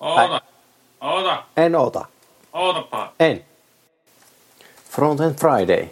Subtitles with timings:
[0.00, 0.40] Oota.
[1.00, 1.44] Oota.
[1.56, 2.04] En ota.
[2.52, 3.12] Ootapa.
[3.20, 3.44] En.
[4.90, 5.88] Frontend Friday.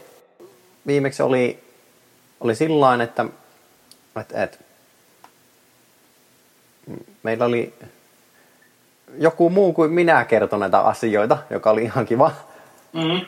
[0.86, 1.64] Viimeksi oli,
[2.40, 3.26] oli sillain, että,
[4.20, 4.58] että, että
[7.22, 7.74] meillä oli
[9.18, 12.30] joku muu kuin minä kertoi näitä asioita, joka oli ihan kiva.
[12.92, 13.26] Mm-hmm.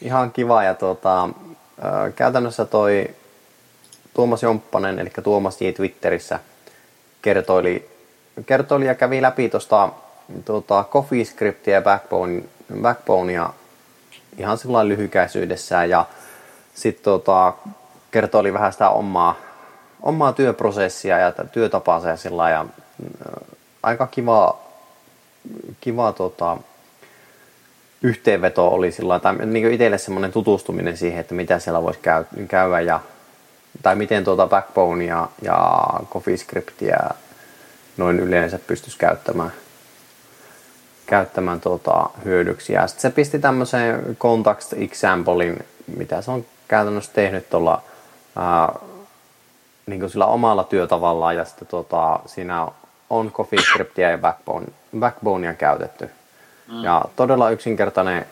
[0.00, 1.28] Ihan kiva ja tuota,
[2.16, 3.14] käytännössä toi
[4.14, 5.68] Tuomas Jomppanen, eli Tuomas J.
[5.70, 6.40] Twitterissä
[7.22, 7.90] kertoili,
[8.46, 9.88] kertoili ja kävi läpi tuosta
[10.44, 12.42] tuota, CoffeeScriptia ja Backbone,
[12.80, 13.50] Backbonea
[14.38, 16.04] ihan sillä lyhykäisyydessään ja
[16.74, 17.52] sitten tuota,
[18.10, 19.36] kertoili vähän sitä omaa,
[20.02, 22.66] omaa työprosessia ja työtapansa ja sillä ja
[23.82, 24.58] aika kiva,
[25.80, 26.56] kiva tota,
[28.02, 32.80] yhteenveto oli sillä tai niin itselle semmoinen tutustuminen siihen, että mitä siellä voisi käy, käydä
[32.80, 33.00] ja
[33.82, 36.96] tai miten tuota Backbone ja, ja CoffeeScriptia
[37.96, 39.52] noin yleensä pystyisi käyttämään,
[41.08, 42.72] käyttämään tuota hyödyksi.
[42.72, 45.64] Ja sitten se pisti tämmöisen context examplein,
[45.96, 47.82] mitä se on käytännössä tehnyt tuolla
[48.36, 48.74] ää,
[49.86, 52.68] niin sillä omalla työtavallaan ja sitten tuota, siinä
[53.10, 54.66] on CoffeeScriptia ja Backbone,
[54.98, 56.10] Backbonea käytetty.
[56.68, 56.84] Mm.
[56.84, 58.26] Ja todella yksinkertainen,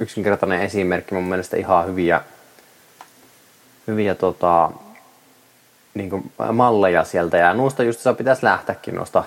[0.00, 2.20] yksinkertainen esimerkki, mun mielestä ihan hyviä,
[3.86, 4.70] hyviä tota,
[5.94, 7.36] niin kuin malleja sieltä.
[7.36, 9.24] Ja noista just pitäisi lähteäkin noista,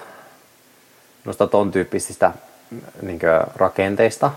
[1.26, 2.32] noista ton tyyppisistä
[3.02, 3.20] niin
[3.56, 4.31] rakenteista.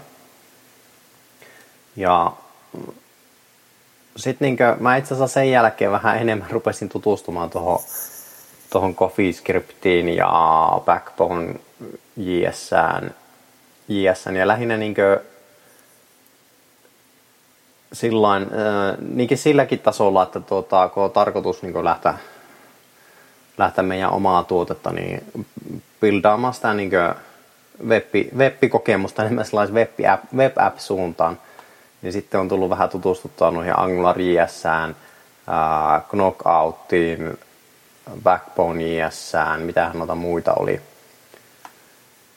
[1.96, 2.32] Ja
[4.16, 7.78] sitten niin mä itse asiassa sen jälkeen vähän enemmän rupesin tutustumaan tuohon
[8.70, 10.32] tuohon CoffeeScriptiin ja
[10.84, 11.54] Backbone
[12.16, 13.14] JSään,
[13.88, 15.20] JSään ja lähinnä niinkö
[17.92, 22.14] sillain, äh, niinkin silläkin tasolla, että tuota, kun on tarkoitus niin lähteä,
[23.58, 25.22] lähteä meidän omaa tuotetta, niin
[26.00, 26.90] buildaamaan sitä niin
[28.38, 31.38] web-kokemusta enemmän sellaisen web-app, web-app-suuntaan,
[32.02, 34.96] niin sitten on tullut vähän tutustuttua noihin Angular JSään,
[35.48, 37.38] äh, Knockouttiin,
[38.22, 40.80] Backbone JSään, mitähän noita muita oli.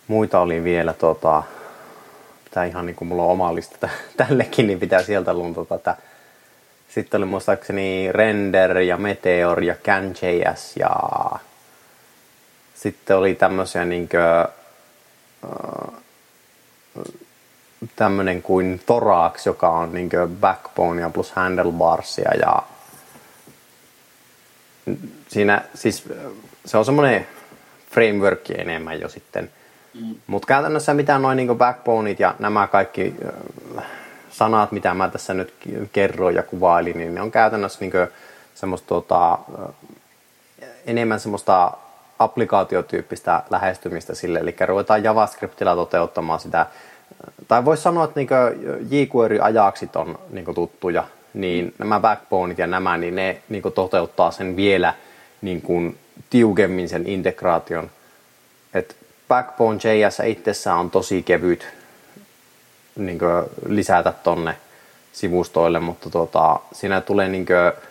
[0.08, 1.44] Muita oli vielä tota,
[2.44, 5.98] pitää ihan niin kuin mulla on oma lista tällekin, niin pitää sieltä luntata tätä.
[6.90, 10.92] Sitten oli muistaakseni Render ja Meteor ja CanJS ja
[12.76, 14.48] sitten oli tämmöisiä niinkö
[17.96, 19.92] tämmönen kuin Thorax, joka on
[20.42, 22.64] backbone ja plus handlebarsia ja
[25.28, 26.04] siinä siis
[26.66, 27.28] se on semmoinen
[27.92, 29.52] framework enemmän jo sitten.
[29.94, 30.16] Mm.
[30.28, 33.16] Mutta käytännössä mitä noin niin backboneit ja nämä kaikki
[34.30, 35.54] sanat, mitä mä tässä nyt
[35.92, 37.92] kerroin ja kuvailin, niin ne on käytännössä niin
[38.56, 39.38] semmoista tota,
[40.86, 41.72] enemmän semmoista
[42.24, 46.66] applikaatiotyyppistä lähestymistä sille, eli ruvetaan JavaScriptilla toteuttamaan sitä,
[47.48, 48.30] tai voisi sanoa, että niin
[48.90, 54.94] jQuery-ajaksit on niin tuttuja, niin nämä backboneit ja nämä, niin ne niin toteuttaa sen vielä
[55.42, 55.98] niin kuin
[56.30, 57.92] tiukemmin sen integraation.
[58.74, 58.96] Et
[59.28, 61.68] Backbone JS itsessään on tosi kevyt
[62.96, 63.20] niin
[63.68, 64.58] lisätä tonne
[65.12, 67.91] sivustoille, mutta tuota, siinä tulee niin kuin,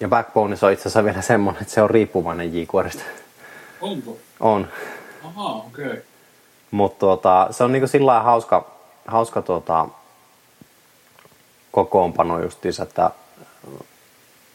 [0.00, 3.02] ja Backbone on itse asiassa vielä semmoinen, että se on riippuvainen jQuerystä.
[3.80, 4.18] Onko?
[4.40, 4.68] On.
[5.24, 5.86] Aha, okei.
[5.86, 6.02] Okay.
[6.70, 8.70] Mutta tuota, se on niin sillä hauska,
[9.06, 9.88] hauska tuota,
[11.72, 13.10] kokoonpano justiinsa, että,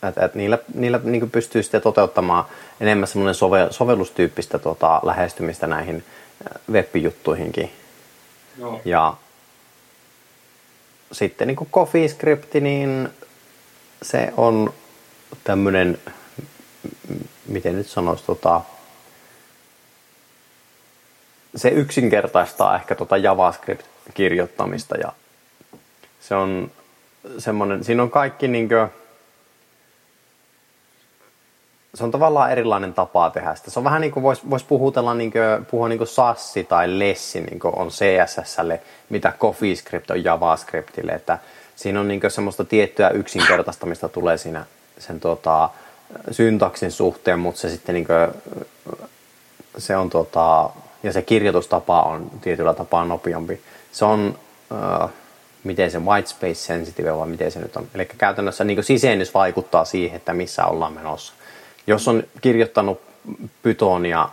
[0.07, 2.45] että, että niillä, niillä niin pystyy sitten toteuttamaan
[2.79, 6.03] enemmän semmoinen sove, sovellustyyppistä tuota, lähestymistä näihin
[6.71, 7.71] web-juttuihinkin.
[8.59, 8.81] Joo.
[8.85, 9.13] Ja
[11.11, 13.09] sitten niin CoffeeScript, niin
[14.01, 14.73] se on
[15.43, 15.97] tämmöinen,
[17.47, 18.61] miten nyt sanoisi, tota,
[21.55, 25.11] se yksinkertaistaa ehkä tuota JavaScript-kirjoittamista ja
[26.19, 26.71] se on
[27.37, 28.87] semmoinen, siinä on kaikki niinkö,
[31.93, 33.71] se on tavallaan erilainen tapa tehdä sitä.
[33.71, 36.99] Se on vähän niin kuin voisi vois puhutella niin kuin, puhua niin kuin Sassi tai
[36.99, 41.11] Lessi niin kuin on CSSlle, mitä CoffeeScript on JavaScriptille.
[41.11, 41.37] Että
[41.75, 44.65] siinä on niin kuin semmoista tiettyä yksinkertaistamista tulee siinä
[44.97, 45.69] sen tota,
[46.31, 48.41] syntaksin suhteen, mutta se sitten niin kuin,
[49.77, 50.69] se on tota,
[51.03, 53.61] ja se kirjoitustapa on tietyllä tapaa nopeampi.
[53.91, 54.39] Se on,
[54.71, 55.09] äh,
[55.63, 57.87] miten se white space sensitive vai miten se nyt on.
[57.95, 61.33] Eli käytännössä niin sisennys vaikuttaa siihen, että missä ollaan menossa.
[61.87, 63.01] Jos on kirjoittanut
[63.63, 64.29] Pythonia,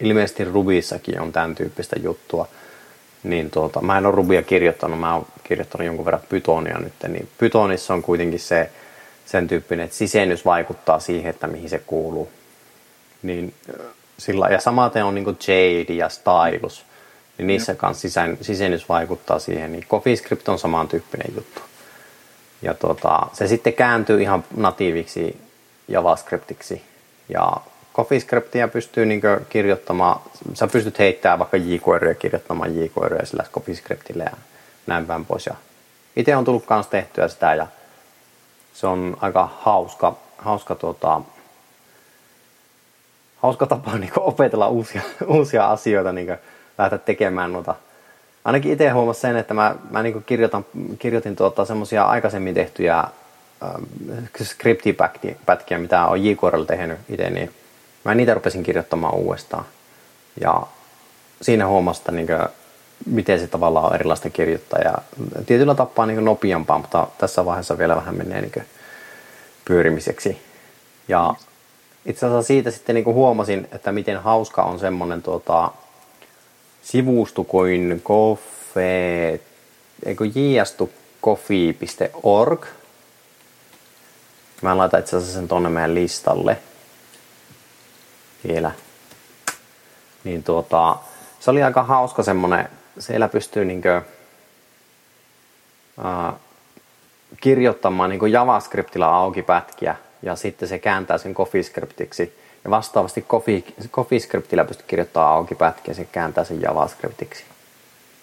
[0.00, 2.48] ilmeisesti Rubissakin on tämän tyyppistä juttua,
[3.22, 7.28] niin tuota, mä en ole Rubia kirjoittanut, mä oon kirjoittanut jonkun verran Pythonia nyt, niin
[7.38, 8.70] Pythonissa on kuitenkin se
[9.32, 12.28] sen tyyppinen, että sisennys vaikuttaa siihen, että mihin se kuuluu.
[13.22, 13.54] Niin
[14.18, 16.84] sillä, ja samaten on niin Jade ja Stylus,
[17.38, 21.60] niin niissä kanssa sisään, sisennys vaikuttaa siihen, niin CoffeeScript on samantyyppinen juttu.
[22.62, 25.36] Ja tota, se sitten kääntyy ihan natiiviksi
[25.88, 26.82] JavaScriptiksi.
[27.28, 27.52] Ja
[27.94, 30.20] CoffeeScriptia pystyy niin kirjoittamaan,
[30.54, 34.36] sä pystyt heittämään vaikka jQueryä kirjoittamaan jQueryä sillä CoffeeScriptille ja
[34.86, 35.46] näin päin pois.
[35.46, 35.54] Ja
[36.16, 37.66] itse on tullut kanssa tehtyä sitä ja
[38.74, 41.20] se on aika hauska, hauska, tuota,
[43.36, 46.36] hauska tapa niin opetella uusia, uusia asioita, niin
[46.78, 47.74] lähteä tekemään noita.
[48.44, 50.66] Ainakin itse huomasin sen, että mä, mä niin kirjoitan,
[50.98, 53.10] kirjoitin tuota, semmoisia aikaisemmin tehtyjä äh,
[54.42, 57.50] skriptipätkiä, mitä on jQueryllä tehnyt itse, niin
[58.04, 59.64] mä niitä rupesin kirjoittamaan uudestaan.
[60.40, 60.62] Ja
[61.42, 62.28] siinä huomasta, niin
[63.06, 64.80] miten se tavallaan on erilaista kirjoittaa.
[64.80, 64.94] Ja
[65.46, 68.66] tietyllä tapaa niin nopeampaa, mutta tässä vaiheessa vielä vähän menee niin
[69.64, 70.42] pyörimiseksi.
[71.08, 71.34] Ja
[72.06, 75.70] itse asiassa siitä sitten niin huomasin, että miten hauska on semmoinen tuota,
[76.82, 78.02] sivusto kuin
[80.34, 82.66] js.coffee.org.
[84.62, 86.58] Mä laitan itse asiassa sen tonne meidän listalle
[88.48, 88.70] vielä.
[90.24, 90.96] Niin tuota,
[91.40, 92.68] se oli aika hauska semmonen,
[92.98, 94.02] siellä pystyy niinkö,
[96.04, 96.32] ää,
[97.40, 102.38] kirjoittamaan niin JavaScriptilla auki pätkiä ja sitten se kääntää sen CoffeeScriptiksi.
[102.64, 103.26] Ja vastaavasti
[103.90, 107.44] CoffeeScriptillä pystyy kirjoittamaan auki pätkiä ja se kääntää sen JavaScriptiksi.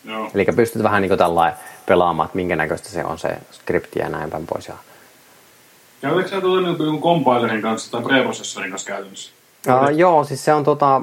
[0.06, 0.32] Joo.
[0.36, 1.54] Eli pystyt vähän niin tällä
[1.86, 4.68] pelaamaan, että minkä näköistä se on se skripti ja näin päin pois.
[4.68, 4.74] Ja...
[6.02, 9.32] Käytätkö sä tuota niin compilerin kanssa tai preprosessorin kanssa käytännössä?
[9.68, 11.02] Uh, joo, siis se on tota,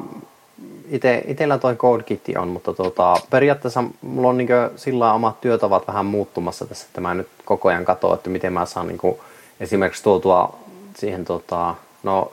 [0.90, 6.06] ite, itellä toi CodeKit on, mutta tota, periaatteessa mulla on niin sillä omat työtavat vähän
[6.06, 9.16] muuttumassa tässä, että mä nyt koko ajan katson, että miten mä saan niin
[9.60, 10.58] esimerkiksi tuotua
[10.96, 12.32] siihen, tota, no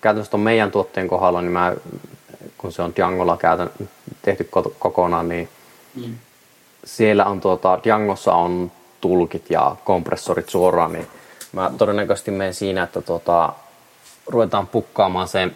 [0.00, 1.74] käytännössä tuon meidän tuotteen kohdalla, niin mä,
[2.58, 3.70] kun se on Djangolla käytän,
[4.22, 4.48] tehty
[4.78, 5.48] kokonaan, niin
[5.94, 6.14] mm.
[6.84, 11.06] siellä on tuota, Djangossa on tulkit ja kompressorit suoraan, niin
[11.52, 13.52] mä todennäköisesti menen siinä, että tuota,
[14.26, 15.50] ruvetaan pukkaamaan se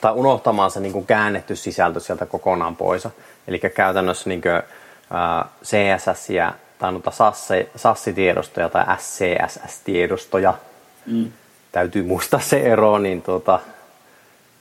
[0.00, 3.08] tai unohtamaan se niin kuin käännetty sisältö sieltä kokonaan pois.
[3.48, 4.62] Eli käytännössä niin kuin,
[5.10, 6.28] ää, CSS
[6.78, 7.10] tai noita
[7.76, 10.54] SAS-tiedostoja tai SCSS-tiedostoja,
[11.06, 11.32] mm.
[11.72, 13.60] täytyy muistaa se ero, niin tuota,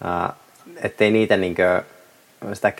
[0.03, 0.33] ää,
[0.83, 2.71] ettei niitä niin kuin, sitä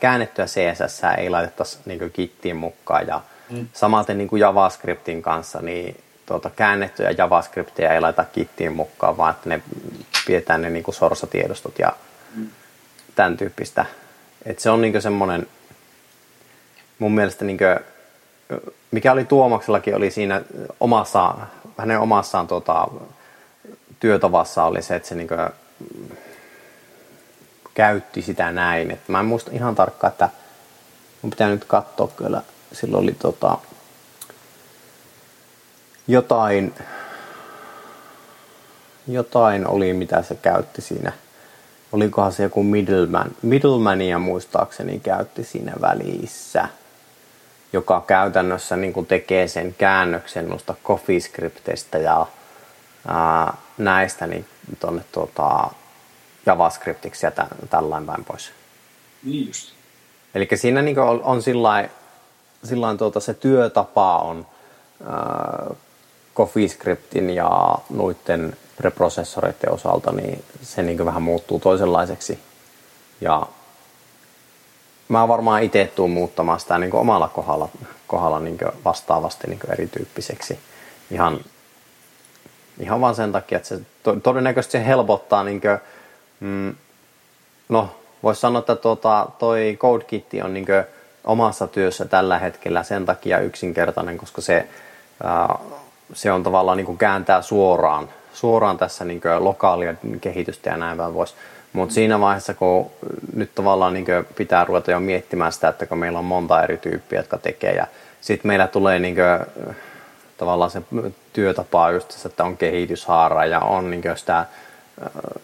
[0.00, 3.06] käännettyä CSS ei laitettaisi niin kittiin mukaan.
[3.06, 3.20] Ja
[3.50, 3.68] mm.
[3.72, 5.96] samaten niin kuin JavaScriptin kanssa, niin
[6.26, 9.62] tuota, käännettyjä JavaScriptia ei laita kittiin mukaan, vaan että ne
[10.26, 11.92] pidetään ne niin kuin sorsatiedostot ja
[12.34, 12.48] mm.
[13.14, 13.86] tämän tyyppistä.
[14.44, 15.46] Et se on niin semmoinen,
[16.98, 17.78] mun mielestä niin kuin,
[18.90, 20.42] mikä oli Tuomaksellakin oli siinä
[20.80, 21.34] omassa,
[21.78, 22.88] hänen omassaan tuota,
[24.00, 25.38] työtavassa oli se, että se niin kuin,
[27.74, 28.90] käytti sitä näin.
[28.90, 30.28] Et mä en muista ihan tarkkaan, että
[31.22, 32.42] mun pitää nyt katsoa kyllä.
[32.72, 33.58] Silloin oli tota,
[36.08, 36.74] jotain,
[39.08, 41.12] jotain oli, mitä se käytti siinä.
[41.92, 46.68] Olikohan se joku middleman, middlemania muistaakseni käytti siinä välissä,
[47.72, 52.26] joka käytännössä niin kuin tekee sen käännöksen noista CoffeeScriptistä ja
[53.08, 54.46] ää, näistä niin
[54.80, 55.70] tuonne tuota,
[56.46, 58.50] JavaScriptiksi ja tä, tällainen päin pois.
[59.22, 59.72] Niin just.
[60.34, 61.90] Eli siinä niin on, on sillain,
[62.64, 64.46] sillain tuota, se työtapa on
[65.06, 65.70] ää,
[66.36, 72.38] CoffeeScriptin ja noiden preprosessoreiden osalta, niin se niin vähän muuttuu toisenlaiseksi.
[73.20, 73.46] Ja
[75.08, 77.68] mä varmaan itse tuun muuttamaan sitä niin omalla kohdalla,
[78.06, 80.58] kohdalla niin vastaavasti niin erityyppiseksi.
[81.10, 81.40] Ihan,
[82.80, 83.80] ihan vaan sen takia, että se
[84.22, 85.78] todennäköisesti se helpottaa, niin kuin,
[86.40, 86.74] mm,
[87.68, 87.88] no
[88.22, 90.66] voisi sanoa, että tuota, toi CodeKit on niin
[91.24, 94.68] omassa työssä tällä hetkellä sen takia yksinkertainen, koska se
[95.24, 95.58] ää,
[96.12, 100.96] se on tavallaan niin kuin kääntää suoraan, suoraan tässä niin kuin lokaalia kehitystä ja näin
[100.96, 101.34] päin voisi.
[101.72, 102.90] Mutta siinä vaiheessa, kun
[103.34, 107.18] nyt tavallaan niin pitää ruveta jo miettimään sitä, että kun meillä on monta eri tyyppiä,
[107.18, 107.86] jotka tekee ja
[108.20, 109.66] sitten meillä tulee niin kuin,
[110.36, 110.82] tavallaan se
[111.32, 114.46] työtapa just että on kehityshaara ja on niin sitä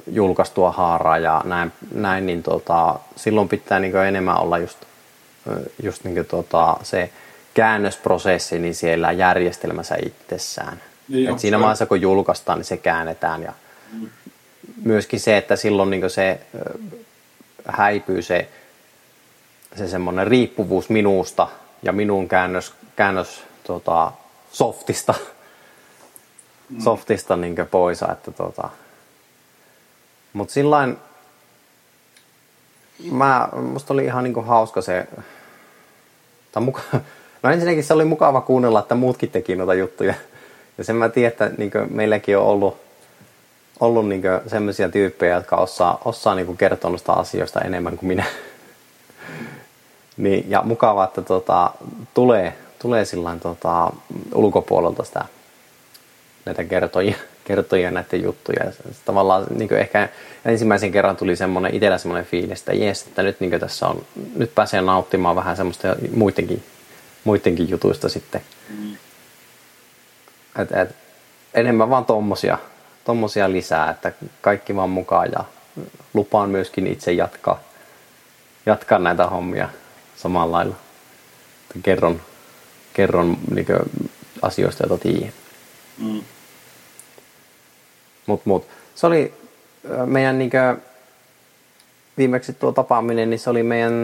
[0.07, 4.79] julkaistua haaraa ja näin, näin niin tota, silloin pitää niin enemmän olla just,
[5.83, 7.11] just niin tota, se
[7.55, 10.83] käännösprosessi niin siellä järjestelmässä itsessään.
[11.09, 13.53] Niin Et siinä vaiheessa kun julkaistaan, niin se käännetään ja
[14.83, 16.41] myöskin se, että silloin niin se
[17.69, 18.49] häipyy se,
[19.77, 21.49] se semmoinen riippuvuus minusta
[21.83, 24.13] ja minun käännös, käännös tota,
[24.53, 25.15] softista,
[26.69, 26.81] mm.
[26.81, 28.03] softista niin pois.
[28.03, 28.69] Että, tota.
[30.33, 30.97] Mutta sillain
[33.11, 35.07] mä, musta oli ihan niinku hauska se,
[36.53, 36.81] tai muka,
[37.43, 40.15] no ensinnäkin se oli mukava kuunnella, että muutkin teki noita juttuja.
[40.79, 42.77] Ja sen mä tiedän, että niinku meilläkin on ollut,
[43.81, 48.25] ollut niinku sellaisia tyyppejä, jotka osaa, osaa niinku kertoa noista asioista enemmän kuin minä.
[50.17, 51.71] niin, ja mukavaa, että tota,
[52.15, 53.93] tulee, tulee sillain, tota,
[54.35, 55.25] ulkopuolelta sitä
[56.49, 58.65] näitä kertojia, kertojia näiden juttuja.
[58.65, 58.73] Ja
[59.05, 60.09] tavallaan niin ehkä
[60.45, 64.03] ensimmäisen kerran tuli semmoinen, itsellä semmoinen fiilis, että jes, että nyt niin tässä on,
[64.37, 66.63] nyt pääsee nauttimaan vähän semmoista muidenkin,
[67.29, 68.41] muidenkin jutuista sitten.
[68.69, 68.97] Mm.
[70.59, 70.97] Et, et,
[71.55, 72.59] enemmän vaan tommosia,
[73.05, 75.45] tommosia lisää, että kaikki vaan mukaan ja
[76.15, 77.61] lupaan myöskin itse jatkaa,
[78.67, 79.69] jatkaa näitä hommia
[80.17, 80.77] samalla lailla.
[81.83, 82.21] Kerron,
[82.93, 83.67] kerron niin
[84.43, 85.33] asioista, joita tiedän.
[85.99, 86.21] Mm.
[88.27, 88.67] Mut, mut.
[88.95, 89.35] Se oli
[90.07, 90.77] meidän niinkö,
[92.19, 93.95] viimeksi tuo tapaaminen, niin se oli meidän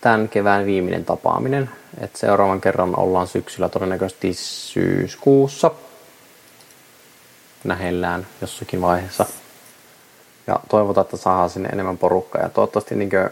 [0.00, 1.70] tämän kevään viimeinen tapaaminen.
[2.00, 5.70] Et seuraavan kerran ollaan syksyllä todennäköisesti syyskuussa.
[7.64, 9.26] Nähellään jossakin vaiheessa.
[10.46, 12.42] Ja toivotaan, että saadaan sinne enemmän porukkaa.
[12.42, 13.28] Ja toivottavasti niin kuin,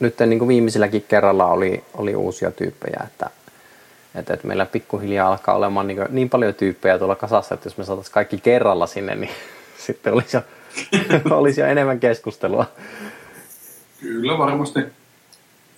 [0.00, 3.30] nyt niin kuin viimeisilläkin kerralla oli, oli uusia tyyppejä, että,
[4.14, 7.84] että, että meillä pikkuhiljaa alkaa olemaan niin, niin paljon tyyppejä tuolla kasassa, että jos me
[7.84, 9.32] saataisiin kaikki kerralla sinne, niin
[9.86, 10.42] sitten olisi jo,
[11.38, 12.66] olisi jo enemmän keskustelua.
[14.00, 14.80] Kyllä, varmasti.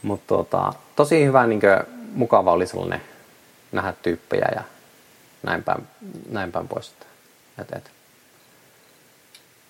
[0.02, 3.00] Mutta tota, tosi hyvä, niin kuin, mukava oli sellainen
[3.72, 4.62] nähdä tyyppejä ja
[5.42, 5.86] näin päin,
[6.30, 6.94] näin päin pois.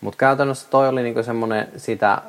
[0.01, 2.23] Mutta käytännössä toi oli niinku semmoinen sitä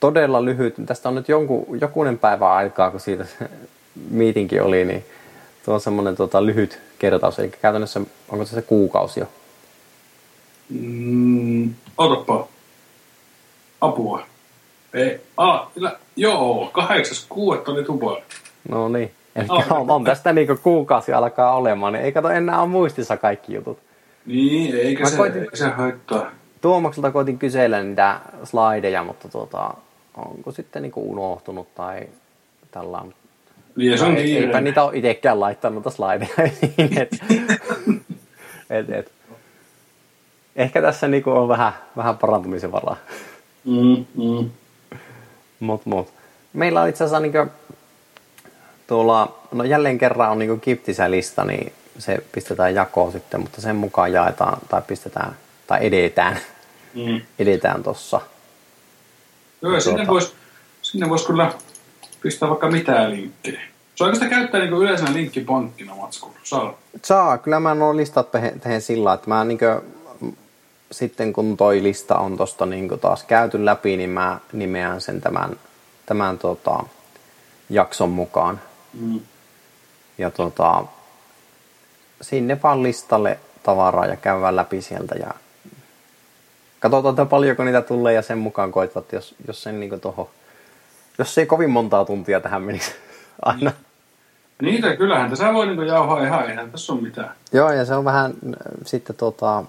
[0.00, 3.26] todella lyhyt, tästä on nyt jonkun, jokunen päivä aikaa, kun siitä
[4.10, 5.04] miitinki oli, niin
[5.64, 9.28] tuo on semmoinen tota, lyhyt kertaus, eli käytännössä onko se se kuukausi jo?
[10.68, 12.48] Mm, otapa.
[13.80, 14.35] Apua.
[14.94, 18.18] Ei, a, kyllä, joo, kahdeksas kuuetta oli tupa.
[18.68, 19.10] No niin.
[19.36, 19.64] Eli oh.
[19.70, 23.78] on, on tästä niinku kuukausi alkaa olemaan, niin ei kato enää ole muistissa kaikki jutut.
[24.26, 26.30] Niin, eikä Mä se, koitin, eikä se haittaa.
[26.60, 29.74] Tuomakselta koitin kysellä niitä slideja, mutta tuota,
[30.16, 32.08] onko sitten niinku unohtunut tai
[32.70, 33.02] tällä
[33.76, 36.50] niin, se on ei, eipä niitä ole itsekään laittanut noita slideja.
[37.02, 37.10] et,
[38.70, 39.12] et, et.
[40.56, 42.96] Ehkä tässä niinku on vähän, vähän parantumisen varaa.
[43.64, 44.50] Mm, mm.
[45.60, 46.12] Mut, mut.
[46.52, 47.52] Meillä on itse asiassa niinku,
[48.86, 53.76] tuolla, no jälleen kerran on niinku kiptisä lista, niin se pistetään jakoon sitten, mutta sen
[53.76, 55.36] mukaan jaetaan tai pistetään
[55.66, 56.38] tai edetään,
[56.94, 57.20] mm.
[57.38, 58.20] edetään tossa.
[59.62, 60.34] Joo, ja sinne tuota- voisi
[60.82, 61.52] sinne vois kyllä
[62.22, 63.60] pistää vaikka mitään linkkejä.
[63.94, 66.36] Saako sitä käyttää niin yleisenä linkkipankkina matskulla?
[66.44, 66.78] Saa.
[67.04, 67.38] Saa.
[67.38, 69.95] Kyllä mä nuo listat tehen sillä, että mä niin kuin,
[70.90, 75.56] sitten kun toi lista on tosta niin taas käyty läpi, niin mä nimeän sen tämän,
[76.06, 76.84] tämän tota,
[77.70, 78.60] jakson mukaan.
[79.00, 79.20] Mm.
[80.18, 80.84] Ja tota,
[82.20, 85.30] sinne vaan listalle tavaraa ja käydään läpi sieltä ja
[86.80, 90.30] katsotaan, että paljonko niitä tulee ja sen mukaan koetat, jos, jos sen niin toho,
[91.18, 92.92] jos ei kovin montaa tuntia tähän menisi
[93.42, 93.72] aina.
[94.62, 97.32] Niitä kyllähän tässä voi niin jauhaa ihan, eihän tässä ole mitään.
[97.52, 99.64] Joo, ja se on vähän äh, sitten tota,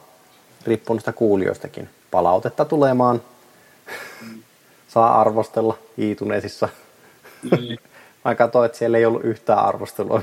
[0.68, 1.90] riippunut sitä kuulijoistakin.
[2.12, 3.22] Palautetta tulemaan.
[4.22, 4.44] Mm.
[4.88, 6.70] Saa arvostella Iituneesissa.
[7.58, 7.80] Niin.
[8.26, 10.22] Mä katsoin, että siellä ei ollut yhtään arvostelua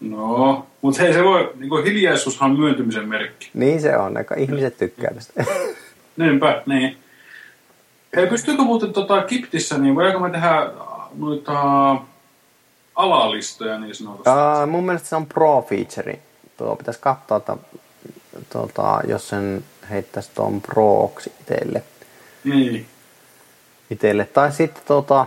[0.00, 3.50] No, mutta hei se voi, niin kuin hiljaisuushan on myöntymisen merkki.
[3.54, 5.44] Niin se on, aika ihmiset tykkää tästä.
[6.16, 6.96] Niinpä, niin.
[8.16, 10.70] Hei, pystyykö muuten tota Kiptissä, niin voidaanko me tehdä
[11.14, 11.96] noita
[12.94, 14.30] alalistoja niin sanotusti?
[14.30, 16.18] Uh, mun mielestä se on pro-feature.
[16.56, 17.56] Tuo pitäisi katsoa, että
[18.50, 21.82] tuota, jos sen heittäisi tuon pro-oksi itselle.
[22.44, 22.86] Niin.
[23.90, 24.24] Itselle.
[24.24, 25.26] Tai sitten tota,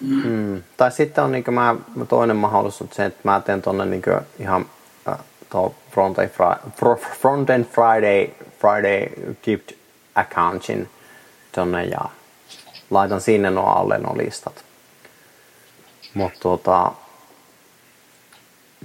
[0.00, 0.22] mm.
[0.22, 1.76] Hmm, tai sitten on niin mä,
[2.08, 4.02] toinen mahdollisuus se, että mä teen tuonne niin
[4.38, 4.66] ihan
[5.08, 5.18] äh,
[5.50, 6.16] tuo front
[7.70, 9.72] Friday, Friday Gift
[10.14, 10.90] accountin
[11.52, 12.00] tonne ja
[12.90, 14.64] laitan sinne nuo alle nuo listat.
[16.14, 16.92] Mutta tuota,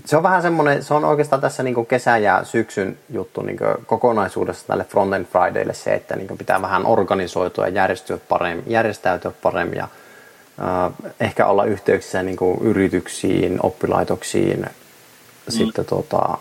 [0.05, 4.67] se on vähän semmoinen, se on oikeastaan tässä niin kesän ja syksyn juttu niin kokonaisuudessa
[4.67, 9.83] tälle Frontend Fridaylle se, että niin pitää vähän organisoitua ja järjestyä paremmin, järjestäytyä paremmin ja
[9.83, 15.51] äh, ehkä olla yhteyksissä niin yrityksiin, oppilaitoksiin, mm.
[15.51, 16.37] sitten tota,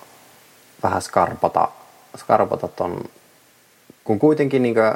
[0.83, 1.69] vähän skarpata,
[2.17, 3.05] skarpata ton,
[4.05, 4.95] kun kuitenkin niin kuin,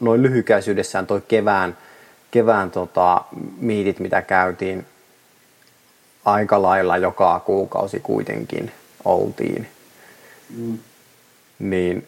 [0.00, 1.76] noin lyhykäisyydessään toi kevään,
[2.30, 3.24] kevään tota,
[3.58, 4.86] miitit, mitä käytiin,
[6.26, 8.72] aika lailla joka kuukausi kuitenkin
[9.04, 9.68] oltiin.
[10.56, 10.78] Mm.
[11.58, 12.06] Niin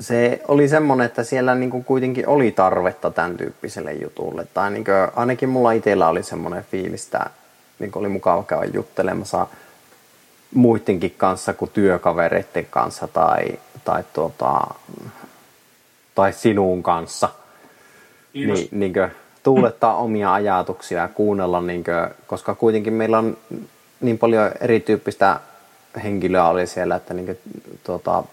[0.00, 4.46] se oli semmoinen, että siellä niin kuin kuitenkin oli tarvetta tämän tyyppiselle jutulle.
[4.54, 7.30] Tai niin kuin, ainakin mulla itsellä oli semmoinen fiilis, että
[7.78, 9.46] niin oli mukava käydä juttelemassa
[10.54, 13.44] muidenkin kanssa kuin työkavereiden kanssa tai,
[13.84, 14.66] tai, tuota,
[16.14, 17.28] tai sinun kanssa.
[18.34, 19.10] Niin, niin kuin,
[19.44, 23.36] tuulettaa omia ajatuksia ja kuunnella, niin kuin, koska kuitenkin meillä on
[24.00, 25.40] niin paljon erityyppistä
[26.04, 27.38] henkilöä oli siellä, että niin kuin,
[27.84, 28.24] tuota,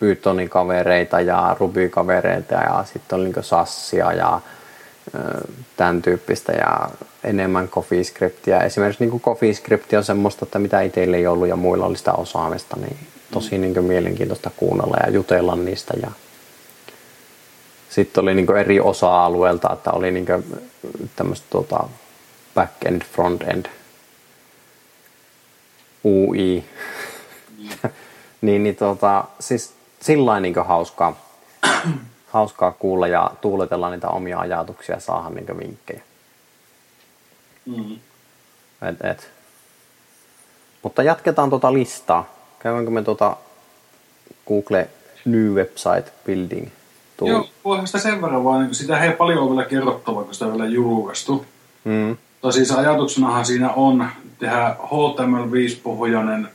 [0.00, 4.40] Pythonin kavereita ja Ruby-kavereita ja sitten oli niin Sassia ja
[5.76, 6.88] tämän tyyppistä ja
[7.24, 8.62] enemmän CoffeeScriptia.
[8.62, 12.76] Esimerkiksi niin CoffeeScript on semmoista, että mitä itsellä ei ollut ja muilla oli sitä osaamista,
[12.76, 12.96] niin
[13.30, 15.94] tosi niin mielenkiintoista kuunnella ja jutella niistä.
[16.02, 16.10] Ja
[17.98, 20.26] sitten oli niin eri osa-alueelta, että oli niin
[21.16, 21.88] tämmöistä tuota
[22.54, 23.66] back-end, front-end,
[26.04, 26.64] UI.
[27.58, 27.68] Mm.
[28.40, 31.16] niin, niin tuota, siis sillä niin hauskaa,
[32.26, 36.02] hauskaa kuulla ja tuuletella niitä omia ajatuksia ja saada niin vinkkejä.
[37.66, 37.98] Mm.
[38.88, 39.30] Et, et.
[40.82, 42.34] Mutta jatketaan tuota listaa.
[42.58, 43.36] Käydäänkö me tuota
[44.48, 44.88] Google
[45.24, 46.68] New Website Building
[47.18, 47.28] Tuu.
[47.28, 50.46] Joo, voihan sitä sen verran vaan, niin sitä ei paljon ole vielä kerrottavaa, kun sitä
[50.46, 51.46] on vielä julkaistu.
[51.84, 52.16] Mm.
[52.40, 54.06] Tai siis ajatuksenahan siinä on
[54.38, 56.48] tehdä HTML5-pohjainen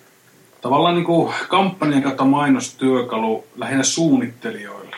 [0.62, 4.96] tavallaan niin kuin kampanjan kautta mainostyökalu lähinnä suunnittelijoille.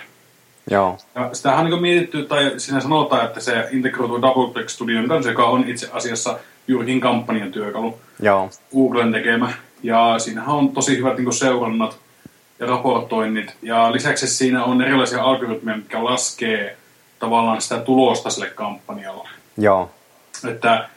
[0.72, 0.98] Joo.
[1.16, 5.46] Ja sitähän on niin mietitty, tai siinä sanotaan, että se integroituu DoubleClick Studion kanssa, joka
[5.46, 8.00] on itse asiassa juurikin kampanjan työkalu.
[8.22, 8.50] Joo.
[8.74, 9.54] Googlen tekemä.
[9.84, 11.98] Ja siinähän on tosi hyvät niin seurannat
[12.60, 13.56] ja raportoinnit.
[13.62, 16.78] Ja lisäksi siinä on erilaisia algoritmeja, mitkä laskee
[17.20, 19.30] tavallaan sitä tulosta sille kampanjalle.
[19.58, 19.92] Joo.
[20.50, 20.90] Että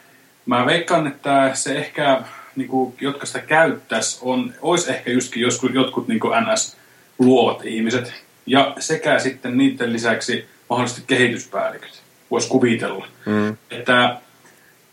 [0.47, 2.23] mä veikkaan, että se ehkä
[2.57, 8.13] niin kuin, jotka sitä käyttäisi, on, olisi ehkä justkin joskus, jotkut niin kuin NS-luovat ihmiset.
[8.47, 12.03] Ja sekä sitten niiden lisäksi mahdollisesti kehityspäälliköt.
[12.31, 13.07] Voisi kuvitella.
[13.27, 13.57] Mm.
[13.71, 14.17] Että,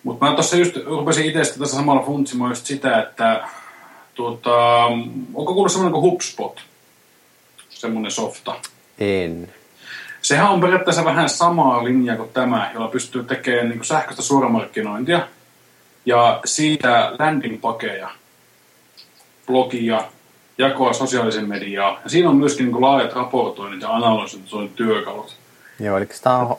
[0.04, 3.48] mutta mä tuossa just rupesin itse tässä samalla funtsimaan just sitä, että
[4.16, 4.86] tuota,
[5.34, 6.62] onko kuullut semmoinen kuin HubSpot?
[7.70, 8.56] Semmoinen softa.
[9.00, 9.54] En.
[10.22, 15.28] Sehän on periaatteessa vähän samaa linjaa kuin tämä, jolla pystyy tekemään niin sähköistä suoramarkkinointia
[16.06, 18.10] ja siitä landing-pakeja,
[19.48, 20.04] blogia,
[20.58, 22.00] jakoa sosiaalisen mediaa.
[22.04, 25.38] Ja siinä on myöskin niin laajat raportoinnit ja analysoinnit työkalut.
[25.80, 26.58] Joo, eli tämä on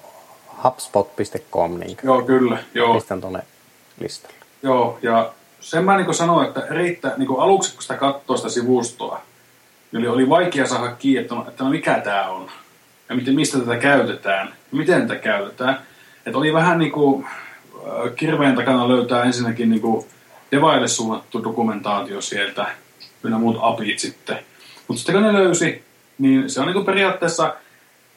[0.65, 1.79] hubspot.com.
[1.79, 2.59] Niin joo, kyllä.
[2.75, 2.95] Joo.
[2.95, 3.43] Pistän tuonne
[4.01, 4.37] listalle.
[4.63, 5.33] Joo, ja
[5.67, 9.21] sen mä niin sanoin, että riittää, niin aluksi kun sitä katsoo sitä sivustoa,
[9.93, 12.51] niin oli vaikea saada kiinni, että, no, että no mikä tämä on.
[13.09, 14.49] Ja miten, mistä tätä käytetään.
[14.49, 15.79] Ja miten tätä käytetään.
[16.27, 17.27] Että oli vähän niin kuin,
[18.17, 20.07] kirveen takana löytää ensinnäkin niin kuin
[20.53, 22.67] devaille suunnattu dokumentaatio sieltä,
[23.25, 24.39] ynnä muut apit sitten.
[24.89, 25.85] Mutta sitten kun ne löysi,
[26.19, 27.55] niin se on niin kuin periaatteessa,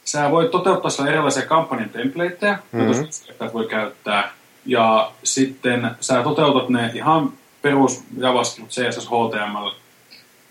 [0.06, 3.08] sä voit toteuttaa sillä erilaisia kampanjan templateja, mm-hmm.
[3.28, 4.32] joita voi käyttää.
[4.70, 9.70] Ja sitten sä toteutat ne ihan perus JavaScript, CSS, HTML.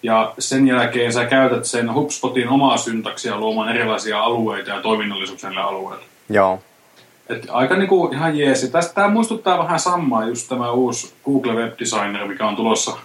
[0.02, 6.04] Ja sen jälkeen sä käytät sen HubSpotin omaa syntaksia luomaan erilaisia alueita ja toiminnallisuuksia alueille.
[6.28, 6.62] Joo.
[7.28, 8.70] Et aika niinku ihan jeesi.
[8.70, 12.96] Tästä tämä muistuttaa vähän samaa just tämä uusi Google Web Designer, mikä on tulossa.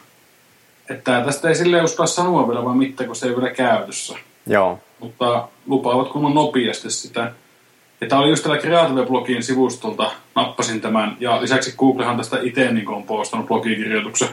[0.89, 4.15] Että tästä ei sille uskalla sanoa vielä vaan mitään, kun se ei ole vielä käytössä.
[4.47, 4.79] Joo.
[4.99, 7.31] Mutta lupaavat kun nopeasti sitä.
[8.01, 11.17] Ja tämä oli just tällä Creative-blogin sivustolta, nappasin tämän.
[11.19, 14.29] Ja lisäksi Googlehan tästä itse niin on postannut blogikirjoituksen.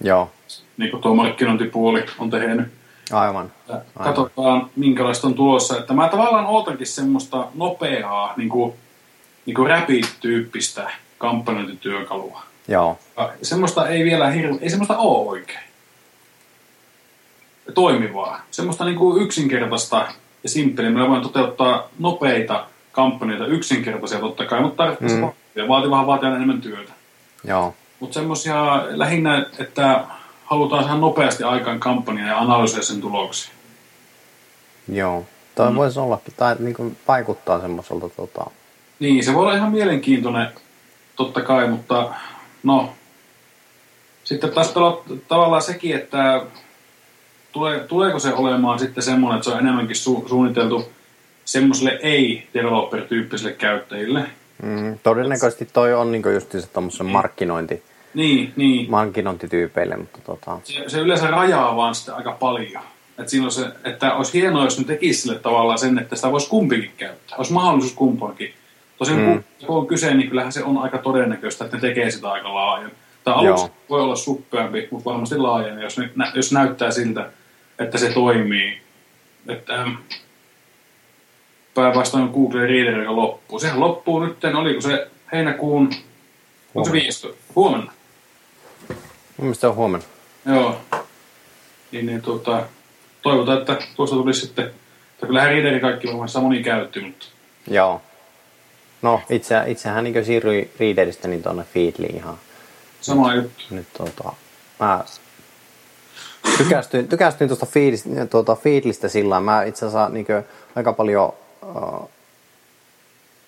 [0.00, 0.30] Joo.
[0.76, 2.66] Niin kuin tuo markkinointipuoli on tehnyt.
[3.12, 3.52] Aivan.
[3.68, 3.84] Aivan.
[4.04, 5.78] Katsotaan, minkälaista on tulossa.
[5.78, 8.74] Että mä tavallaan ootankin semmoista nopeaa, niin kuin
[9.46, 12.42] niin kuin rapid-tyyppistä kampanjointityökalua.
[12.68, 12.98] Joo.
[13.16, 15.64] Ja semmoista ei vielä hirveä, ei semmoista ole oikein.
[17.74, 18.40] Toimivaa.
[18.50, 20.06] Semmoista niin kuin yksinkertaista
[20.44, 20.90] ja simppeliä.
[20.90, 25.30] Meillä voin toteuttaa nopeita kampanjoita, yksinkertaisia totta kai, mutta tarvitsee mm.
[25.54, 26.92] ja vaativaa vaatii enemmän työtä.
[27.44, 27.74] Joo.
[28.00, 30.04] Mutta semmoisia lähinnä, että
[30.44, 33.52] halutaan saada nopeasti aikaan kampanjaa ja analysoida sen tuloksia.
[34.92, 35.26] Joo.
[35.54, 35.76] Toi mm.
[35.76, 38.50] voisi ollakin, tai niin kuin vaikuttaa semmoiselta tota,
[38.98, 40.48] niin, se voi olla ihan mielenkiintoinen,
[41.16, 42.14] totta kai, mutta
[42.62, 42.92] no,
[44.24, 44.74] sitten taas
[45.28, 46.42] tavallaan sekin, että
[47.54, 50.90] tule, tuleeko se olemaan sitten semmoinen, että se on enemmänkin su, suunniteltu
[51.44, 54.24] semmoiselle ei-developer-tyyppisille käyttäjille.
[54.62, 57.82] Mm, todennäköisesti toi on niin just se tuommoisen markkinointi,
[58.14, 58.90] niin, niin.
[58.90, 60.58] markkinointityypeille, mutta tota...
[60.64, 62.82] se, se, yleensä rajaa vaan sitä aika paljon.
[63.18, 66.48] Että, siinä se, että olisi hienoa, jos ne tekisi sille tavallaan sen, että sitä voisi
[66.48, 67.38] kumpikin käyttää.
[67.38, 68.54] Olisi mahdollisuus kumpaankin.
[68.98, 69.44] Tosin mm.
[69.66, 72.90] kun on kyse, niin kyllähän se on aika todennäköistä, että ne tekee sitä aika laajan.
[73.24, 73.74] Tai aluksi Joo.
[73.90, 77.30] voi olla suppeampi, mutta varmasti laajen, jos, ne, jos näyttää siltä,
[77.78, 78.84] että se toimii
[79.48, 79.94] että ähm,
[81.74, 83.58] päinvastoin Google Reader, joka loppuu.
[83.58, 85.90] Sehän loppuu nyt, oliko se heinäkuun,
[86.74, 87.42] onko se 15?
[87.56, 87.92] Huomenna.
[88.88, 88.96] Mun
[89.38, 90.06] mielestä on huomenna.
[90.46, 90.80] Joo.
[91.92, 92.66] Niin, niin tuota,
[93.22, 97.26] toivotaan, että tuosta tulisi sitten, että kyllähän Readeri kaikki varmaan sitä moni käytti, mutta
[97.70, 98.02] Joo.
[99.02, 102.38] No, itse, itsehän niin siirryi Readeristä niin tuonne Feedliin ihan
[103.00, 103.64] sama juttu.
[103.70, 104.32] nyt tota,
[104.80, 105.04] mä
[106.58, 109.40] tykästyin, tykästyin tuosta Feedlistä, tuota Feedlistä sillä.
[109.40, 110.26] Mä itse asiassa niin
[110.74, 112.10] aika paljon, uh,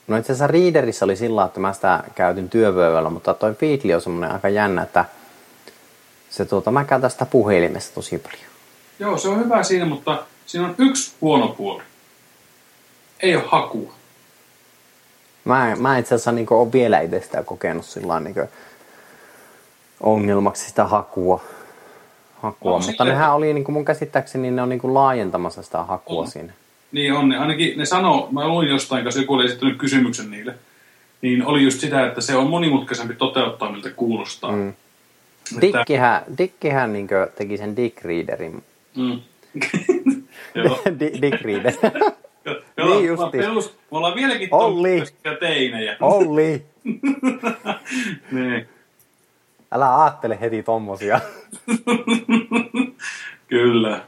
[0.07, 4.01] no itse asiassa Readerissa oli sillä että mä sitä käytin työvöydellä, mutta toi Feedly on
[4.01, 5.05] semmoinen aika jännä, että
[6.31, 8.41] se tuota, mä käytän sitä puhelimesta tosi paljon.
[8.99, 11.83] Joo, se on hyvä siinä, mutta siinä on yksi huono puoli.
[13.21, 13.93] Ei ole hakua.
[15.45, 18.35] Mä, mä itse asiassa niin ole vielä itse sitä kokenut sillä niin
[20.01, 21.41] ongelmaksi sitä hakua.
[22.47, 22.71] Hakua.
[22.71, 25.83] No, Mutta sille- nehän oli niin kuin mun käsittääkseni ne on niin kuin laajentamassa sitä
[25.83, 26.29] hakua On.
[26.29, 26.53] siinä.
[26.93, 30.55] Niin on, ne, ainakin ne sanoo, mä luin jostain kanssa, joku oli esittänyt kysymyksen niille,
[31.23, 34.53] niin oli just sitä, että se on monimutkaisempi toteuttaa, miltä kuulostaa.
[34.53, 34.69] Mm.
[34.69, 38.63] Että- Dikkihän, Dikkihän niin teki sen Dick Readerin.
[38.97, 39.21] Mm.
[41.23, 41.73] Dick Reader.
[42.77, 45.03] Joo, Niin me ollaan perus- Me ollaan vieläkin Olli.
[45.41, 45.97] teinejä.
[46.01, 46.63] Olli,
[48.33, 48.69] niin,
[49.77, 51.21] älä ajattele heti tommosia.
[53.49, 54.01] kyllä.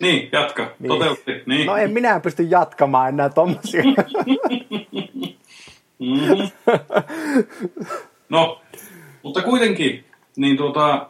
[0.00, 0.70] Niin, jatka.
[0.78, 0.88] Niin.
[0.88, 1.42] Toteutti.
[1.46, 1.66] Niin.
[1.66, 3.82] No en minä pysty jatkamaan enää tommosia.
[6.00, 6.42] Mhm.
[8.28, 8.60] No,
[9.22, 10.04] mutta kuitenkin,
[10.36, 11.06] niin tuota,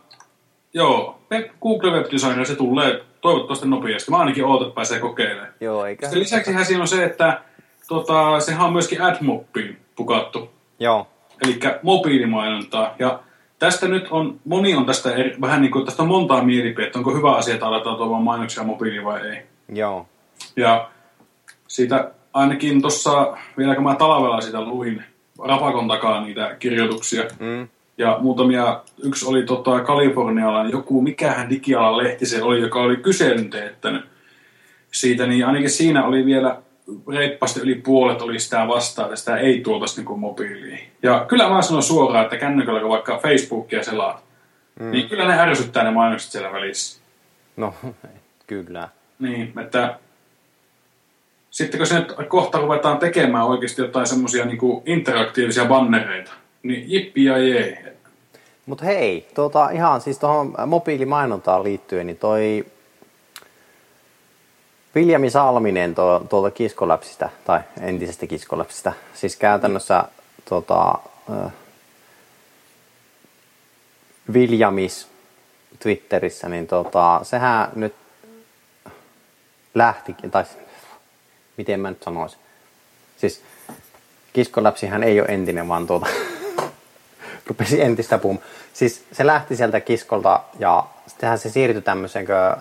[0.74, 1.18] joo,
[1.62, 4.11] Google Web Designer, se tulee toivottavasti nopeasti.
[4.11, 5.52] Mä ainakin ootan, että pääsee kokeilemaan.
[5.61, 6.06] Joo, eikä.
[6.06, 7.40] Sitten lisäksi siinä on se, että
[7.88, 11.06] tota, sehän on myöskin AdMobbiin pukattu, Joo.
[11.44, 12.94] eli mobiilimainontaa.
[12.98, 13.20] Ja
[13.60, 17.14] tästä nyt on, moni on tästä eri, vähän niin kuin, tästä on montaa mielipidettä, onko
[17.14, 19.42] hyvä asia, että aletaan tuomaan mainoksia mobiiliin vai ei.
[19.68, 20.06] Joo.
[20.56, 20.90] Ja
[21.68, 25.04] siitä ainakin tuossa, vielä kun mä talvella sitä luin
[25.44, 27.68] rapakon takaa niitä kirjoituksia, Mm.
[27.98, 33.50] ja muutamia, yksi oli tota Kalifornialainen, joku, mikähän digialan lehti se oli, joka oli kyselyn
[33.50, 34.04] teettänyt
[34.92, 36.62] siitä, niin ainakin siinä oli vielä
[37.09, 40.81] reippaasti yli puolet oli sitä vastaan, että sitä ei tuotaisi niin mobiiliin.
[41.03, 44.24] Ja kyllä mä sanon suoraan, että kännykällä kun vaikka Facebookia selaat,
[44.81, 44.90] mm.
[44.90, 47.00] niin kyllä ne ärsyttää ne mainokset siellä välissä.
[47.57, 47.74] No,
[48.46, 48.88] kyllä.
[49.18, 49.98] Niin, että
[51.50, 57.24] sitten kun se nyt kohta ruvetaan tekemään oikeasti jotain semmoisia niin interaktiivisia bannereita, niin jippi
[57.24, 57.96] ja jee.
[58.66, 62.64] Mutta hei, tuota, ihan siis tuohon mobiilimainontaan liittyen, niin toi
[64.94, 70.05] Viljami Salminen tuo, tuolta Kiskoläpsistä, tai entisestä Kiskoläpsistä, siis käytännössä
[70.48, 70.98] tuota,
[71.31, 71.53] äh,
[74.33, 75.09] Viljamis
[75.79, 77.94] Twitterissä, niin tota, sehän nyt
[79.74, 80.44] lähti, tai
[81.57, 82.40] miten mä nyt sanoisin.
[83.16, 83.42] Siis
[84.33, 86.07] Kiskoläpsihän ei ole entinen, vaan tuota,
[87.46, 88.46] rupesi entistä puhumaan.
[88.72, 92.56] Siis se lähti sieltä kiskolta ja sittenhän se siirtyi tämmöiseen, äh,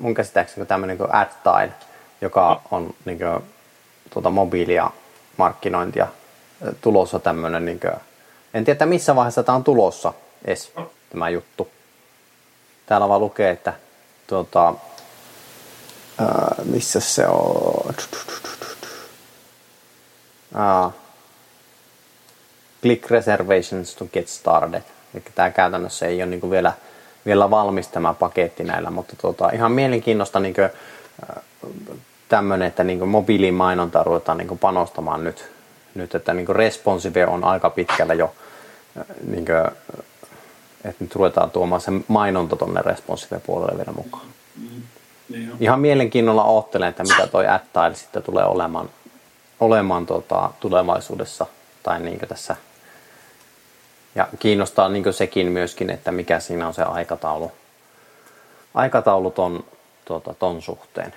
[0.00, 1.72] mun käsittääkseni tämmöinen kuin AdTile,
[2.20, 3.44] joka on niin kuin,
[4.10, 4.90] tuota mobiilia
[5.36, 7.64] markkinointia äh, tulossa tämmöinen.
[7.64, 7.92] Niin kuin,
[8.54, 10.12] en tiedä missä vaiheessa tämä on tulossa
[10.44, 10.72] edes
[11.10, 11.68] tämä juttu.
[12.86, 13.72] Täällä vaan lukee, että
[14.26, 14.74] tuota,
[16.18, 17.94] ää, missä se on?
[22.82, 24.82] Click reservations to get started.
[25.14, 26.72] Eli tämä käytännössä ei ole niin vielä,
[27.26, 30.54] vielä valmis tämä paketti näillä, mutta tuota, ihan mielenkiinnosta niin
[32.28, 35.50] tämmöinen, että niin mobiilimainontaa ruvetaan niin panostamaan nyt,
[35.94, 38.34] nyt että niin responsive on aika pitkällä jo,
[39.26, 39.56] niin kuin,
[40.84, 44.26] että nyt ruvetaan tuomaan se mainonta tuonne responsive puolelle vielä mukaan.
[45.28, 45.56] Niin on.
[45.60, 48.90] Ihan mielenkiinnolla oottelen, että mitä toi AdTile sitten tulee olemaan,
[49.60, 51.46] olemaan tuota, tulevaisuudessa
[51.82, 52.56] tai niin tässä.
[54.18, 57.52] Ja kiinnostaa niin sekin myöskin, että mikä siinä on se aikataulu,
[58.74, 59.64] aikataulu ton,
[60.04, 61.14] tuota, ton suhteen.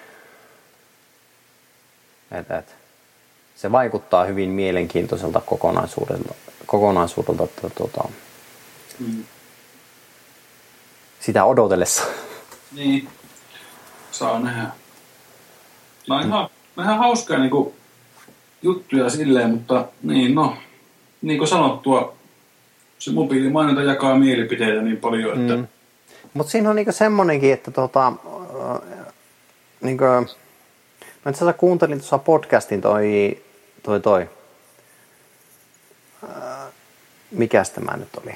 [2.32, 2.76] Et, et,
[3.56, 6.34] se vaikuttaa hyvin mielenkiintoiselta kokonaisuudelta,
[6.66, 8.04] kokonaisuudelta että, tuota,
[9.00, 9.24] Mm.
[11.20, 12.04] sitä odotellessa.
[12.76, 13.10] Niin.
[14.12, 14.72] Saa nähdä.
[16.10, 17.76] No ihan, ihan hauskaa niinku
[18.62, 20.58] juttuja silleen, mutta niin no,
[21.22, 22.21] niin kuin sanottua,
[23.02, 25.68] se mobiilimainonta jakaa mielipiteitä niin paljon, että mm.
[26.34, 29.04] Mutta siinä on niinku semmonenkin, että tota, äh,
[29.82, 30.26] niinku, mä
[31.30, 33.38] itse asiassa kuuntelin tuossa podcastin toi,
[33.84, 34.30] toi, toi
[36.24, 36.68] äh,
[37.32, 38.36] mikäs tämä nyt oli?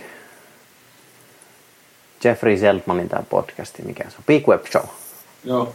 [2.23, 4.23] Jeffrey Zeltmanin tämä podcasti, mikä se on?
[4.27, 4.85] Big Web Show.
[5.43, 5.73] joo.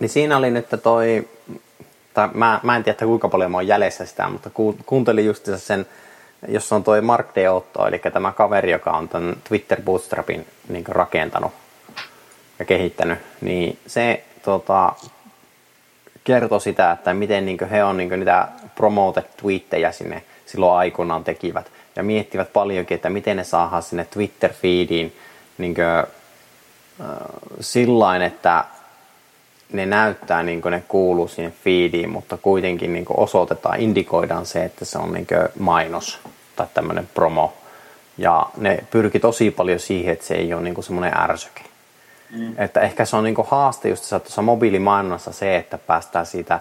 [0.00, 1.28] Niin siinä oli nyt toi,
[2.14, 4.50] tai mä, mä en tiedä kuinka paljon mä oon jäljessä sitä, mutta
[4.86, 5.86] kuuntelin just sen,
[6.48, 11.52] jos on toi Mark Deotto, eli tämä kaveri, joka on tämän Twitter Bootstrapin niin rakentanut
[12.58, 14.92] ja kehittänyt, niin se tota,
[16.24, 21.70] kertoi sitä, että miten niin he on niin niitä promoted tweettejä sinne silloin aikoinaan tekivät
[21.96, 25.16] ja miettivät paljonkin, että miten ne saadaan sinne Twitter-feediin
[25.58, 26.06] niin kuin, äh,
[27.60, 28.64] sillain, että
[29.72, 34.64] ne näyttää niin kuin ne kuuluu siihen feediin, mutta kuitenkin niin kuin osoitetaan, indikoidaan se,
[34.64, 36.18] että se on niin kuin mainos
[36.56, 37.52] tai tämmöinen promo.
[38.18, 41.60] Ja ne pyrki tosi paljon siihen, että se ei ole niin semmoinen ärsyke.
[42.30, 42.54] Mm.
[42.58, 46.60] Että ehkä se on niin haaste just tuossa mobiilimainonnassa se, että päästään siitä,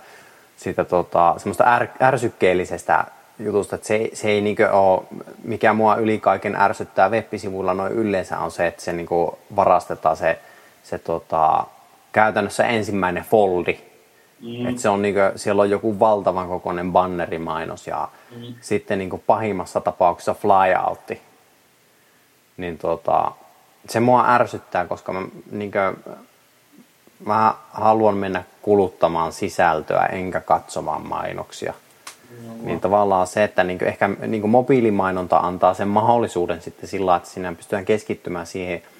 [0.58, 3.06] siitä tota, semmoista är, ärsykkeellisestä
[3.40, 5.02] jutusta, että se, se ei niin ole,
[5.44, 9.08] mikä mua yli kaiken ärsyttää web-sivuilla noin yleensä on se, että se niin
[9.56, 10.40] varastetaan se,
[10.84, 11.66] se tota,
[12.18, 13.80] käytännössä ensimmäinen foldi.
[14.42, 14.66] Mm.
[14.66, 18.54] Että se on niinku, siellä on joku valtavan kokoinen bannerimainos ja mm.
[18.62, 21.22] sitten niinku pahimmassa tapauksessa flyoutti.
[22.58, 23.32] Niin tota,
[23.90, 25.78] se mua ärsyttää, koska mä, niinku,
[27.26, 31.74] mä haluan mennä kuluttamaan sisältöä enkä katsomaan mainoksia.
[32.48, 37.30] No, niin tavallaan se, että niinku ehkä niinku mobiilimainonta antaa sen mahdollisuuden sitten sillä, että
[37.30, 38.82] sinä pystytään keskittymään siihen–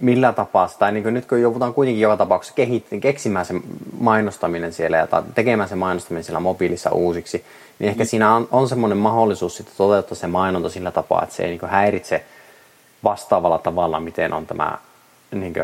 [0.00, 3.54] millä tapaa, tai niin nyt kun joudutaan kuitenkin joka tapauksessa kehittiin, keksimään se
[4.00, 7.44] mainostaminen siellä ja tekemään se mainostaminen siellä mobiilissa uusiksi,
[7.78, 8.06] niin ehkä mm.
[8.06, 11.70] siinä on, on semmoinen mahdollisuus sitten toteuttaa se mainonta sillä tapaa, että se ei niin
[11.70, 12.24] häiritse
[13.04, 14.78] vastaavalla tavalla, miten on tämä
[15.30, 15.54] niin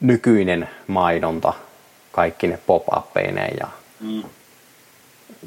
[0.00, 1.52] nykyinen mainonta,
[2.12, 3.68] kaikki ne pop-uppeineen ja
[4.00, 4.22] mm.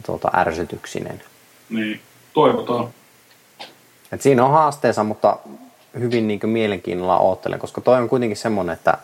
[0.06, 1.24] tuota, ärsytyksinen.
[1.70, 2.02] Niin,
[2.34, 2.88] toivotaan.
[4.12, 5.38] Et siinä on haasteensa, mutta
[6.00, 8.98] hyvin niin kuin mielenkiinnolla oottelen, koska toi on kuitenkin semmoinen, että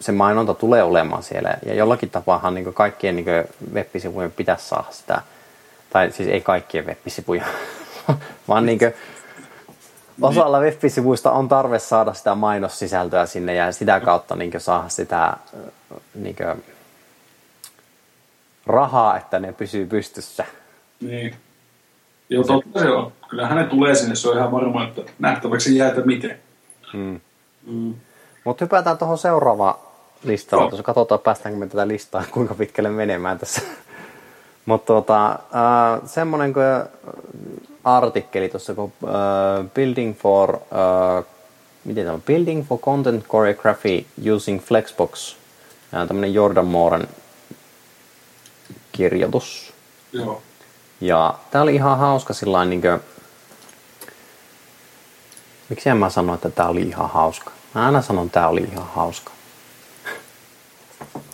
[0.00, 3.26] se mainonta tulee olemaan siellä ja jollakin tapaahan niin kaikkien niin
[3.74, 5.22] web-sivujen pitäisi saada sitä,
[5.90, 7.44] tai siis ei kaikkien web-sivuja,
[8.48, 8.94] vaan niin kuin,
[10.22, 15.36] osalla web-sivuista on tarve saada sitä mainossisältöä sinne ja sitä kautta niin saada sitä
[16.14, 16.36] niin
[18.66, 20.44] rahaa, että ne pysyy pystyssä.
[21.00, 21.36] Niin.
[22.28, 23.12] Joo, totta se on.
[23.28, 26.38] Kyllähän ne tulee sinne, se on ihan varma, että nähtäväksi jää, että miten.
[26.92, 27.20] Hmm.
[27.66, 27.94] Mm.
[28.44, 29.74] Mutta hypätään tuohon seuraavaan
[30.24, 30.62] listaan.
[30.62, 30.68] No.
[30.68, 33.62] Tuossa katsotaan, päästäänkö me tätä listaa, kuinka pitkälle menemään tässä.
[34.66, 36.64] Mutta tota, äh, semmoinen kuin
[37.84, 41.24] artikkeli tuossa, kun äh, Building for äh,
[41.86, 42.22] miten on?
[42.22, 45.36] Building for Content Choreography Using Flexbox.
[45.94, 47.08] Äh, tämmöinen Jordan Mooren
[48.92, 49.72] kirjoitus.
[50.12, 50.42] Joo.
[51.00, 53.00] Ja tää oli ihan hauska sillä niin kuin,
[55.68, 57.50] Miksi en mä sano, että tää oli ihan hauska?
[57.74, 59.32] Mä aina sanon, että tää oli ihan hauska.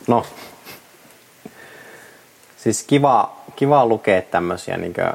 [0.07, 0.27] No.
[2.57, 5.13] Siis kiva, kiva lukea tämmösiä kuin,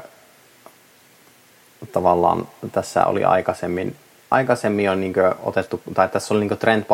[1.92, 3.96] tavallaan tässä oli aikaisemmin
[4.30, 6.86] aikaisemmin on niin otettu, tai tässä oli niin Trent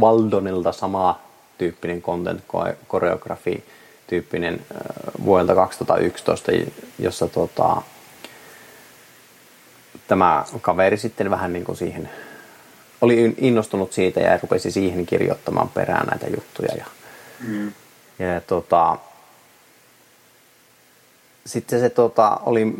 [0.00, 1.20] Waldonilta sama
[1.58, 2.44] tyyppinen content
[2.88, 3.64] koreografi
[4.06, 4.66] tyyppinen
[5.24, 6.52] vuodelta 2011,
[6.98, 7.82] jossa tota,
[10.08, 12.10] tämä kaveri sitten vähän niin kuin siihen
[13.00, 16.74] oli innostunut siitä ja rupesi siihen kirjoittamaan perään näitä juttuja.
[16.78, 16.84] Ja,
[17.40, 17.72] mm.
[18.18, 18.98] ja tota,
[21.46, 22.74] sitten se tota, oli,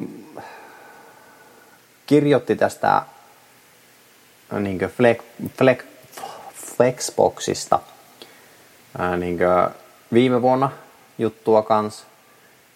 [2.07, 3.03] kirjoitti tästä
[4.61, 5.19] niin flex,
[5.59, 5.79] flex,
[6.77, 7.79] Flexboxista
[9.17, 9.39] niin
[10.13, 10.71] viime vuonna
[11.19, 12.07] juttua kanssa.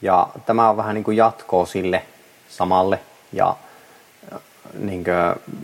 [0.03, 2.03] Ja tämä on vähän niin kuin jatkoa sille
[2.49, 3.01] samalle.
[3.33, 3.57] Ja
[4.75, 5.59] niin kuin,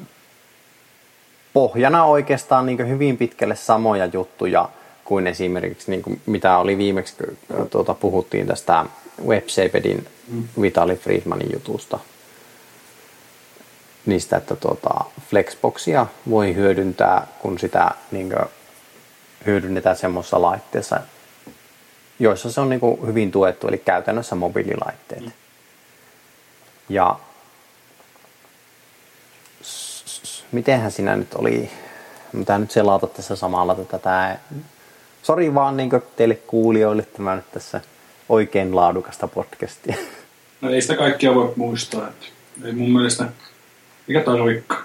[1.52, 4.68] pohjana oikeastaan niin kuin hyvin pitkälle samoja juttuja
[5.04, 7.14] kuin esimerkiksi niin kuin mitä oli viimeksi,
[7.70, 8.84] tuota, puhuttiin tästä
[9.26, 10.48] WebShapedin mm.
[10.62, 11.98] Vitali Friedmanin jutusta.
[14.06, 18.46] Niistä, että tuota, Flexboxia voi hyödyntää, kun sitä niin kuin,
[19.46, 21.00] hyödynnetään semmoisessa laitteessa,
[22.18, 25.24] joissa se on niin kuin hyvin tuettu, eli käytännössä mobiililaitteet.
[25.24, 25.33] Mm.
[26.88, 27.18] Ja
[30.52, 31.70] mitenhän sinä nyt oli,
[32.33, 34.37] mitä nyt selata tässä samalla tätä tämä,
[35.22, 37.81] sori vaan niin teille kuulijoille tämä nyt tässä
[38.29, 39.96] oikein laadukasta podcastia.
[40.61, 42.26] No ei sitä kaikkia voi muistaa, että
[42.64, 43.24] ei mun mielestä,
[44.07, 44.76] mikä tarvikka.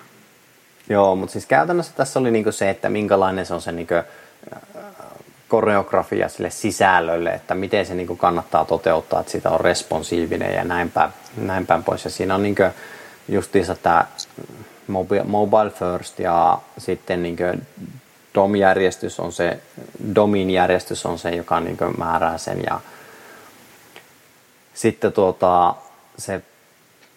[0.89, 3.94] Joo, mutta siis käytännössä tässä oli niinku se, että minkälainen se on se niinku,
[5.52, 10.92] koreografia sille sisällölle, että miten se niinku kannattaa toteuttaa, että sitä on responsiivinen ja näin
[10.92, 12.04] päin, näin päin pois.
[12.04, 12.64] Ja siinä on niinku
[13.30, 14.06] justiinsa tämä
[15.26, 17.38] mobile first ja sitten niin
[18.36, 19.60] DOM-järjestys on se,
[20.16, 22.80] DOMin järjestys on se, joka niin määrää sen ja
[24.74, 25.76] sitten tuota,
[26.18, 26.42] se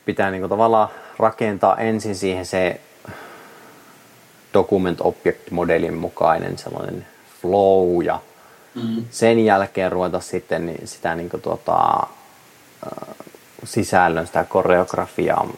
[0.04, 2.80] pitää niin tavallaan rakentaa ensin siihen se
[4.54, 7.13] document object modelin mukainen sellainen
[7.44, 8.20] flow ja
[8.74, 9.04] mm.
[9.10, 12.06] sen jälkeen ruveta sitten niin sitä niin tuota,
[13.64, 15.48] sisällön, sitä koreografiaa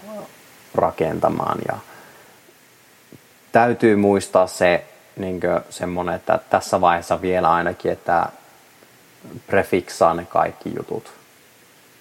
[0.75, 1.79] rakentamaan ja
[3.53, 4.85] täytyy muistaa se
[5.17, 8.29] niin semmoinen, että tässä vaiheessa vielä ainakin, että
[9.47, 11.13] prefiksaa ne kaikki jutut.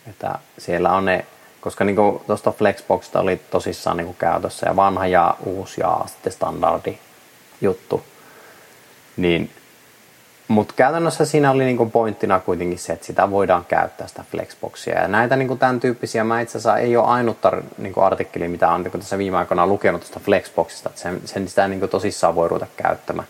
[0.10, 1.26] Että siellä on ne,
[1.62, 1.96] koska niin
[2.28, 6.98] tuosta Flexboxista oli tosissaan niin käytössä ja vanha ja uusi ja sitten standardi
[7.62, 8.04] juttu,
[9.18, 9.52] niin
[10.48, 15.02] mutta käytännössä siinä oli niinku pointtina kuitenkin se, että sitä voidaan käyttää sitä Flexboxia.
[15.02, 18.84] Ja näitä niinku tämän tyyppisiä, mä itse asiassa ei ole ainutta niinku artikkeli, mitä on
[18.84, 22.68] niinku tässä viime aikoina lukenut tuosta Flexboxista, että sen, sen sitä niinku tosissaan voi ruveta
[22.78, 23.28] käyttämään.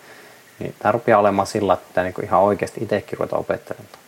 [0.58, 3.98] Niin tämä rupeaa olemaan sillä, että niinku ihan oikeasti itsekin ruveta opettelemaan.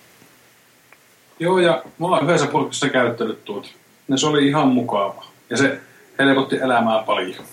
[1.39, 3.75] Joo, ja mä oon yhdessä pulkissa käyttänyt tuot.
[4.09, 5.25] Ja se oli ihan mukava.
[5.51, 5.81] Ja se
[6.19, 7.45] helpotti elämää paljon.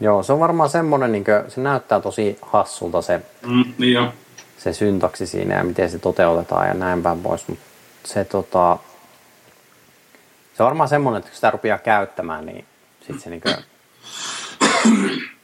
[0.00, 4.12] Joo, se on varmaan semmonen, niin kuin, se näyttää tosi hassulta se, mm, niin jo.
[4.62, 7.48] Se syntaksi siinä ja miten se toteutetaan ja näin päin pois.
[7.48, 7.64] Mutta
[8.04, 8.78] se, tota,
[10.54, 12.64] se on varmaan semmonen, että kun sitä rupeaa käyttämään, niin
[13.06, 13.54] sit se niin kuin...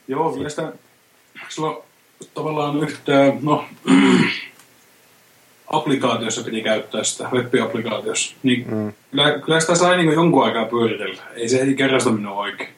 [0.08, 0.72] Joo, kyllä sitä
[1.48, 1.76] silloin
[2.34, 3.64] tavallaan yhtä, no,
[5.72, 8.92] applikaatiossa piti käyttää sitä, web-applikaatiossa, niin mm.
[9.10, 11.22] kyllä, kyllä sitä sai niin jonkun aikaa pyöritellä.
[11.34, 12.70] Ei se heti kerrasta minun oikein.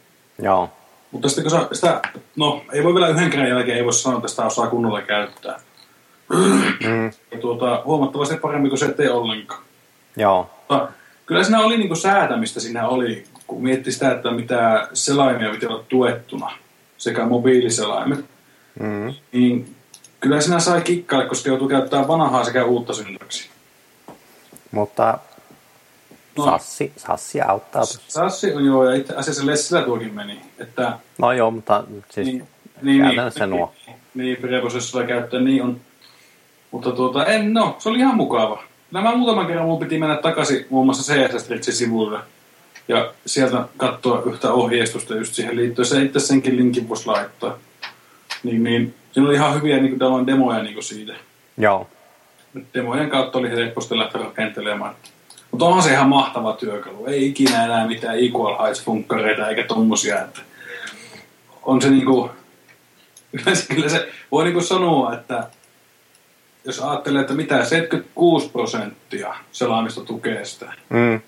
[0.43, 0.71] Joo.
[1.11, 2.03] Mutta sitten kun sitä,
[2.37, 5.61] no ei voi vielä yhden kerran jälkeen, ei voi sanoa, että sitä osaa kunnolla käyttää.
[6.87, 7.05] Mm.
[7.31, 9.63] Ja tuota, huomattavasti paremmin kuin se ettei ollenkaan.
[10.17, 10.51] Joo.
[10.59, 10.89] Mutta
[11.27, 15.85] kyllä siinä oli niin säätämistä, siinä oli, kun mietti sitä, että mitä selaimia pitää olla
[15.89, 16.51] tuettuna,
[16.99, 18.25] sekä mobiiliselaimet,
[18.81, 19.15] mm.
[19.33, 19.77] niin
[20.21, 23.51] Kyllä sinä sai kikkailla, koska joutuu käyttämään vanhaa sekä uutta syntaksi.
[24.71, 25.19] Mutta
[26.39, 26.45] no.
[26.45, 27.85] Sassi, Sassi auttaa.
[27.85, 30.41] Sassi on joo, ja itse asiassa Lessillä tuokin meni.
[30.59, 32.49] Että, no joo, mutta siis niin,
[32.83, 33.73] niin, käytännössä niin, nuo.
[33.87, 35.81] Niin, niin preprosessorilla käyttää, niin on.
[36.71, 38.63] Mutta tuota, en, no, se oli ihan mukava.
[38.91, 42.19] Nämä muutaman kerran mun piti mennä takaisin muun muassa CSS Stretchin sivuille
[42.89, 45.87] ja sieltä katsoa yhtä ohjeistusta just siihen liittyen.
[45.87, 47.59] Se itse senkin linkin voisi laittaa.
[48.43, 51.13] Niin, niin Siinä oli ihan hyviä niin kuin, demoja niin kuin siitä.
[51.59, 51.89] Joo.
[52.75, 54.95] Demojen kautta oli helposti lähteä rakentelemaan.
[55.51, 57.07] Mutta onhan se ihan mahtava työkalu.
[57.07, 60.21] Ei ikinä enää mitään equal heights-funkkareita eikä tommosia.
[60.21, 60.41] Että
[61.63, 62.31] on se niinku...
[63.75, 65.49] Kyllä se voi niinku sanoa, että
[66.65, 71.21] jos ajattelee, että mitä 76 prosenttia selaamista tukee sitä, mm.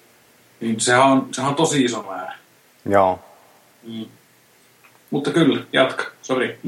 [0.61, 2.35] niin sehän on, sehän on tosi iso määrä.
[2.87, 3.19] Joo.
[3.83, 4.07] Mm.
[5.11, 6.05] Mutta kyllä, jatka.
[6.23, 6.59] Sori.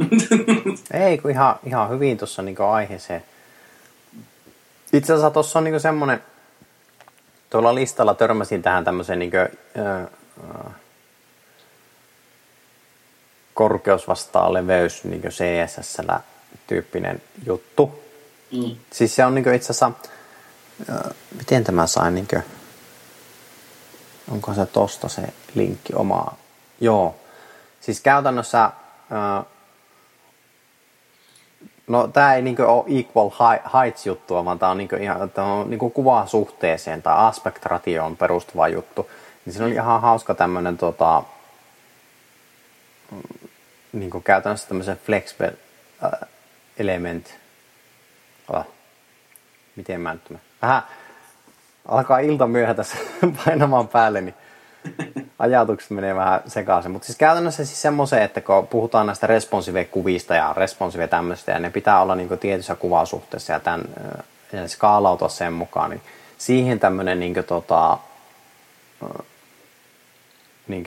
[1.06, 3.24] Ei, kun ihan, ihan hyvin tuossa niin aiheeseen.
[4.92, 6.22] Itse asiassa tuossa on niin semmoinen,
[7.50, 9.48] tuolla listalla törmäsin tähän tämmöiseen niin kuin,
[9.86, 10.74] äh,
[13.54, 15.98] korkeus vastaa leveys niin css
[16.66, 18.03] tyyppinen juttu.
[18.56, 18.76] Mm.
[18.92, 19.90] Siis se on niin itse asiassa,
[21.38, 22.42] miten tämä sai, niin kuin,
[24.30, 25.22] onko se tosta se
[25.54, 26.36] linkki omaa?
[26.80, 27.14] Joo,
[27.84, 28.70] Siis käytännössä,
[31.86, 33.30] no tämä ei niinku ole equal
[33.74, 38.68] heights juttua, vaan tämä on, niinku ihan, tää on niinku kuvasuhteeseen tai aspect ratioon perustuva
[38.68, 39.10] juttu.
[39.44, 41.22] Niin siinä oli ihan hauska tämmöinen tota,
[43.92, 45.54] niinku käytännössä tämmöisen flexible
[46.78, 47.26] element.
[49.76, 50.82] Miten mä nyt Vähän
[51.88, 52.96] alkaa ilta myöhä tässä
[53.44, 54.34] painamaan päälle, niin
[55.38, 56.90] ajatukset menee vähän sekaisin.
[56.90, 61.70] Mutta siis käytännössä siis semmoisen, että kun puhutaan näistä responsive-kuvista ja responsive tämmöistä, ja ne
[61.70, 63.84] pitää olla niin tietyssä kuvasuhteessa ja, tämän,
[64.52, 66.02] ja skaalautua sen mukaan, niin
[66.38, 67.98] siihen tämmöinen niin tota,
[70.68, 70.84] niin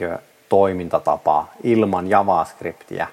[0.48, 3.06] toimintatapa ilman JavaScriptia.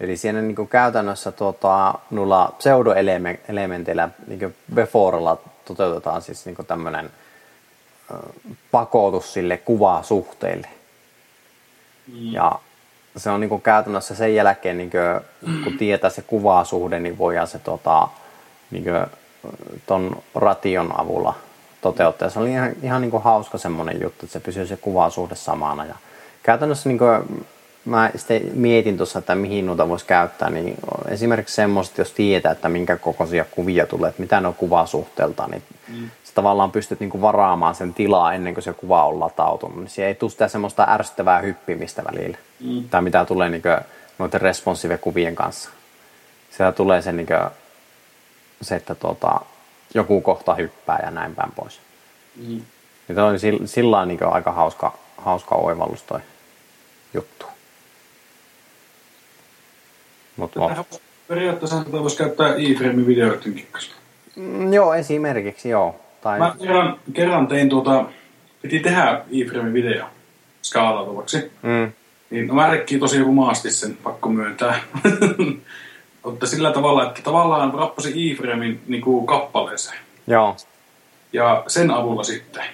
[0.00, 7.10] Eli siinä niin käytännössä tuota, nulla pseudoelementeillä niin beforella toteutetaan siis niin tämmöinen
[8.70, 10.68] pakotus sille kuvasuhteelle.
[12.06, 12.32] Mm.
[12.32, 12.58] Ja
[13.16, 17.46] se on niin kuin käytännössä sen jälkeen, niin kuin, kun tietää se kuvasuhde, niin voidaan
[17.46, 18.08] se tota,
[18.70, 19.06] niin kuin,
[19.86, 21.34] ton ration avulla
[21.80, 22.30] toteuttaa.
[22.30, 25.84] Se oli ihan, ihan niin kuin hauska semmoinen juttu, että se pysyy se kuvasuhde samana.
[25.84, 25.94] Ja
[26.42, 27.46] käytännössä niin kuin,
[27.84, 30.76] mä sitten mietin tuossa, että mihin noita voisi käyttää, niin
[31.08, 35.62] esimerkiksi semmoista, jos tietää, että minkä kokoisia kuvia tulee, että mitä ne on kuvasuhteelta, niin
[35.88, 39.76] mm sä tavallaan pystyt niinku varaamaan sen tilaa ennen kuin se kuva on latautunut.
[39.76, 42.38] Niin siellä ei tule sitä semmoista ärsyttävää hyppimistä välillä.
[42.60, 42.88] Mm.
[42.88, 43.68] Tai mitä tulee niinku
[44.18, 45.70] noiden responsive-kuvien kanssa.
[46.50, 47.50] siellä tulee se, niin kuin,
[48.62, 49.40] se että tota,
[49.94, 51.80] joku kohta hyppää ja näin päin pois.
[52.36, 52.62] Mm.
[53.08, 56.20] Ja toi oli sillä, sillä niin aika hauska, hauska oivallus toi
[57.14, 57.46] juttu.
[60.40, 60.84] Mut, Tähän
[61.28, 63.92] periaatteessa tätä voisi käyttää iframein videoiden kanssa.
[64.36, 66.00] mm, joo, esimerkiksi joo.
[66.20, 68.04] Tai, Mä kerran, kerran tein tuota,
[68.62, 70.04] piti tehdä iframein video
[70.62, 71.52] skaalautuvaksi.
[71.62, 71.92] mm,
[72.30, 74.80] Niin no, mä rekkii tosi rumaasti sen, pakko myöntää.
[76.24, 79.98] Mutta sillä tavalla, että tavallaan rappasi iframein niin kuin kappaleeseen.
[80.26, 80.56] joo,
[81.32, 82.64] Ja sen avulla sitten.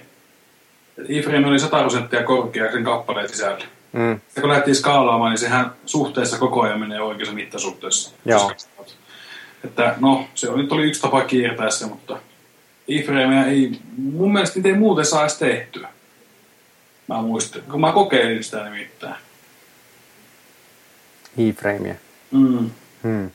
[1.08, 3.64] iframe oli 100 prosenttia korkea sen kappaleen sisällä.
[3.92, 8.10] Mm, Ja kun lähdettiin skaalaamaan, niin sehän suhteessa koko ajan menee oikeassa mittasuhteessa.
[8.24, 8.52] Joo.
[9.64, 12.18] Että no, se on, nyt oli yksi tapa kiertää se, mutta
[12.88, 15.88] iframeja ei, mun mielestä niitä ei muuten saa edes tehtyä.
[17.08, 19.14] Mä muistan, kun mä kokeilin sitä nimittäin.
[21.38, 21.94] e-framea.
[22.30, 22.70] Mm.
[23.02, 23.30] Mm.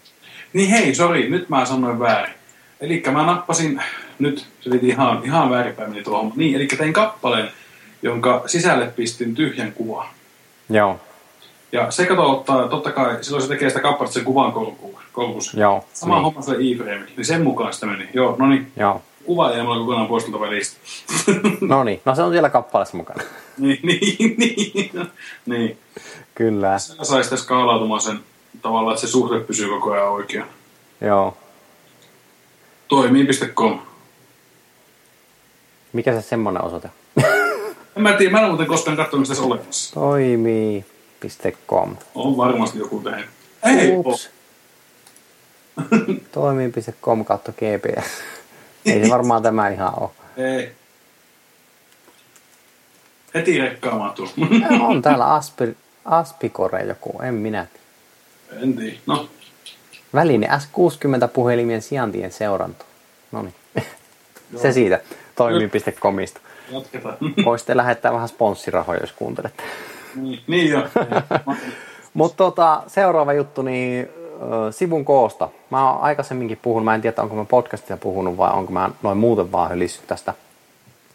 [0.54, 2.34] Niin hei, sori, nyt mä sanoin väärin.
[2.82, 3.82] Eli mä nappasin,
[4.20, 6.34] nyt se piti ihan, ihan väärinpäin meni tuohon.
[6.36, 7.52] Niin, eli tein kappaleen,
[8.02, 10.08] jonka sisälle pistin tyhjän kuvan.
[10.72, 11.00] Joo,
[11.72, 15.60] Ja se kato ottaa, totta kai, silloin se tekee sitä kappaletta sen kuvan kolku, kolkussa.
[15.60, 18.10] joo, Sama niin, homma se e-frame, niin sen mukaan sitä meni.
[18.14, 19.02] Joo, no niin, joo.
[19.26, 20.78] kuva ei mulla kokonaan poistelta välistä.
[21.62, 23.24] No niin, no se on siellä kappaleessa mukana.
[23.58, 24.92] niin, niin, niin,
[25.46, 25.78] niin.
[26.36, 28.20] Kyllä, Sillä sai sitä skaalautumaan sen
[28.62, 30.46] tavallaan, että se suhde pysyy koko ajan oikein.
[31.02, 31.38] joo.
[32.88, 33.80] Toimii.com.
[35.94, 36.90] Mikä se semmonen osoite?
[38.02, 39.94] En mä tiedä, mä en muuten koskaan katsonut sitä olemassa.
[39.94, 41.96] Toimii.com.
[42.16, 43.26] On varmasti joku tehnyt.
[43.64, 44.30] Ei, Ups.
[46.32, 48.06] Toimii.com kautta GPS.
[48.86, 50.10] Ei se varmaan tämä ihan ole.
[50.38, 50.72] ei.
[53.34, 54.32] Heti rekkaamaan tulla.
[54.88, 58.64] On täällä Aspi, Aspikore joku, en minä tiedä.
[58.64, 58.98] en tiedä.
[59.06, 59.30] No,
[60.14, 62.86] Väline S60 puhelimien sijaintien seuranto.
[63.32, 63.56] No niin.
[64.62, 65.00] Se siitä.
[65.36, 66.40] Toimii.comista.
[66.72, 67.18] jatketaan.
[67.46, 69.64] Voisitte lähettää vähän sponssirahoja, jos kuuntelette.
[70.16, 70.88] niin, niin jo.
[72.14, 74.10] Mutta tota, seuraava juttu, niin
[74.72, 75.50] sivun koosta.
[75.70, 79.18] Mä oon aikaisemminkin puhunut, mä en tiedä onko mä podcastissa puhunut vai onko mä noin
[79.18, 80.34] muuten vaan hölissyt tästä.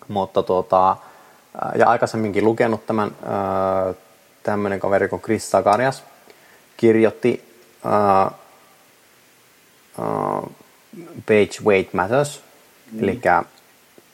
[0.09, 0.97] Mutta tota,
[1.75, 3.11] ja aikaisemminkin lukenut tämän
[4.43, 6.05] tämmöinen kaveri kuin Chris Sagarias
[6.77, 7.45] kirjoitti
[7.85, 8.31] ää, ää,
[11.27, 12.41] Page Weight Matters,
[12.93, 13.03] mm.
[13.03, 13.21] eli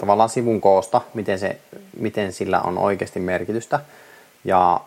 [0.03, 1.59] tavallaan sivun koosta, miten, se,
[1.97, 3.81] miten sillä on oikeasti merkitystä.
[4.45, 4.81] Ja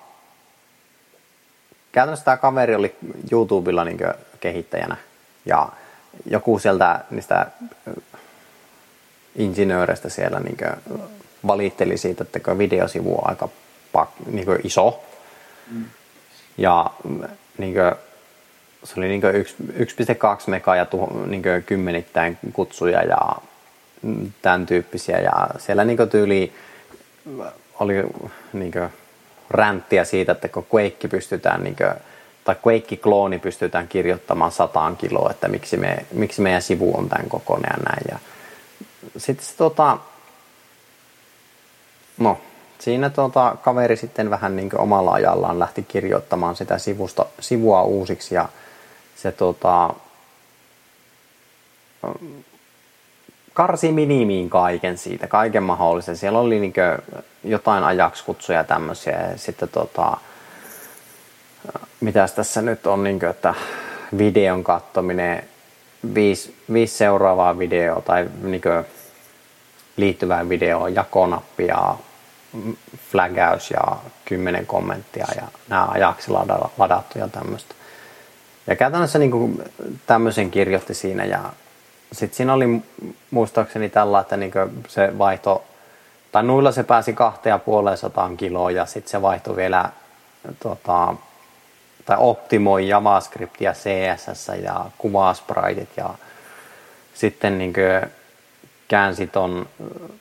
[1.92, 2.96] käytännössä tämä kaveri oli
[3.32, 3.98] YouTubella niin
[4.40, 4.98] kehittäjänä
[5.46, 5.70] ja
[6.26, 7.48] joku sieltä niistä
[9.36, 10.58] insinööreistä siellä niin
[11.48, 13.50] valitteli siitä, että videosivu on aika
[13.92, 15.04] pak, niin iso
[15.72, 15.86] mm.
[16.58, 16.92] ja
[17.58, 17.92] niin kuin,
[18.84, 19.30] se oli niin 1,2
[20.48, 23.36] mega ja tuh, niin kymmenittäin kutsuja ja
[24.42, 26.54] tämän tyyppisiä ja siellä niin tyyli
[27.80, 28.04] oli
[28.54, 28.74] niin
[29.50, 31.94] ränttiä siitä, että kun Quake pystytään niin kuin,
[32.44, 37.72] tai Quake-klooni pystytään kirjoittamaan sataan kiloa, että miksi, me, miksi meidän sivu on tämän kokoinen
[37.78, 38.04] ja näin.
[38.12, 38.20] Ja
[39.18, 39.98] sitten se tota,
[42.18, 42.38] no,
[42.80, 48.50] siinä tota, kaveri sitten vähän niin omalla ajallaan lähti kirjoittamaan sitä sivusta, sivua uusiksi ja
[49.16, 49.94] se tota,
[53.56, 56.18] karsi minimiin kaiken siitä, kaiken mahdollisen.
[56.18, 56.74] Siellä oli niin
[57.44, 60.18] jotain ajakskutsuja ja tämmöisiä ja sitten tota,
[62.00, 63.54] mitäs tässä nyt on, niin kuin, että
[64.18, 65.44] videon kattominen,
[66.14, 68.86] viisi, viisi seuraavaa videoa tai niin kuin,
[69.98, 71.96] liittyvää videoa, jakonappi ja
[73.12, 76.32] flagaus ja kymmenen kommenttia ja nämä ajaksi
[76.78, 77.76] ladattu ja tämmöistä.
[78.68, 79.64] Ja käytännössä niin kuin,
[80.08, 81.44] tämmöisen kirjoitti siinä ja
[82.12, 82.82] sitten siinä oli
[83.32, 84.52] muistaakseni tällä, että niin
[84.88, 85.64] se vaihto,
[86.32, 89.90] tai nuilla se pääsi kahteen ja puoleen sataan kiloa ja sitten se vaihtoi vielä
[90.60, 91.16] tota,
[92.06, 96.10] tai optimoi JavaScriptia, CSS ja kuvaspritit ja
[97.14, 97.74] sitten niin
[98.88, 99.68] käänsi ton,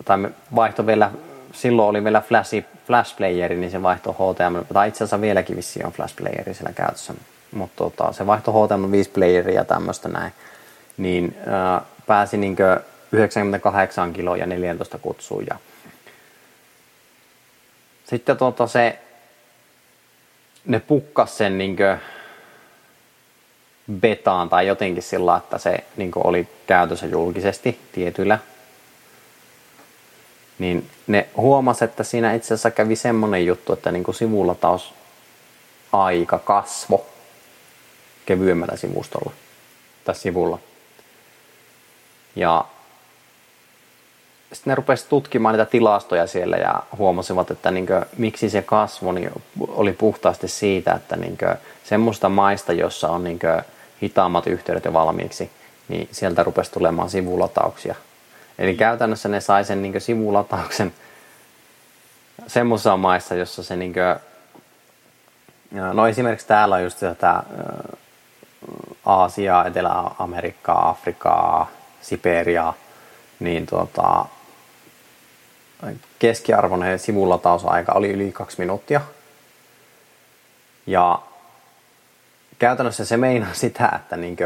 [0.05, 0.18] tai
[0.55, 1.11] vaihto vielä,
[1.53, 5.85] silloin oli vielä Flash, Flash Playeri, niin se vaihto HTML, tai itse asiassa vieläkin vissi
[5.85, 7.14] on Flash Playeri siellä käytössä,
[7.53, 10.32] mutta tota, se vaihto HTML5 Playeri ja tämmöistä näin,
[10.97, 12.57] niin äh, pääsi niin
[13.13, 15.57] 98 kiloa ja 14 kutsuun ja
[18.05, 18.99] sitten tota se
[20.65, 21.77] ne pukkas sen niin
[23.93, 28.39] betaan tai jotenkin sillä, että se niin oli käytössä julkisesti tietyillä.
[30.59, 34.95] Niin ne huomas, että siinä itse asiassa kävi semmonen juttu, että niin sivulla taas
[35.93, 37.07] aika kasvo
[38.27, 39.33] kevyemmällä sivustolla.
[40.05, 40.59] tässä sivulla.
[42.37, 42.64] Ja
[44.53, 49.12] sitten ne rupesivat tutkimaan niitä tilastoja siellä ja huomasivat, että niin kuin, miksi se kasvu
[49.12, 49.30] niin
[49.68, 53.62] oli puhtaasti siitä, että niin kuin, semmoista maista, jossa on niin kuin,
[54.03, 55.51] hitaammat yhteydet jo valmiiksi,
[55.89, 57.95] niin sieltä rupesi tulemaan sivulatauksia.
[58.59, 60.95] Eli käytännössä ne sai sen niin sivulatauksen
[62.47, 64.16] semmoisissa maissa, jossa se niin kuin,
[65.93, 67.43] no esimerkiksi täällä on just tätä
[69.05, 71.70] Aasiaa, Etelä-Amerikkaa, Afrikaa,
[72.05, 72.75] Siperiaa,
[73.41, 74.27] niin tuota,
[76.19, 79.01] keskiarvoinen sivulatausaika oli yli kaksi minuuttia.
[80.87, 81.23] Ja
[82.59, 84.37] käytännössä se meinaa sitä, että niin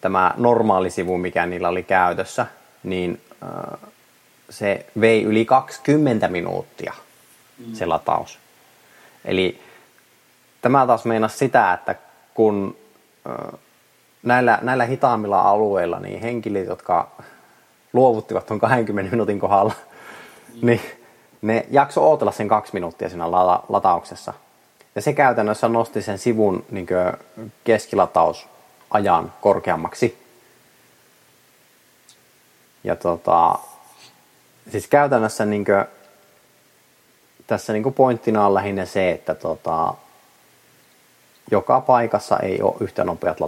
[0.00, 2.46] tämä normaali sivu, mikä niillä oli käytössä,
[2.82, 3.20] niin
[4.50, 6.94] se vei yli 20 minuuttia
[7.72, 8.38] se lataus.
[9.24, 9.60] Eli
[10.62, 11.94] tämä taas meinaa sitä, että
[12.34, 12.76] kun
[14.26, 17.10] näillä, näillä hitaammilla alueilla niin henkilöt, jotka
[17.92, 19.72] luovuttivat tuon 20 minuutin kohdalla,
[20.54, 20.66] mm.
[20.66, 20.80] niin
[21.42, 23.30] ne jakso ootella sen kaksi minuuttia siinä
[23.68, 24.32] latauksessa.
[24.94, 26.86] Ja se käytännössä nosti sen sivun niin
[27.64, 30.26] keskilatausajan korkeammaksi.
[32.84, 33.58] Ja tota,
[34.70, 35.84] siis käytännössä niin kuin,
[37.46, 39.94] tässä niin pointtina on lähinnä se, että tota,
[41.50, 43.38] joka paikassa ei ole yhtä nopeat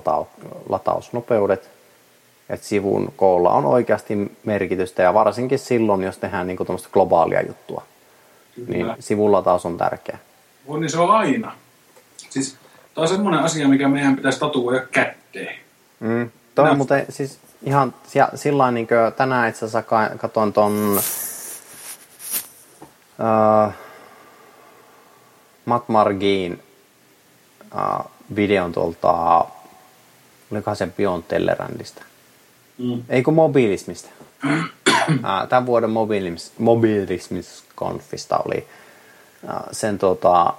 [0.68, 1.70] latausnopeudet.
[2.48, 6.58] Että sivun koolla on oikeasti merkitystä ja varsinkin silloin, jos tehdään niin
[6.92, 7.82] globaalia juttua.
[8.54, 8.68] Kyllä.
[8.68, 10.18] Niin sivun lataus on tärkeä.
[10.66, 11.52] On niin se on aina.
[12.30, 12.56] Siis
[12.94, 15.56] tämä on semmoinen asia, mikä meidän pitäisi tatuoida kätteen.
[16.00, 16.30] Mm.
[16.54, 17.94] Toi on muuten siis ihan
[18.34, 19.82] sillä niin tänään itse asiassa
[20.18, 21.00] katsoin ton
[23.18, 23.72] uh,
[25.64, 26.62] Matt Margin
[27.74, 29.44] uh, videon tuolta,
[30.52, 32.02] olikohan se Beyond Tellerandista?
[32.78, 33.02] Mm.
[33.08, 34.08] Ei kun mobiilismista.
[34.46, 38.66] uh, tämän vuoden mobiilis, mobiilismiskonfista oli
[39.44, 40.54] uh, sen tuota,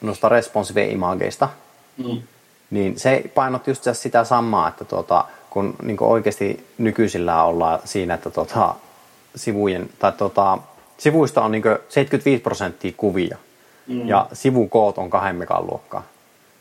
[0.00, 1.48] noista responsive imageista.
[1.96, 2.22] Mm.
[2.70, 8.30] Niin se painotti just sitä samaa, että tuota, kun niin oikeasti nykyisillä ollaan siinä, että
[8.30, 8.74] tuota,
[9.36, 10.58] sivujen, tai tuota,
[10.98, 13.38] sivuista on niin 75 prosenttia kuvia
[13.90, 14.08] mm.
[14.08, 16.02] ja sivukoot on kahden megan luokkaa.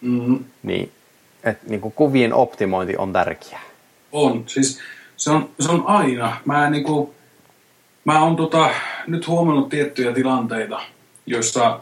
[0.01, 0.43] Mm.
[0.63, 0.91] Niin,
[1.43, 3.61] et, niin kuin kuvien optimointi on tärkeää.
[4.11, 4.79] On, siis
[5.17, 6.37] se on, se on aina.
[6.45, 7.09] Mä, niin kuin,
[8.05, 8.69] mä oon tota,
[9.07, 10.81] nyt huomannut tiettyjä tilanteita,
[11.25, 11.79] joissa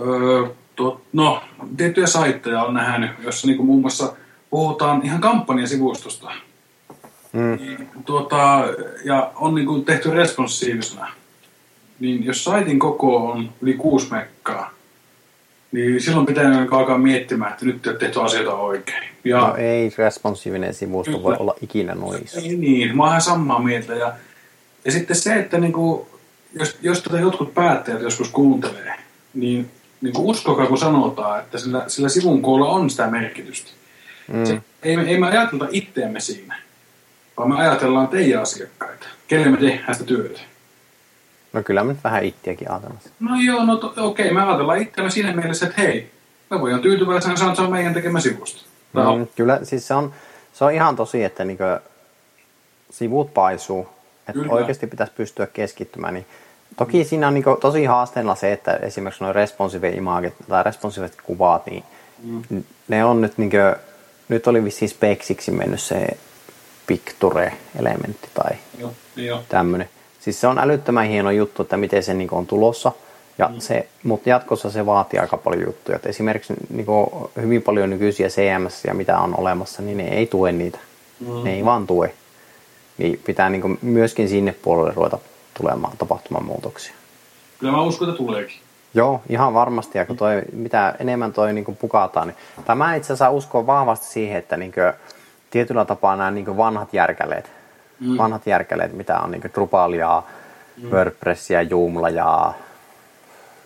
[0.00, 1.42] öö, tuo, no,
[1.76, 4.12] tiettyjä saitteja on nähnyt, jossa niin kuin muun muassa
[4.50, 6.30] puhutaan ihan kampanjasivustosta.
[7.32, 7.86] Mm.
[8.04, 8.64] Tuota,
[9.04, 11.08] ja on niin kuin tehty responsiivisena
[12.00, 14.70] niin jos saitin koko on yli kuusi mekkaa,
[15.72, 19.08] niin silloin pitää alkaa miettimään, että nyt ei ole tehty asioita oikein.
[19.24, 22.40] Ja, no ei responsiivinen sivusto kyllä, voi olla ikinä noissa.
[22.40, 23.94] Ei niin, mä oon ihan samaa mieltä.
[23.94, 24.12] Ja,
[24.84, 26.08] ja sitten se, että niinku,
[26.52, 28.94] jos, jos tätä jotkut päättäjät joskus kuuntelee,
[29.34, 29.70] niin,
[30.00, 33.70] niin kuin uskokaa kun sanotaan, että sillä, sillä sivun koolla on sitä merkitystä.
[34.32, 34.44] Mm.
[34.44, 36.58] Se, ei, ei me ajatella itteemme siinä,
[37.36, 40.40] vaan me ajatellaan teidän asiakkaita, kelle me tehdään sitä työtä.
[41.58, 43.00] No kyllä me nyt vähän ittiäkin ajatellaan.
[43.20, 46.10] No joo, no to, okei, me ajatellaan itseämme siinä mielessä, että hei,
[46.50, 48.64] me voidaan tyytyväisenä sanoa, että se on meidän tekemä sivusto.
[48.92, 50.14] Mm, kyllä, siis se on,
[50.52, 51.64] se on ihan tosi, että niinku
[52.90, 53.88] sivut paisuu,
[54.18, 54.52] että kyllä.
[54.52, 56.14] oikeasti pitäisi pystyä keskittymään.
[56.14, 56.26] Niin
[56.76, 57.04] toki mm.
[57.04, 61.84] siinä on niinku tosi haasteella se, että esimerkiksi nuo responsive imagit tai responsive kuvat, niin
[62.22, 62.64] mm.
[62.88, 63.56] ne on nyt niinku,
[64.28, 66.06] nyt oli vissiin speksiksi mennyt se
[66.86, 69.42] picture-elementti tai joo, joo.
[69.48, 69.88] tämmöinen.
[70.28, 72.92] Siis se on älyttömän hieno juttu, että miten se niin on tulossa.
[73.38, 73.60] Ja mm.
[73.60, 75.96] se, mutta jatkossa se vaatii aika paljon juttuja.
[75.96, 76.86] Et esimerkiksi niin
[77.42, 80.78] hyvin paljon nykyisiä CMS ja mitä on olemassa, niin ne ei tue niitä.
[81.20, 81.44] Mm.
[81.44, 82.14] Ne ei vaan tue.
[82.98, 85.18] Niin pitää niin myöskin sinne puolelle ruveta
[85.54, 86.94] tulemaan tapahtuman muutoksia.
[87.58, 88.56] Kyllä mä uskon, että tuleekin.
[88.94, 89.98] Joo, ihan varmasti.
[89.98, 94.38] Ja kun toi, mitä enemmän toi niin pukataan, niin tämä itse asiassa uskoo vahvasti siihen,
[94.38, 94.72] että niin
[95.50, 97.57] tietyllä tapaa nämä niin vanhat järkäleet,
[98.00, 98.18] mm.
[98.18, 100.22] vanhat järkeleet, mitä on niin Drupalia,
[100.82, 100.90] mm.
[100.90, 102.52] WordPressia, Joomla ja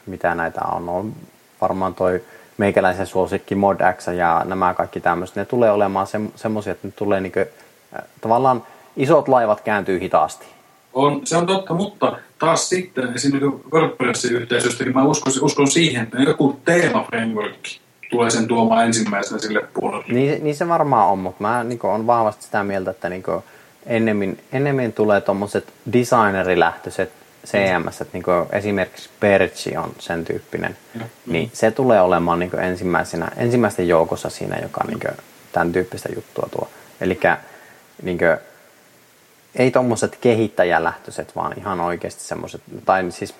[0.07, 0.89] mitä näitä on.
[0.89, 1.13] on
[1.61, 2.23] varmaan toi
[2.59, 7.21] meikäläisen suosikki ModX ja nämä kaikki tämmöiset, ne tulee olemaan se, semmoisia, että ne tulee
[7.21, 7.47] niin kuin,
[8.21, 8.63] tavallaan
[8.97, 10.47] isot laivat kääntyy hitaasti.
[10.93, 16.03] On, se on totta, mutta taas sitten esimerkiksi WordPressin yhteisöstä, niin mä uskon, uskon siihen,
[16.03, 17.69] että joku teema-framework
[18.11, 20.05] tulee sen tuomaan ensimmäisenä sille puolelle.
[20.09, 23.43] Niin, niin se varmaan on, mutta mä niin on vahvasti sitä mieltä, että niin kuin,
[23.87, 27.13] ennemmin, ennemmin tulee tuommoiset designerilähtöiset
[27.47, 33.29] CMS, että niin esimerkiksi Perchi on sen tyyppinen, ja, niin se tulee olemaan niin ensimmäisenä,
[33.37, 35.01] ensimmäisten joukossa siinä, joka niin
[35.53, 36.69] tämän tyyppistä juttua tuo.
[37.01, 37.21] Eli
[38.03, 38.19] niin
[39.55, 43.35] ei tuommoiset kehittäjälähtöiset, vaan ihan oikeasti semmoiset, tai siis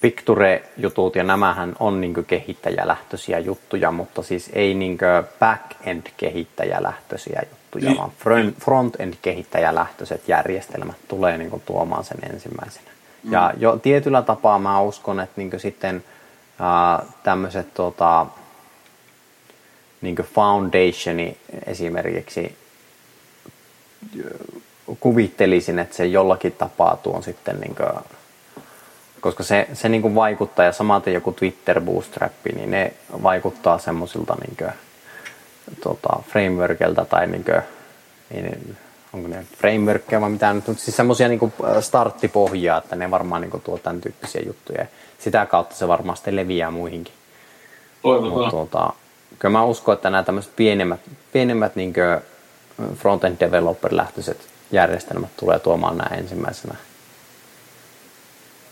[0.00, 4.98] Picture-jutut ja nämähän on niin kehittäjälähtöisiä juttuja, mutta siis ei niin
[5.40, 7.98] back-end kehittäjälähtöisiä juttuja, niin.
[7.98, 8.12] vaan
[8.60, 12.90] front-end kehittäjälähtöiset järjestelmät tulee niin tuomaan sen ensimmäisenä.
[13.22, 13.32] Mm.
[13.32, 16.04] Ja jo tietyllä tapaa mä uskon, että niin sitten
[16.60, 18.26] äh, tämmöiset tota,
[20.00, 22.56] niin foundationi esimerkiksi
[25.00, 27.88] kuvittelisin, että se jollakin tapaa tuon sitten niin kuin,
[29.20, 34.36] koska se, se niin kuin vaikuttaa ja samaten joku Twitter Bootstrap, niin ne vaikuttaa semmoisilta
[34.40, 34.72] niin
[35.82, 37.62] tota, frameworkilta tai niin kuin,
[38.30, 38.76] niin,
[39.12, 43.62] onko ne frameworkkeja vai mitään, mutta siis semmoisia niin starttipohjaa, että ne varmaan niin kuin,
[43.62, 44.86] tuo tämän tyyppisiä juttuja.
[45.18, 47.14] Sitä kautta se varmaan sitten leviää muihinkin.
[48.02, 48.92] Mutta tuota,
[49.38, 51.00] kyllä mä uskon, että nämä tämmöiset pienemmät,
[51.32, 51.92] pienemmät niin
[52.94, 54.38] front-end developer-lähtöiset
[54.72, 56.74] järjestelmät tulee tuomaan nämä ensimmäisenä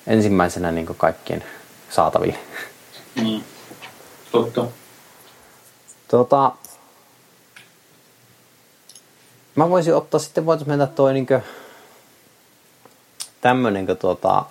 [0.07, 1.45] ensimmäisenä niin kaikkien
[1.91, 2.39] saataville.
[3.23, 3.43] Mm.
[4.33, 4.65] Totta.
[6.09, 6.53] Tota,
[9.57, 11.27] mä voisin ottaa sitten, voitaisiin mennä toi niin
[13.41, 14.45] tämmönen, tuota,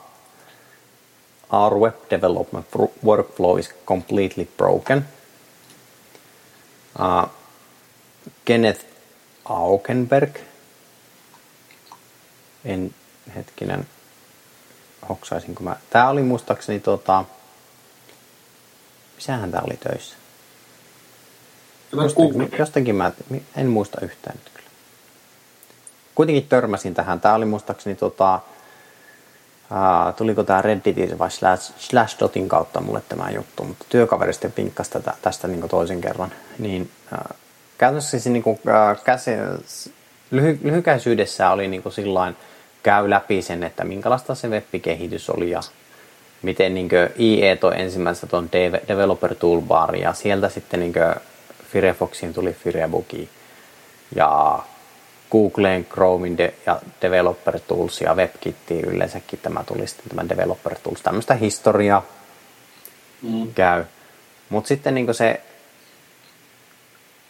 [1.50, 2.66] our web development
[3.06, 5.06] workflow is completely broken.
[7.00, 7.30] Uh,
[8.46, 8.86] Kenneth
[9.46, 10.38] Aukenberg,
[12.66, 12.96] en
[13.36, 13.88] hetkinen,
[15.10, 15.76] hoksaisinko mä.
[15.90, 17.26] Tää oli muistaakseni tota...
[19.16, 20.16] Missähän tää oli töissä?
[21.92, 23.12] Jostakin, jostakin mä
[23.56, 24.51] en muista yhtään nyt.
[26.16, 27.20] Kuitenkin törmäsin tähän.
[27.20, 28.40] Tää oli muistaakseni tota...
[29.72, 34.92] Uh, tuliko tämä Redditin vai slash, Slashdottin kautta mulle tämä juttu, mutta työkaveri sitten pinkkasi
[34.92, 36.32] tätä, tästä niin toisen kerran.
[36.60, 37.38] Niin, uh,
[37.78, 39.32] käytännössä siis niin kuin, uh, käsi,
[40.32, 42.36] lyhy, lyhykäisyydessä oli niin kuin sillain,
[42.84, 45.62] käy läpi sen, että minkälaista se web-kehitys oli ja
[46.42, 46.90] miten niin
[47.20, 48.50] IE toi ensimmäistä tuon
[48.88, 50.94] Developer Toolbar ja sieltä sitten niin
[51.72, 53.30] Firefoxiin tuli Firebuki
[54.16, 54.60] ja
[55.32, 61.02] Googleen, Chromein de- ja Developer Tools ja WebKittiin yleensäkin tämä tuli sitten tämä Developer Tools.
[61.02, 62.06] Tämmöistä historiaa
[63.22, 63.54] mm.
[63.54, 63.84] käy.
[64.50, 65.42] Mutta sitten niin se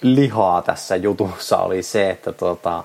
[0.01, 2.83] lihaa tässä jutussa oli se, että tota,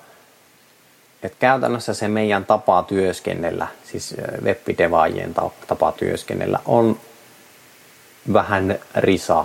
[1.22, 5.34] että käytännössä se meidän tapa työskennellä, siis webbidevaajien
[5.66, 7.00] tapa työskennellä, on
[8.32, 9.44] vähän risa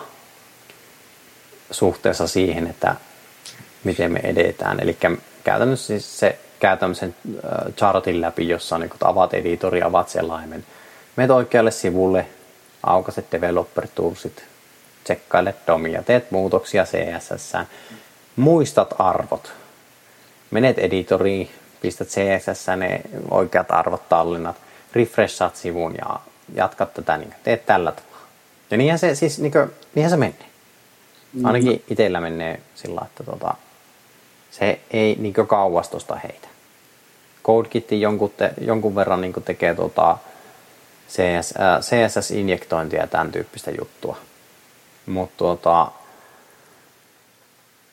[1.72, 2.96] suhteessa siihen, että
[3.84, 4.80] miten me edetään.
[4.80, 4.98] Eli
[5.44, 7.16] käytännössä siis se käy tämmöisen
[7.78, 10.66] chartin läpi, jossa on niin avat editori, avat selaimen.
[11.16, 12.26] Meet oikealle sivulle,
[12.84, 14.44] aukaset developer toolsit,
[15.04, 17.54] tsekkaile domia, teet muutoksia CSS,
[18.36, 19.54] muistat arvot,
[20.52, 21.50] menet editoriin,
[21.82, 23.02] pistät CSS ne
[23.32, 24.56] oikeat arvot tallinnat,
[24.94, 26.20] refreshat sivun ja
[26.54, 28.12] jatkat tätä, niin teet tällä tavalla.
[28.72, 30.46] Ja niinhän se, siis, niin kuin, niinhän se menee.
[31.34, 31.46] Mm.
[31.46, 33.54] Ainakin itsellä menee sillä että tota,
[34.52, 36.48] se ei niin kauas tuosta heitä.
[37.44, 40.18] CodeKit jonkun, te, jonkun verran niin tekee tota
[41.10, 44.18] CS, äh, CSS-injektointia ja tämän tyyppistä juttua.
[45.06, 45.92] Mutta tota,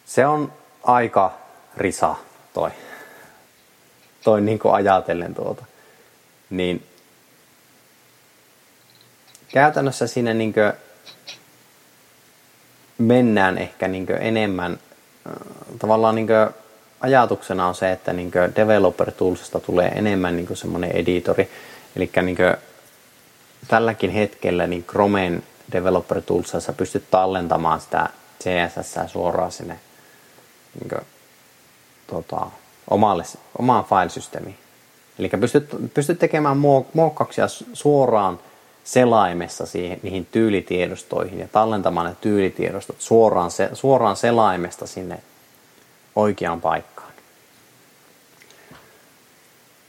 [0.07, 0.53] se on
[0.83, 1.39] aika
[1.77, 2.15] risa
[2.53, 2.71] toi
[4.25, 5.65] toi niin ajatellen tuota.
[6.51, 6.87] Niin
[9.53, 10.55] käytännössä siinä niin
[12.99, 14.79] mennään ehkä niin enemmän,
[15.79, 16.55] tavallaan niin kuin
[17.01, 21.51] ajatuksena on se, että niin kuin developer toolsista tulee enemmän niin kuin semmoinen editori.
[21.97, 22.57] Eli niin kuin
[23.69, 28.09] tälläkin hetkellä niin Chromen developer toolsissa pystyt tallentamaan sitä
[28.43, 29.79] CSS suoraan sinne
[30.81, 31.07] niin kuin,
[32.07, 32.47] tota,
[32.91, 33.25] omalle,
[33.59, 34.59] omaan filesysteemiin.
[35.19, 36.57] Eli pystyt, pystyt tekemään
[36.95, 38.39] muokkauksia suoraan
[38.89, 45.19] selaimessa siihen, niihin tyylitiedostoihin ja tallentamaan ne tyylitiedostot suoraan, se, suoraan selaimesta sinne
[46.17, 47.13] oikeaan paikkaan.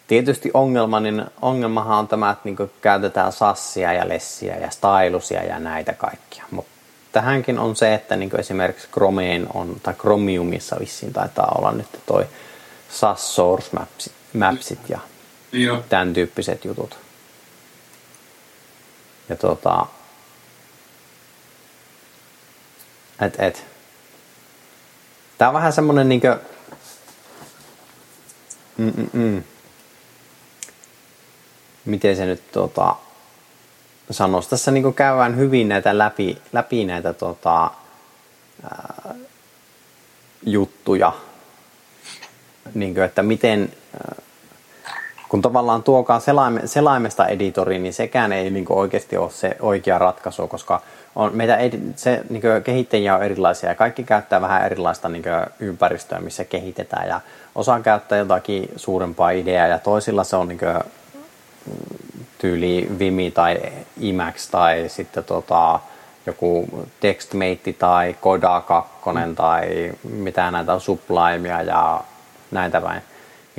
[0.07, 5.59] Tietysti ongelma, niin ongelmahan on tämä, että niin käytetään sassia ja lessiä ja stylusia ja
[5.59, 6.43] näitä kaikkia.
[6.51, 6.71] Mutta
[7.11, 12.25] tähänkin on se, että niin esimerkiksi Chromeen on, tai Chromiumissa vissiin taitaa olla nyt toi
[12.89, 14.99] SAS Source Mapsit, Mapsit ja
[15.51, 15.83] Joo.
[15.89, 17.08] tämän tyyppiset jutut.
[19.29, 19.85] Ja tota,
[23.21, 23.65] et, et.
[25.37, 26.39] Tää on vähän semmonen niinkö,
[28.79, 29.43] Mm-mm.
[31.85, 32.95] miten se nyt tota,
[34.11, 34.49] sanoisi.
[34.49, 37.71] Tässä niin käydään hyvin näitä läpi, läpi näitä tota,
[38.63, 39.15] ää,
[40.45, 41.13] juttuja,
[42.73, 44.25] niin kuin, että miten, äh,
[45.29, 50.47] kun tavallaan tuokaan selaime, selaimesta editoriin, niin sekään ei niin oikeasti ole se oikea ratkaisu,
[50.47, 50.81] koska
[51.15, 55.23] on, meitä edi, se, niin kehittäjiä on erilaisia ja kaikki käyttää vähän erilaista niin
[55.59, 57.21] ympäristöä, missä kehitetään ja
[57.55, 60.79] osa käyttää jotakin suurempaa ideaa ja toisilla se on niin kuin,
[62.37, 63.57] tyyli Vimi tai
[64.01, 65.79] Emacs tai sitten tota,
[66.25, 66.67] joku
[66.99, 69.35] TextMate tai Koda 2 mm.
[69.35, 72.01] tai mitä näitä on Sublimea ja
[72.51, 73.01] näitä päin.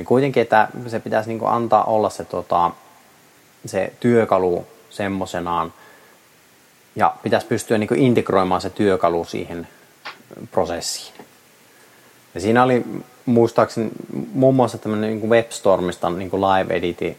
[0.01, 2.71] Niin kuitenkin, että se pitäisi niin antaa olla se, tota,
[3.65, 5.73] se työkalu semmoisenaan
[6.95, 9.67] ja pitäisi pystyä niin integroimaan se työkalu siihen
[10.51, 11.25] prosessiin.
[12.35, 12.85] Ja siinä oli
[13.25, 13.91] muistaakseni
[14.33, 17.17] muun muassa tämmöinen niin WebStormista niin live editi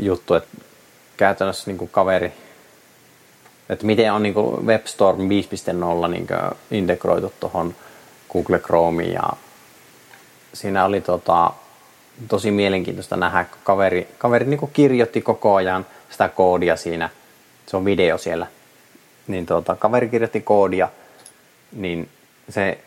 [0.00, 0.56] juttu, että
[1.16, 2.32] käytännössä niin kaveri,
[3.68, 4.34] että miten on niin
[4.66, 6.26] WebStorm 5.0 niin
[6.70, 7.74] integroitu tuohon
[8.32, 9.30] Google Chromeen ja
[10.52, 11.52] siinä oli tota,
[12.28, 17.10] tosi mielenkiintoista nähdä, kun kaveri, kaveri niin kirjoitti koko ajan sitä koodia siinä,
[17.66, 18.46] se on video siellä,
[19.26, 20.88] niin tota, kaveri kirjoitti koodia,
[21.72, 22.08] niin
[22.48, 22.78] se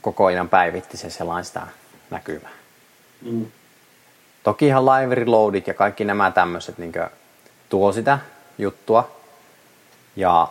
[0.00, 1.62] koko ajan päivitti se selain sitä
[2.10, 2.50] näkymää.
[3.22, 3.46] Mm.
[4.42, 6.92] Toki ihan live reloadit ja kaikki nämä tämmöiset niin
[7.68, 8.18] tuo sitä
[8.58, 9.10] juttua.
[10.16, 10.48] Ja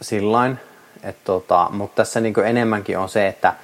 [0.00, 0.58] sillain,
[1.02, 3.54] että tota, mutta tässä niin enemmänkin on se, että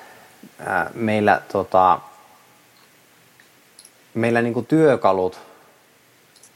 [0.67, 2.01] ää, meillä, tota,
[4.15, 5.41] meillä niin työkalut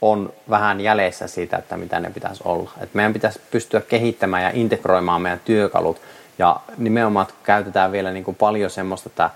[0.01, 2.71] on vähän jäljessä siitä, että mitä ne pitäisi olla.
[2.81, 6.01] Et meidän pitäisi pystyä kehittämään ja integroimaan meidän työkalut.
[6.37, 9.29] Ja nimenomaan käytetään vielä niin paljon semmoista, että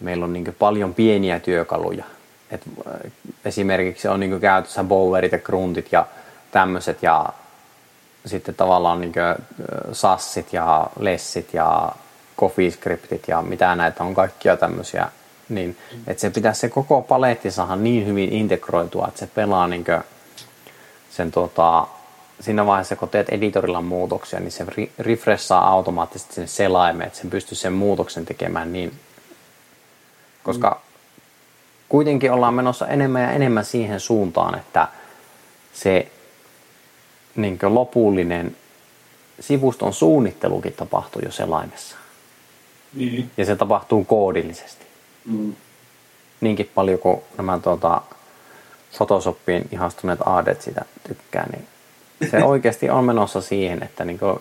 [0.00, 2.04] meillä on niin paljon pieniä työkaluja.
[2.50, 2.62] Et
[3.44, 6.06] esimerkiksi on niin käytössä bowerit ja gruntit ja
[6.50, 7.26] tämmöiset ja
[8.26, 9.12] sitten tavallaan niin
[9.92, 11.92] sassit ja lessit ja
[12.40, 15.08] CoffeeScriptit ja mitä näitä on kaikkia tämmöisiä,
[15.48, 15.76] niin
[16.06, 19.84] että se pitäisi se koko paletti saada niin hyvin integroitua, että se pelaa niin
[21.10, 21.86] sen tota,
[22.40, 24.66] siinä vaiheessa, kun teet editorilla muutoksia, niin se
[24.98, 28.92] refreshaa automaattisesti sen selaimen, että sen pystyy sen muutoksen tekemään niin,
[30.42, 31.20] koska mm.
[31.88, 34.88] kuitenkin ollaan menossa enemmän ja enemmän siihen suuntaan, että
[35.72, 36.12] se
[37.36, 38.56] niin lopullinen
[39.40, 41.96] sivuston suunnittelukin tapahtuu jo selaimessa.
[42.94, 43.30] Niin.
[43.36, 44.87] Ja se tapahtuu koodillisesti.
[45.28, 45.54] Mm.
[46.40, 48.02] Niinkin paljon kuin nämä tuota,
[48.96, 51.66] Photoshoppiin ihastuneet aadet sitä tykkää, niin
[52.30, 54.38] se oikeasti on menossa siihen, että niin kuin,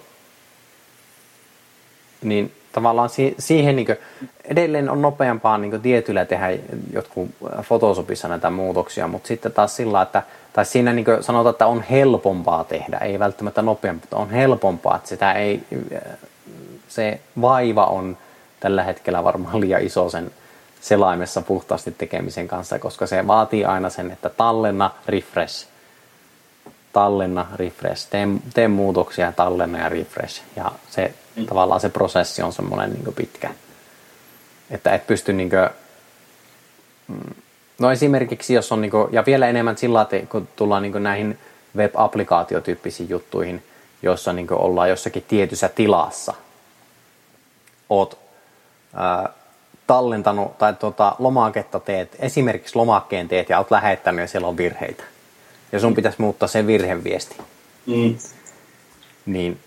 [2.21, 3.97] niin tavallaan si- siihen niin kuin,
[4.43, 6.47] edelleen on nopeampaa niin kuin tietyllä tehdä
[6.93, 7.29] jotkut
[7.67, 10.23] Photoshopissa näitä muutoksia, mutta sitten taas sillä, että
[10.53, 14.95] tai siinä niin kuin sanotaan, että on helpompaa tehdä, ei välttämättä nopeampaa, mutta on helpompaa,
[14.95, 15.63] että sitä ei,
[16.87, 18.17] se vaiva on
[18.59, 20.31] tällä hetkellä varmaan liian iso sen
[20.81, 25.67] selaimessa puhtaasti tekemisen kanssa, koska se vaatii aina sen, että tallenna, refresh,
[26.93, 30.41] tallenna, refresh, tee, tee muutoksia, tallenna ja refresh.
[30.55, 31.45] Ja se mm.
[31.45, 33.49] tavallaan se prosessi on semmoinen niin pitkä,
[34.71, 35.69] että et pysty niin kuin,
[37.07, 37.35] mm,
[37.79, 41.39] No esimerkiksi jos on, niin kuin, ja vielä enemmän sillä että kun tullaan niin näihin
[41.77, 43.63] web-applikaatiotyyppisiin juttuihin,
[44.01, 46.33] joissa niin ollaan jossakin tietyssä tilassa,
[47.89, 48.19] oot
[48.93, 49.29] ää,
[49.87, 55.03] tallentanut tai tuota, lomaketta teet, esimerkiksi lomakkeen teet ja oot lähettänyt ja siellä on virheitä.
[55.71, 57.37] Ja sun pitäisi muuttaa se virheviesti.
[57.85, 58.17] Mm.
[59.25, 59.59] Niin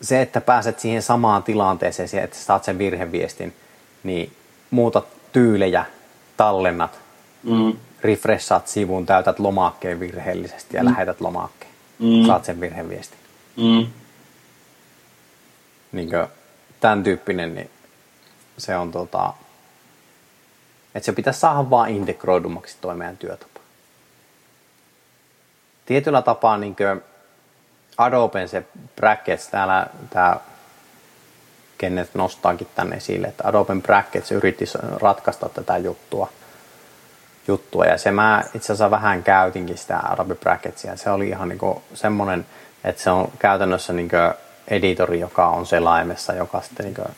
[0.00, 3.54] se, että pääset siihen samaan tilanteeseen, että saat sen virheviestin,
[4.02, 4.32] niin
[4.70, 5.84] muutat tyylejä,
[6.36, 6.98] tallennat,
[7.42, 7.76] mm.
[8.02, 10.88] refreshaat sivun, täytät lomakkeen virheellisesti ja mm.
[10.88, 11.72] lähetät lomakkeen.
[11.98, 12.26] Mm.
[12.26, 13.18] Saat sen virheviestin.
[13.56, 13.86] Mm.
[15.92, 16.26] Niin kuin,
[16.80, 17.70] tämän tyyppinen, niin
[18.58, 19.34] se on tota,
[20.94, 23.60] että se pitäisi saada vaan integroidummaksi toi meidän työtapa.
[25.86, 26.76] Tietyllä tapaa niin
[27.98, 28.64] Adoben se
[28.96, 30.36] brackets, täällä tämä
[31.78, 34.64] Kenneth nostaakin tänne esille, että Adobe Brackets yritti
[35.02, 36.28] ratkaista tätä juttua.
[37.48, 37.84] juttua.
[37.84, 40.96] Ja se mä itse asiassa vähän käytinkin sitä Adobe Bracketsia.
[40.96, 42.46] Se oli ihan niin semmoinen,
[42.84, 44.10] että se on käytännössä niin
[44.68, 47.08] editori, joka on selaimessa, joka sitten niin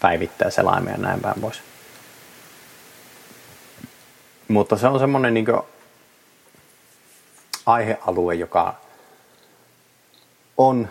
[0.00, 1.62] päivittää selaimia ja näin päin pois.
[4.48, 5.46] Mutta se on semmoinen niin
[7.66, 8.74] aihealue, joka
[10.56, 10.88] on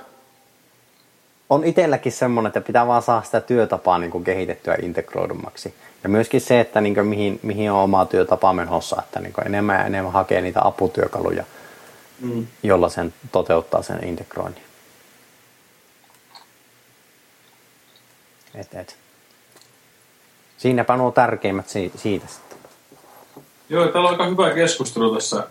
[1.49, 5.73] on itselläkin semmoinen, että pitää vaan saada sitä työtapaa niin kehitettyä integroidummaksi.
[6.03, 9.79] Ja myöskin se, että niin kuin mihin, mihin on oma työtapa menossa, että niin enemmän
[9.79, 11.43] ja enemmän hakee niitä aputyökaluja,
[12.21, 12.47] mm.
[12.63, 14.66] jolla sen toteuttaa sen integroinnin.
[18.55, 18.97] Et, et.
[20.57, 22.57] Siinäpä nuo tärkeimmät si- siitä sitten.
[23.69, 25.47] Joo, täällä on aika hyvä keskustelu tässä,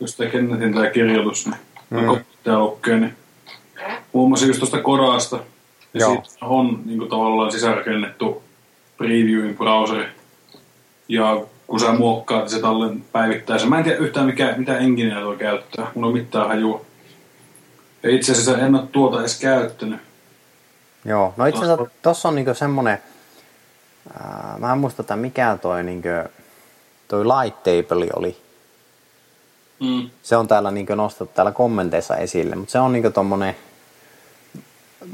[0.00, 1.58] jos tämä Kennetin tämä kirjoitus, niin
[1.90, 2.24] mm.
[2.44, 3.16] tämä lukee, niin
[4.12, 5.36] muassa just tuosta Kodasta.
[5.94, 6.14] Ja Joo.
[6.14, 8.42] siitä on niin kuin, tavallaan sisärakennettu
[8.96, 10.08] previewin browseri.
[11.08, 13.68] Ja kun sä muokkaat, niin se tallen päivittää sen.
[13.68, 15.90] Mä en tiedä yhtään mikä, mitä engineä tuo käyttää.
[15.94, 16.84] Mulla on mitään hajua.
[18.02, 20.00] Ja itse asiassa en ole tuota edes käyttänyt.
[21.06, 23.02] Joo, no itse asiassa tossa on niinku semmonen,
[24.20, 26.08] ää, mä en muista, että mikä toi niinku,
[27.08, 28.36] toi light table oli.
[29.80, 30.10] Mm.
[30.22, 33.56] Se on täällä niinku nostettu täällä kommenteissa esille, mutta se on niinku tommonen,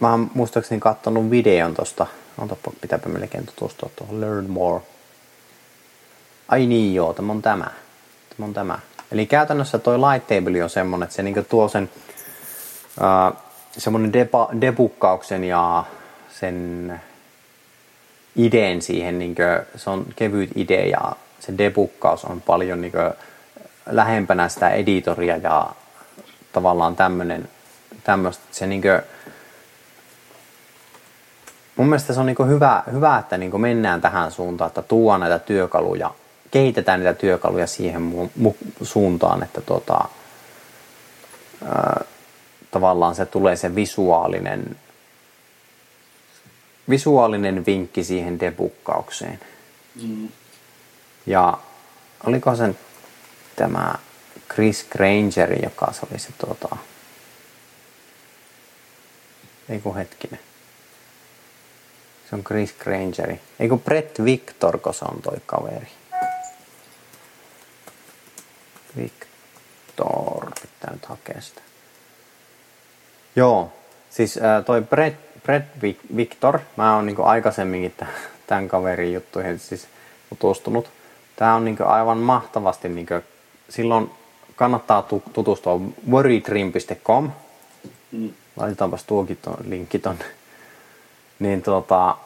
[0.00, 2.06] mä oon muistaakseni kattonut videon tosta,
[2.38, 4.82] ontapa, pitääpä melkein tutustua tuohon Learn More.
[6.48, 7.70] Ai niin joo, tämä on tämä.
[8.36, 8.78] Tämä on tämä.
[9.12, 11.90] Eli käytännössä toi light table on semmonen, että se niinku tuo sen
[13.00, 13.41] uh,
[13.78, 15.84] semmonen depa, debukkauksen ja
[16.40, 17.00] sen
[18.36, 19.42] ideen siihen, niinku,
[19.76, 22.98] se on kevyt idea ja se debukkaus on paljon niinku,
[23.86, 25.70] lähempänä sitä editoria ja
[26.52, 27.48] tavallaan tämmönen,
[28.04, 28.88] tämmöistä, se niinku,
[31.76, 35.38] mun mielestä se on niinku hyvä, hyvä, että niinku mennään tähän suuntaan, että tuodaan näitä
[35.38, 36.10] työkaluja,
[36.50, 40.04] kehitetään niitä työkaluja siihen mu- mu- suuntaan, että tota,
[41.64, 42.04] ää,
[42.72, 44.76] tavallaan se tulee se visuaalinen,
[46.88, 49.40] visuaalinen vinkki siihen debukkaukseen.
[50.02, 50.28] Mm.
[51.26, 51.58] Ja
[52.26, 52.78] oliko sen
[53.56, 53.94] tämä
[54.54, 56.76] Chris Granger, joka se oli se tuota...
[59.68, 60.40] Ei kun hetkinen.
[62.30, 63.40] Se on Chris Grangeri.
[63.60, 65.88] Ei kun Brett Victor, kun se on toi kaveri.
[68.96, 71.71] Victor, pitää nyt hakea sitä.
[73.36, 73.72] Joo,
[74.10, 77.94] siis äh, toi Brett, Brett Vic- Victor, mä oon niinku aikaisemminkin
[78.46, 79.86] tämän kaverin juttuihin siis
[80.28, 80.90] tutustunut.
[81.36, 83.14] Tää on niinku aivan mahtavasti, niinku,
[83.68, 84.10] silloin
[84.56, 85.80] kannattaa tu- tutustua
[86.10, 87.30] worrydream.com.
[88.12, 88.30] Mm.
[88.56, 90.24] Laitetaanpas tuokin ton, linkki tonne.
[91.38, 92.16] Niin tota,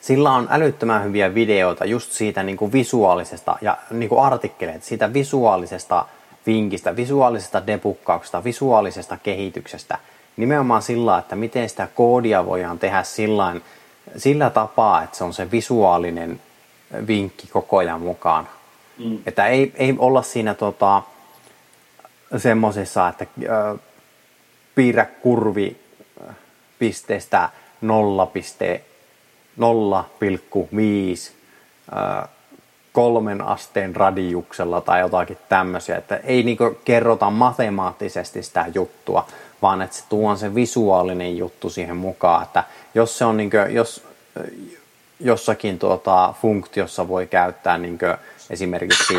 [0.00, 5.12] sillä on älyttömän hyviä videoita just siitä niin kuin visuaalisesta ja niin kuin artikkeleita, siitä
[5.12, 6.04] visuaalisesta
[6.46, 9.98] vinkistä, visuaalisesta debukkauksesta, visuaalisesta kehityksestä.
[10.36, 13.62] Nimenomaan sillä, että miten sitä koodia voidaan tehdä sillain,
[14.16, 16.40] sillä tapaa, että se on se visuaalinen
[17.06, 18.48] vinkki koko ajan mukaan.
[18.98, 19.18] Mm.
[19.26, 21.02] Että ei, ei olla siinä tota,
[22.36, 23.78] semmoisessa, että ö,
[24.74, 25.76] piirrä kurvi
[26.78, 27.48] pisteestä
[27.84, 27.88] 0,0,5
[31.92, 32.28] ö,
[32.92, 39.26] kolmen asteen radiuksella tai jotakin tämmöisiä, että ei niinku kerrota matemaattisesti sitä juttua,
[39.62, 42.64] vaan että se tuo se visuaalinen juttu siihen mukaan, että
[42.94, 44.04] jos se on niinku, jos
[44.36, 44.44] ö,
[45.20, 48.06] jossakin tuota, funktiossa voi käyttää niinku
[48.50, 49.14] esimerkiksi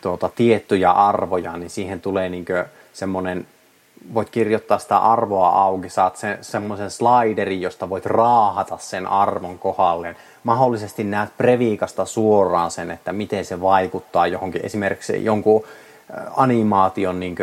[0.00, 2.52] tuota, tiettyjä arvoja, niin siihen tulee niinku
[2.92, 3.46] semmoinen
[4.14, 10.16] voit kirjoittaa sitä arvoa auki, saat sen, semmoisen sliderin, josta voit raahata sen arvon kohdalleen.
[10.46, 17.36] Mahdollisesti näet previikasta suoraan sen, että miten se vaikuttaa johonkin, esimerkiksi jonkun äh, animaation niin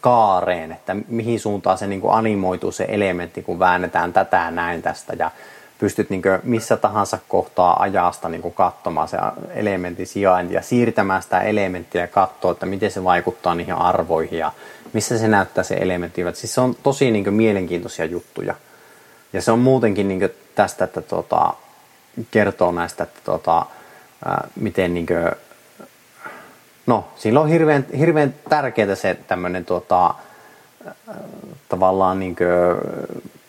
[0.00, 5.30] kaareen, että mihin suuntaan se niin animoituu se elementti, kun väännetään tätä näin tästä ja
[5.78, 9.16] pystyt niin missä tahansa kohtaa ajasta niin katsomaan se
[9.54, 14.52] elementin sijainti ja siirtämään sitä elementtiä ja katsoa, että miten se vaikuttaa niihin arvoihin ja
[14.92, 16.22] missä se näyttää se elementti.
[16.32, 18.54] Siis se on tosi niin mielenkiintoisia juttuja.
[19.32, 20.30] Ja se on muutenkin niin
[20.60, 21.54] tästä, että tota,
[22.30, 23.66] kertoo näistä, että tota,
[24.24, 25.30] ää, miten niin kuin,
[26.86, 30.14] no, sillä on hirveän, hirveän tärkeää se tämmöinen tota,
[31.68, 32.48] tavallaan niin kuin,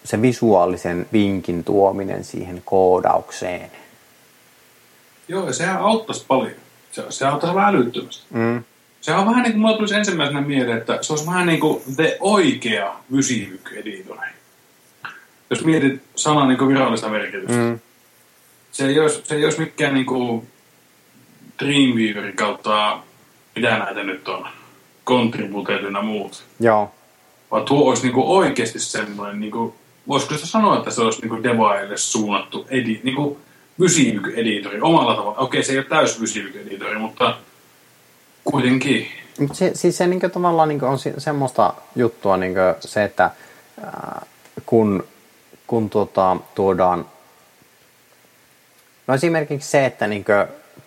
[0.04, 3.72] se visuaalisen vinkin tuominen siihen koodaukseen.
[5.28, 6.56] Joo, ja sehän auttaisi paljon.
[6.92, 8.26] Se, se auttaisi vähän älyttömästi.
[8.30, 8.64] Mm.
[9.02, 11.82] Se on vähän niin kuin mulla tulisi ensimmäisenä mieleen, että se olisi vähän niin kuin
[11.96, 14.41] the oikea Vysivyk-editori.
[15.52, 17.58] Jos mietit sanan niin kuin virallista merkitystä.
[17.58, 17.80] Mm.
[18.72, 20.48] Se, ei olisi, se ei olisi mikään niin kuin
[21.60, 23.00] Dreamweaverin kautta,
[23.56, 24.48] mitä näitä nyt on,
[25.06, 26.44] Contributed ynnä muut.
[26.60, 26.92] Joo.
[27.52, 29.74] Vaan tuo olisi niin kuin oikeasti semmoinen, niin kuin,
[30.08, 33.38] voisiko se sanoa, että se olisi niin kuin devaille suunnattu edi, niin kuin
[33.80, 35.38] Vysivyk-editori omalla tavalla.
[35.38, 37.38] Okei, se ei ole täys Vysivyk-editori, mutta
[38.44, 39.08] kuitenkin.
[39.54, 43.32] Se, siis se niinku tavallaan niinku on se, semmoista juttua niinku se, että
[43.84, 44.26] ää,
[44.66, 45.04] kun,
[45.72, 47.06] kun tuota, tuodaan
[49.08, 50.32] no esimerkiksi se, että niinku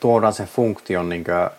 [0.01, 1.53] tuodaan se funktion niinku, ää,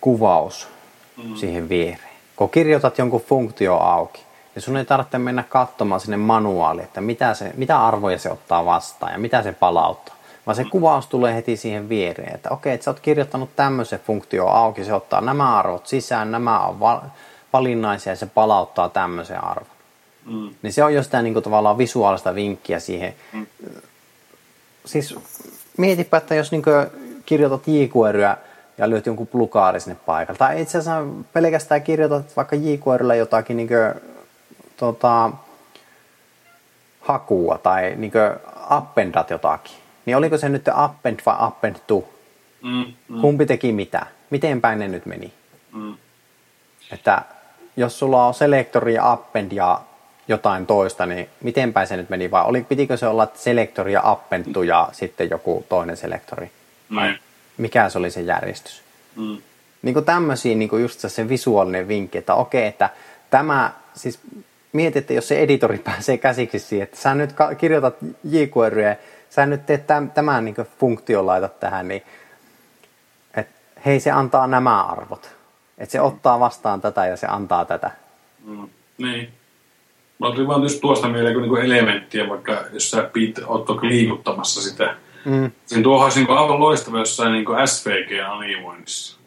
[0.00, 0.68] kuvaus
[1.16, 1.34] mm.
[1.34, 2.16] siihen viereen.
[2.36, 4.22] Kun kirjoitat jonkun funktio auki,
[4.54, 8.64] Ja sun ei tarvitse mennä katsomaan sinne manuaaliin, että mitä, se, mitä arvoja se ottaa
[8.64, 10.16] vastaan ja mitä se palauttaa.
[10.46, 14.46] Vaan se kuvaus tulee heti siihen viereen, että okei, että sä oot kirjoittanut tämmöisen funktio
[14.46, 16.80] auki, se ottaa nämä arvot sisään, nämä on
[17.52, 19.75] valinnaisia ja se palauttaa tämmöisen arvon.
[20.26, 20.50] Mm.
[20.62, 23.14] Niin se on jo sitä niin kuin, tavallaan visuaalista vinkkiä siihen.
[23.32, 23.46] Mm.
[24.84, 25.18] Siis
[25.76, 26.86] mietipä, että jos niin kuin,
[27.26, 28.36] kirjoitat jQueryä
[28.78, 30.38] ja lyöt jonkun plukaari sinne paikalle.
[30.38, 34.02] Tai itse asiassa pelkästään kirjoitat vaikka jQueryllä jotakin niin kuin,
[34.76, 35.30] tota,
[37.00, 39.76] hakua tai niin kuin, appendat jotakin.
[40.06, 42.04] Niin oliko se nyt append vai append to?
[42.62, 43.20] Mm, mm.
[43.20, 44.06] Kumpi teki mitä?
[44.30, 45.32] Miten päin ne nyt meni?
[45.72, 45.94] Mm.
[46.92, 47.22] Että
[47.76, 49.80] jos sulla on selektori ja append ja
[50.28, 52.30] jotain toista, niin miten päin se nyt meni?
[52.30, 56.50] Vai oli, pitikö se olla selektori ja appentu ja sitten joku toinen selektori?
[56.94, 57.18] Vai
[57.56, 58.82] mikä se oli se järjestys?
[59.16, 59.38] Mm.
[59.82, 62.90] Niin kuin tämmöisiä niin kuin just se visuaalinen vinkki, että okei, että
[63.30, 64.20] tämä, siis
[64.72, 68.96] mietit, että jos se editori pääsee käsiksi siihen, että sä nyt kirjoitat jQueryä,
[69.30, 72.02] sä nyt teet tämän, tämän niin funktion laitat tähän, niin
[73.36, 73.52] että
[73.86, 75.36] hei se antaa nämä arvot.
[75.78, 77.90] Että se ottaa vastaan tätä ja se antaa tätä.
[78.44, 78.68] Mm.
[78.98, 79.32] Niin.
[80.18, 84.62] Mä olin vaan just tuosta mieleen kuin niinku elementtiä, vaikka jos sä Pete, oot liikuttamassa
[84.62, 84.96] sitä.
[85.24, 85.50] Mm.
[85.66, 89.18] Sen tuohon olisi niin aivan loistava jossain niin SVG-animoinnissa.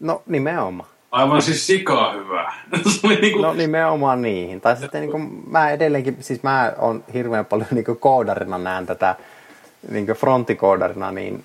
[0.00, 0.88] No nimenomaan.
[1.10, 2.64] Aivan siis sikaa hyvää.
[3.20, 3.42] niin kuin...
[3.42, 4.60] No nimenomaan niihin.
[4.60, 8.86] Tai sitten niin kuin, mä edelleenkin, siis mä on hirveän paljon niin kuin koodarina näen
[8.86, 9.16] tätä
[9.90, 11.44] niin kuin frontikoodarina, niin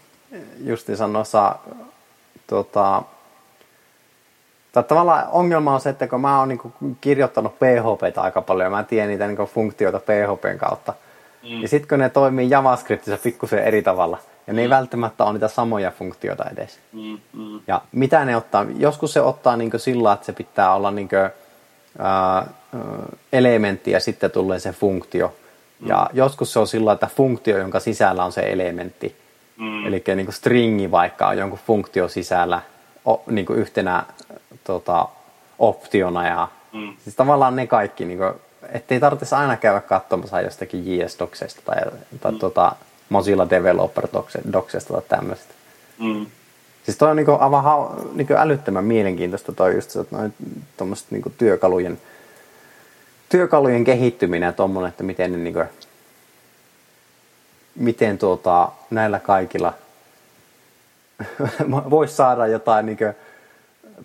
[0.66, 1.56] justiinsa noissa
[2.48, 3.04] tota,
[4.72, 8.70] tai tavallaan ongelma on se, että kun mä oon niin kirjoittanut PHPtä aika paljon ja
[8.70, 10.94] mä tiedän niitä niin funktioita PHPn kautta.
[11.44, 11.62] Mm.
[11.62, 14.18] Ja sitten kun ne toimii JavaScriptissa pikkusen eri tavalla,
[14.48, 14.72] ja ne ei mm.
[14.72, 16.80] välttämättä ole niitä samoja funktioita edes.
[16.94, 17.60] Mm, mm.
[17.68, 18.66] Ja mitä ne ottaa?
[18.78, 21.30] Joskus se ottaa niin sillä, että se pitää olla niin kuin,
[22.00, 22.48] ää,
[23.34, 25.36] elementti ja sitten tulee se funktio.
[25.80, 25.88] Mm.
[25.88, 29.16] Ja joskus se on sillä, että funktio, jonka sisällä on se elementti.
[29.58, 29.86] Mm.
[29.86, 32.62] Eli niin stringi vaikka on jonkun funktio sisällä
[33.08, 34.04] o, niin yhtenä
[34.64, 35.08] tota,
[35.60, 36.94] optiona ja mm.
[37.04, 38.34] siis tavallaan ne kaikki, niin kuin,
[38.70, 41.78] ettei tarvitsisi aina käydä katsomassa jostakin JS-doksesta tai,
[42.22, 42.40] tai mm.
[42.40, 42.76] tota,
[43.10, 44.08] Mozilla Developer
[44.54, 45.54] Docsesta tai tämmöistä.
[46.00, 46.26] Mm.
[46.84, 47.64] Siis toi on niinku aivan
[48.14, 50.34] niinku älyttömän mielenkiintoista toi just se, että noin
[50.78, 52.00] tuommoiset niinku työkalujen,
[53.30, 55.64] työkalujen kehittyminen ja tommonen, että miten ne niinku,
[57.76, 59.74] miten tuota, näillä kaikilla
[61.90, 63.04] voisi saada jotain niinku,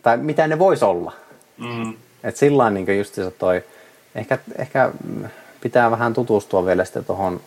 [0.03, 1.12] tai mitä ne voisi olla.
[1.59, 1.94] Mm.
[2.24, 3.64] Että sillä niin just se toi,
[4.14, 4.92] ehkä, ehkä
[5.61, 7.40] pitää vähän tutustua vielä sitten tuohon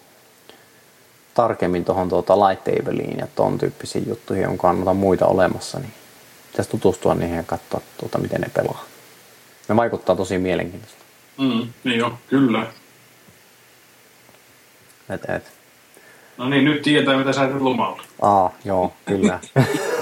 [1.33, 2.67] tarkemmin tuohon tuota light
[3.17, 5.93] ja tuon tyyppisiin juttuihin, on kannata muita olemassa, niin
[6.51, 8.85] pitäisi tutustua niihin ja katsoa, tuota, miten ne pelaa.
[9.69, 11.03] Ne vaikuttaa tosi mielenkiintoista.
[11.37, 12.67] Mm, niin joo, kyllä.
[15.09, 15.51] Et, et.
[16.37, 18.03] No niin, nyt tietää, mitä sä et lomalla.
[18.21, 19.39] Aa, joo, kyllä.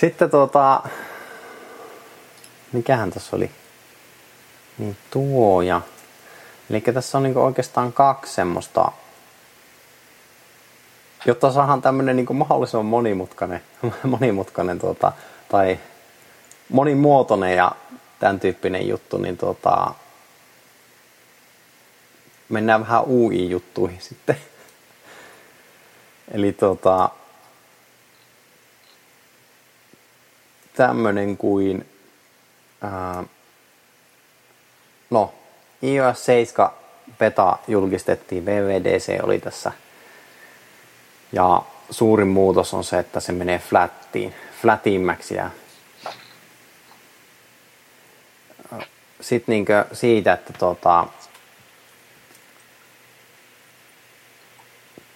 [0.00, 0.82] Sitten tuota,
[2.72, 3.50] mikähän tässä oli?
[4.78, 5.80] Niin tuo ja,
[6.70, 8.92] eli tässä on niinku oikeastaan kaksi semmoista,
[11.26, 13.62] jotta saadaan tämmönen niinku mahdollisimman monimutkainen,
[14.18, 15.12] monimutkainen tuota,
[15.48, 15.78] tai
[16.68, 17.72] monimuotoinen ja
[18.18, 19.94] tämän tyyppinen juttu, niin tuota,
[22.48, 24.36] mennään vähän UI-juttuihin sitten.
[26.34, 27.10] Eli tuota,
[30.80, 31.86] tämmönen kuin
[32.80, 33.24] ää,
[35.10, 35.34] no,
[35.82, 36.70] iOS 7
[37.18, 39.72] beta julkistettiin, VVDC oli tässä.
[41.32, 45.50] Ja suurin muutos on se, että se menee flattiin, flatimmäksi ja
[49.20, 51.06] sitten niinkö siitä, että tota,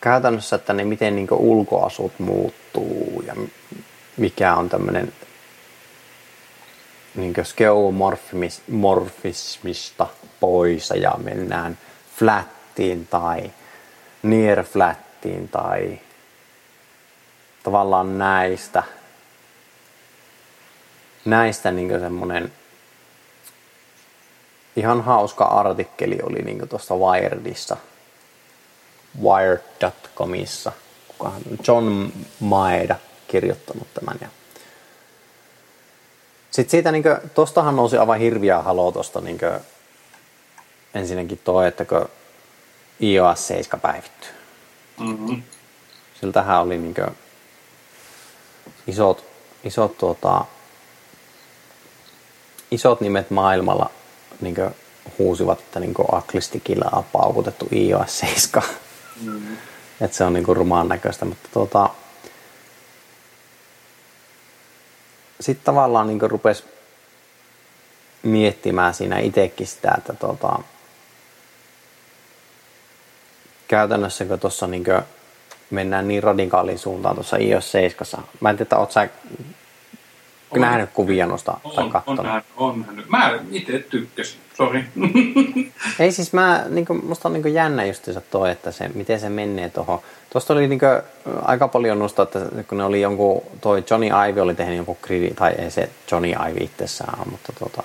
[0.01, 3.35] käytännössä, että ne miten niinkö ulkoasut muuttuu ja
[4.17, 5.13] mikä on tämmöinen
[7.15, 10.07] niin skeomorfismista
[10.41, 11.79] pois ja mennään
[12.17, 13.51] flattiin tai
[14.23, 15.99] near flattiin tai
[17.63, 18.83] tavallaan näistä
[21.25, 22.53] näistä niin semmoinen
[24.77, 27.77] ihan hauska artikkeli oli niin tuossa Wiredissa
[29.23, 30.73] wired.comissa
[31.69, 32.97] John Maeda
[33.29, 34.29] kirjoittanut tämän ja
[36.55, 39.53] sitten siitä, niin kuin, tostahan nousi aivan hirviä haloo tosta niin kuin,
[40.95, 42.09] ensinnäkin toi, että kun
[43.01, 44.31] iOS 7 päivittyy.
[45.01, 45.43] Mm-hmm.
[46.21, 47.17] Siltähän oli niin kuin,
[48.87, 49.25] isot,
[49.65, 50.45] isot, tuota,
[52.71, 53.91] isot nimet maailmalla
[54.41, 54.57] niin
[55.19, 58.69] huusivat, että niin aklistikillä on paukutettu iOS 7.
[59.23, 59.57] Mm.
[60.01, 61.91] että se on niin rumaan näköistä, mutta tuota,
[65.45, 66.65] sitten tavallaan niin rupesi
[68.23, 70.59] miettimään siinä itsekin sitä, että tuota,
[73.69, 74.85] käytännössä kun tuossa niin
[75.71, 78.25] mennään niin radikaaliin suuntaan tuossa iOS 7.
[78.41, 79.09] Mä en tiedä, oot sä
[80.51, 80.61] on.
[80.61, 82.27] nähnyt kuvia noista on, tai katsonut?
[82.27, 83.09] On, on, on nähnyt.
[83.09, 84.85] Mä itse tykkäsin, sori.
[85.99, 89.21] Ei siis mä, niin kuin, musta on niin jännä just se toi, että se, miten
[89.21, 90.01] se menee tuohon.
[90.35, 91.03] Tuosta oli niin kuin,
[91.43, 95.31] aika paljon nosta, että kun ne oli jonkun, toi Johnny Ive oli tehnyt jonkun kridi,
[95.31, 97.83] tai ei se Johnny Ive itsessään, mutta tota,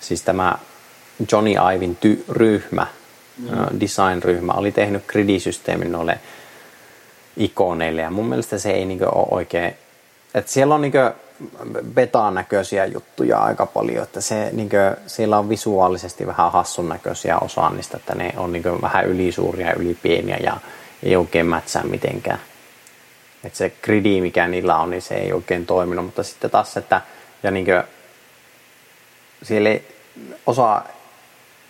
[0.00, 0.58] siis tämä
[1.32, 2.86] Johnny Ivein ty- ryhmä,
[3.38, 3.80] mm.
[3.80, 6.18] design-ryhmä, oli tehnyt gridisysteemin noille
[7.36, 9.76] ikoneille, ja mun mielestä se ei niin ole oikein,
[10.34, 10.92] että siellä on niin
[11.94, 17.38] betaan näköisiä juttuja aika paljon, että se, niin kuin, siellä on visuaalisesti vähän hassun näköisiä
[17.38, 20.56] osaamista, että ne on niin kuin, vähän ylisuuria ja ylipieniä ja
[21.02, 22.38] ei oikein mätsää mitenkään.
[23.44, 27.00] Että se gridi, mikä niillä on, niin se ei oikein toiminut, mutta sitten taas, että
[27.42, 27.82] ja niin kuin,
[29.42, 29.96] siellä ei,
[30.46, 30.82] osa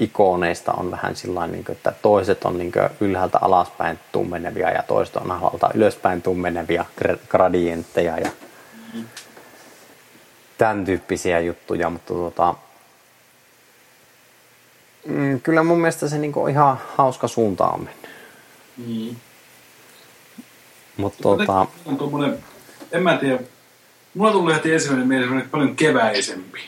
[0.01, 4.83] ikoneista on vähän sillä niin kuin, että toiset on niin kuin, ylhäältä alaspäin tummenevia ja
[4.83, 6.85] toiset on alhaalta ylöspäin tummenevia
[7.29, 8.31] gradientteja ja
[8.75, 9.05] mm-hmm
[10.63, 12.55] tämän tyyppisiä juttuja, mutta tota,
[15.07, 18.02] mm, kyllä mun mielestä se niinku ihan hauska suunta on mennyt.
[18.77, 19.17] Mm.
[20.97, 21.67] Mutta tota...
[21.87, 22.39] On tommonen,
[22.93, 23.39] en mä tiedä,
[24.15, 26.61] mulla tulee heti ensimmäinen mieleen paljon keväisempi.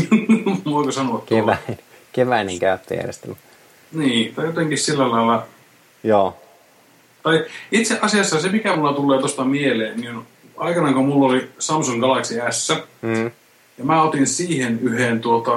[0.64, 1.78] Voiko sanoa Keväin,
[2.12, 3.36] Keväinen käyttöjärjestelmä.
[3.92, 5.46] Niin, tai jotenkin sillä lailla...
[6.04, 6.36] Joo.
[7.22, 10.26] Tai itse asiassa se, mikä mulla tulee tuosta mieleen, niin on
[10.56, 12.72] aikanaan kun mulla oli Samsung Galaxy S,
[13.02, 13.30] mm.
[13.78, 15.54] ja mä otin siihen yhden tuota,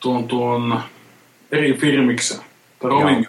[0.00, 0.82] tuon, tuon
[1.52, 2.40] eri firmiksi,
[2.78, 3.24] tai Romi,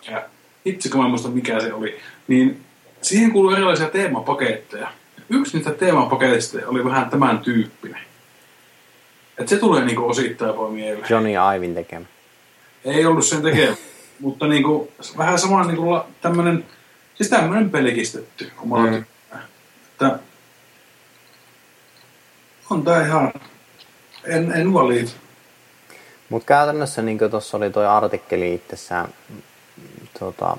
[0.70, 2.61] itse kun mä muista mikä se oli, niin
[3.01, 4.91] siihen kuului erilaisia teemapaketteja.
[5.30, 8.01] Yksi niistä teemapaketeista oli vähän tämän tyyppinen.
[9.38, 11.05] Et se tulee niinku osittain voi mieleen.
[11.09, 12.05] Johnny Ivin tekemä.
[12.86, 13.76] Ei ollut sen tekemä,
[14.20, 16.65] mutta niinku, vähän sama niinku tämmönen,
[17.15, 19.03] siis tämmönen pelikistetty omalla mm.
[19.91, 20.20] Että
[22.70, 23.34] on tää ihan,
[24.24, 25.11] en, en valita.
[26.30, 29.09] Mutta käytännössä niin tuossa oli tuo artikkeli itsessään,
[30.20, 30.57] tota,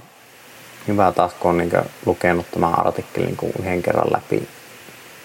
[0.89, 1.71] hyvä taas kun on niin
[2.07, 4.49] lukenut tämän artikkelin kuin yhden kerran läpi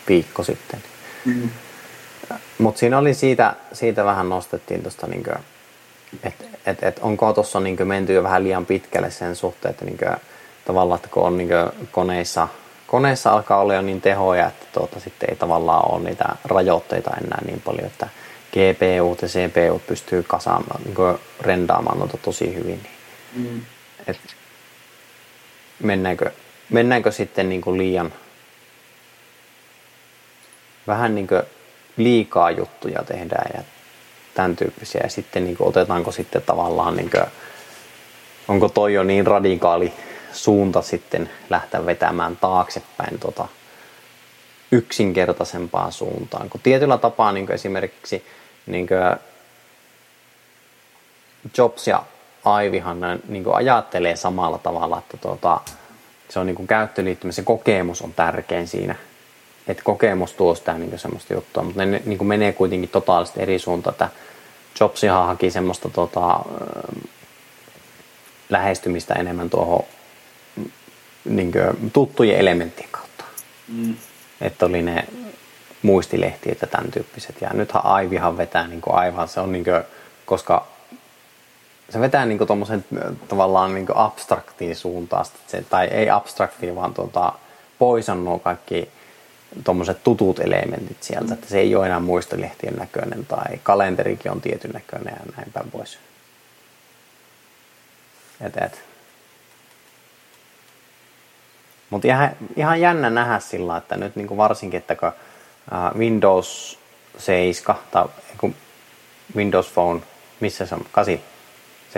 [0.08, 0.84] viikko sitten.
[1.26, 1.50] Mm.
[2.58, 5.24] Mutta siinä oli siitä, siitä vähän nostettiin tuosta, niin
[6.24, 9.98] että et, et onko tuossa niin menty jo vähän liian pitkälle sen suhteen, että niin
[9.98, 10.16] kuin,
[10.66, 11.50] tavallaan, että kun on niin
[11.92, 12.48] koneissa–
[12.88, 17.42] koneessa alkaa olla jo niin tehoja, että tuota, sitten ei tavallaan ole niitä rajoitteita enää
[17.46, 18.08] niin paljon, että
[18.52, 22.88] GPU ja CPU pystyy kasaamaan, niin rendaamaan noita tosi hyvin.
[23.34, 23.62] Mm.
[24.08, 24.20] Et
[25.80, 26.32] mennäänkö,
[26.70, 28.14] mennäänkö sitten niin kuin liian
[30.88, 31.42] vähän niin kuin
[31.98, 33.64] liikaa juttuja tehdään ja
[34.34, 37.24] tämän tyyppisiä ja sitten niin kuin otetaanko sitten tavallaan niin kuin,
[38.48, 39.94] onko toi jo niin radikaali
[40.34, 43.48] suunta sitten lähteä vetämään taaksepäin tota
[44.72, 46.50] yksinkertaisempaan suuntaan.
[46.50, 48.26] Kun tietyllä tapaa niin kuin esimerkiksi
[48.66, 49.00] niin kuin
[51.58, 52.04] Jobs ja
[52.46, 52.98] Aivihan
[53.28, 55.62] niin kuin ajattelee samalla tavalla, että tota,
[56.30, 58.96] se on niin kuin käyttöliittymä, se kokemus on tärkein siinä.
[59.68, 63.60] Että kokemus tuo sitä niin semmoista juttua, mutta ne niin kuin menee kuitenkin totaalisesti eri
[63.60, 64.10] suuntaan, että
[64.80, 66.40] Jobsihan haki semmoista tota,
[68.50, 69.84] lähestymistä enemmän tuohon
[71.26, 73.24] niin kuin, tuttujen elementtien kautta.
[73.68, 73.96] Mm.
[74.42, 75.08] Että oli ne
[75.82, 77.42] muistilehtiöt ja tämän tyyppiset.
[77.42, 79.84] Ja nythän Aivihan vetää niin kuin aivan, se on niin kuin,
[80.26, 80.68] koska
[81.90, 82.86] se vetää niin tuommoisen
[83.28, 87.34] tavallaan niin abstraktiin suuntaan, se, tai ei abstraktiin, vaan tuota,
[87.80, 88.90] poisannut kaikki
[89.64, 94.72] tuommoiset tutut elementit sieltä, että se ei ole enää muistilehtien näköinen tai kalenterikin on tietyn
[94.72, 96.00] näköinen ja näin päin pois.
[101.90, 105.12] Mutta ihan, ihan jännä nähdä sillä, että nyt niin kuin varsinkin, että kun
[105.98, 106.80] Windows
[107.18, 108.06] 7 tai
[109.36, 110.02] Windows Phone,
[110.40, 110.86] missä se on?
[110.92, 111.35] 8?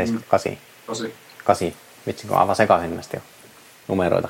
[0.05, 0.57] 7, 8?
[0.85, 1.11] 8.
[1.43, 1.73] 8.
[2.07, 3.21] Vitsi, kun aivan sekaisin näistä jo
[3.87, 4.29] numeroita.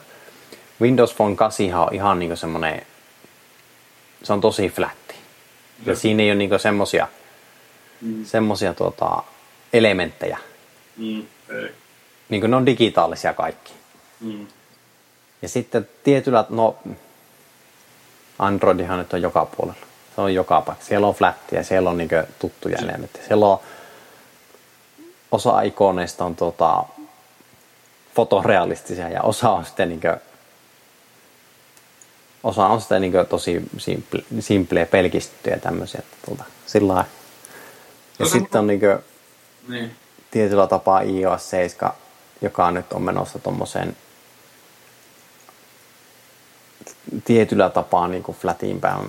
[0.81, 2.81] Windows Phone 8 on ihan niin semmoinen,
[4.23, 5.15] se on tosi flätti.
[5.85, 7.07] Ja, ja siinä ei ole niin semmosia,
[8.02, 8.26] mm.
[8.26, 9.23] semmosia tuota,
[9.73, 10.38] elementtejä.
[10.98, 11.72] Mm, ei.
[12.30, 13.73] Niin kuin ne on digitaalisia kaikki.
[14.19, 14.48] Mm.
[15.41, 16.76] Ja sitten tietyllä, no
[18.39, 19.88] Androidihan nyt on joka puolella.
[20.15, 20.85] Se on joka paikka.
[20.85, 23.27] Siellä on flattia, siellä on niin tuttuja elementtejä.
[23.27, 23.60] Siellä on
[25.31, 26.83] osa ikoneista on tota,
[28.15, 30.15] fotorealistisia ja osa on sitten niin kuin,
[32.43, 35.99] osa on sitten niin tosi simple, simpleä pelkistettyjä tämmöisiä.
[35.99, 37.09] Että, tuota, sillä lailla.
[38.19, 38.97] ja No sitten on niin kuin,
[39.67, 39.95] Niin.
[40.31, 41.93] tietyllä tapaa iOS 7,
[42.41, 43.97] joka nyt on menossa tuommoiseen
[47.25, 48.99] tietyllä tapaa niin kuin flatin päin,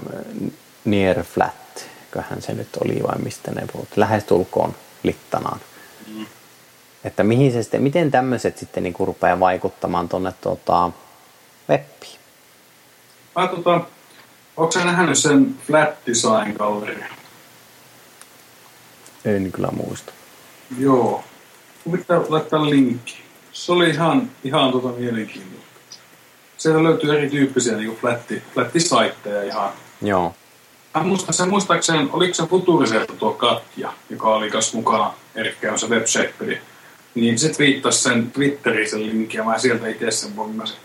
[0.85, 5.61] near flat, köhän se nyt oli vai mistä ne puhut, lähestulkoon littanaan.
[6.15, 6.27] Mm.
[7.05, 10.91] Että mihin se sitten, miten tämmöiset sitten niin rupeaa vaikuttamaan tuonne tuota,
[11.69, 12.19] webbiin?
[13.37, 13.81] Mä tota,
[14.57, 17.05] onko sä nähnyt sen Flat Design Gallery?
[19.25, 20.13] En kyllä muista.
[20.79, 21.25] Joo.
[21.85, 23.17] Mun pitää laittaa linkki.
[23.53, 25.69] Se oli ihan, ihan tota mielenkiintoista.
[26.59, 29.73] Sieltä löytyy erityyppisiä niin flatti, flättisaitteja ihan.
[30.03, 30.35] Joo.
[30.95, 35.87] Mä muistan, sen muistaakseni, oliko se Futuriselta tuo Katja, joka oli kanssa mukana Erikkään se
[35.87, 36.61] webshaperi.
[37.15, 40.79] Niin se twiittasi sen Twitteriin sen linkin ja mä sieltä itse sen bongasin.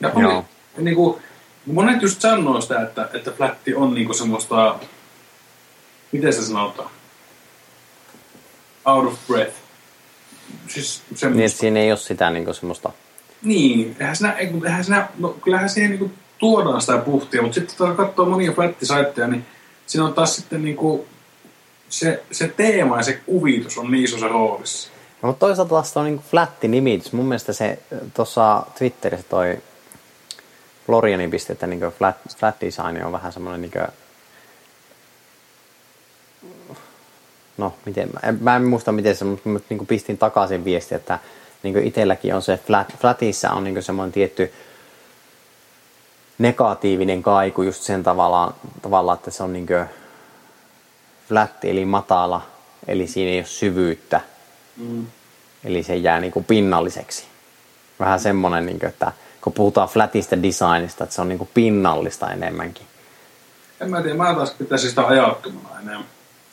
[0.00, 0.44] Ja oli,
[0.78, 1.22] niin kuin,
[1.66, 4.78] monet just sanoo sitä, että, että flätti on niin kuin semmoista,
[6.12, 6.90] miten se sanotaan?
[8.84, 9.54] Out of breath.
[10.68, 11.28] Siis semmoista.
[11.28, 12.92] Niin, että siinä ei ole sitä niin kuin semmoista,
[13.42, 16.10] Niin, eihän sinä, eihän sinä, no kyllähän siihen niinku
[16.44, 19.46] tuodaan sitä puhtia, mutta sitten kun katsoo monia flättisaitteja, niin
[19.86, 21.06] siinä on taas sitten niinku
[21.88, 24.90] se, se teema ja se kuvitus on niin isossa roolissa.
[25.22, 27.12] No, mutta toisaalta taas tuo niin flatti nimitys.
[27.12, 27.78] Mun mielestä se
[28.14, 29.58] tuossa Twitterissä toi
[30.86, 33.86] Florianin pisti, että niin flat, flat design on vähän semmoinen niin kuin,
[37.56, 41.18] no miten, mä en, mä en muista miten se, mutta niin pistin takaisin viesti, että
[41.62, 44.52] niin itselläkin on se flat, flatissa on niin semmoinen tietty
[46.38, 49.66] negatiivinen kaiku just sen tavalla, tavalla että se on niin
[51.28, 52.42] flatti eli matala,
[52.88, 54.20] eli siinä ei ole syvyyttä.
[54.76, 55.06] Mm.
[55.64, 57.24] Eli se jää niin kuin pinnalliseksi.
[58.00, 62.32] Vähän semmoinen, niin kuin, että kun puhutaan flatista designista, että se on niin kuin pinnallista
[62.32, 62.86] enemmänkin.
[63.80, 66.04] En mä tiedä, mä taas pitäisin sitä ajattomana enemmän.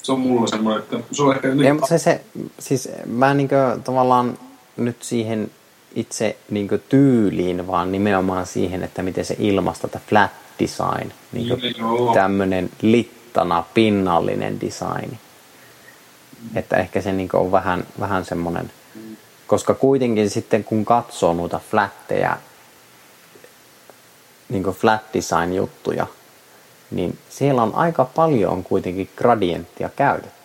[0.01, 1.47] Se on mulla semmoinen, että se on ehkä.
[1.47, 2.21] Ei, mutta se, se,
[2.59, 4.37] siis mä niin kuin, tavallaan
[4.77, 5.51] nyt siihen
[5.95, 11.11] itse niin tyyliin, vaan nimenomaan siihen, että miten se ilmaista tätä flat design.
[11.31, 11.47] Niin
[12.13, 15.17] tämmöinen littana, pinnallinen design.
[16.55, 18.71] Että ehkä se niin on vähän, vähän semmoinen,
[19.47, 22.37] koska kuitenkin sitten kun katsoo noita flatteja,
[24.49, 26.07] niin kuin flat design juttuja,
[26.91, 30.40] niin siellä on aika paljon kuitenkin gradienttia käytetty.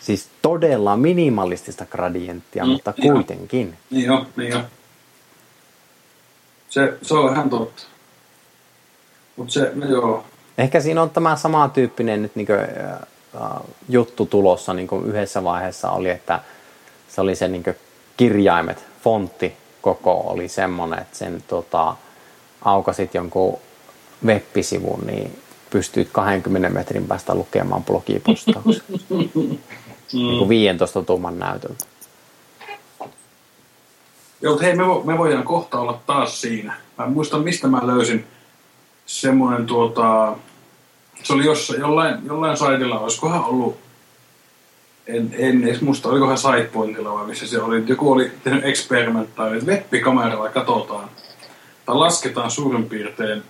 [0.00, 3.14] Siis todella minimalistista gradienttia, Mm, mutta joo.
[3.14, 3.74] kuitenkin.
[3.90, 4.60] Niin jo, niin jo.
[6.68, 7.82] Se, se on ihan totta.
[9.36, 10.24] Mutta se, no joo.
[10.58, 15.90] Ehkä siinä on tämä samantyyppinen nyt niin kuin, äh, juttu tulossa niin kuin yhdessä vaiheessa
[15.90, 16.40] oli, että
[17.08, 17.76] se oli se niin kuin
[18.16, 19.52] kirjaimet, fontti
[19.82, 21.96] koko oli semmoinen, että sen tota,
[22.64, 23.58] aukasit jonkun
[24.26, 25.38] web-sivun, niin
[25.70, 28.82] pystyit 20 metrin päästä lukemaan blogipostauksen.
[30.12, 31.84] niin kuin 15 tuuman näytöltä.
[34.40, 36.76] Joo, mutta hei, me, vo, me voidaan kohta olla taas siinä.
[36.98, 38.26] Mä en muista, mistä mä löysin
[39.06, 40.36] semmoinen tuota...
[41.22, 43.76] Se oli jossain, jollain, jollain saitilla, olisikohan ollut...
[45.06, 47.84] En, en edes muista, olikohan Sidepointilla vai missä se oli.
[47.86, 51.08] Joku oli tehnyt eksperimenttaali, että webbikameralla katsotaan
[51.86, 53.42] tai lasketaan suurin piirtein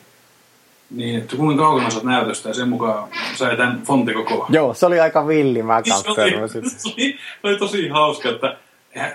[0.91, 4.47] niin, että kuinka kaukana saat näytöstä ja sen mukaan sä tämän fontikokoa.
[4.51, 8.29] Joo, se oli aika villi, mä Siis se, oli, se, oli, se oli tosi hauska,
[8.29, 8.57] että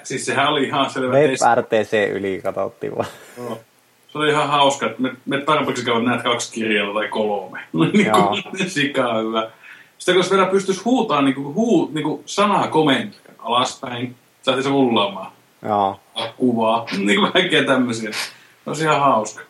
[0.04, 1.32] siis sehän oli ihan selvä Web.
[1.56, 3.08] RTC yli katsottiin vaan.
[3.38, 3.60] Joo.
[4.12, 7.60] Se oli ihan hauska, että me, me tarpeeksi kauan näet kaksi kirjaa tai kolme.
[7.94, 9.50] niin kuin sikaa hyvä.
[9.98, 14.70] Sitten jos vielä pystyisi huutaa niin kuin, huu, niin kuin sanaa komentaa alaspäin, saatiin se
[14.70, 15.32] rullaamaan.
[15.62, 16.00] Joo.
[16.38, 18.12] Kuvaa, niin kuin kaikkea tämmöisiä.
[18.12, 18.30] Se
[18.66, 19.41] olisi ihan hauska.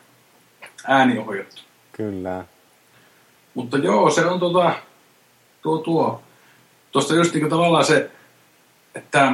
[0.88, 1.62] Ääni ohjattu.
[1.94, 2.46] Kyllä.
[3.54, 4.74] Mutta joo, se on tota,
[5.62, 6.22] tuo tuo.
[6.92, 8.12] Tuosta just niin tavallaan se,
[8.96, 9.34] että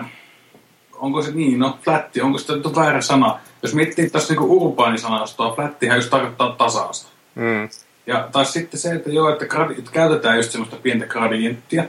[0.93, 3.39] onko se niin, no flätti, onko se nyt väärä sana.
[3.61, 7.09] Jos miettii tässä niin urbaanisanastoa, flättihän just tarkoittaa tasasta.
[7.35, 7.69] Mm.
[8.07, 11.83] Ja taas sitten se, että joo, että, gradi, että käytetään just semmoista pientä gradienttia,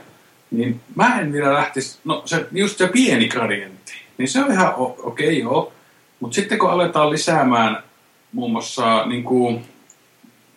[0.51, 4.73] niin mä en vielä lähtisi, no se, just se pieni gradientti, niin se on ihan
[4.75, 5.73] okei okay, joo.
[6.19, 7.83] Mutta sitten kun aletaan lisäämään
[8.31, 9.65] muun muassa niin kuin,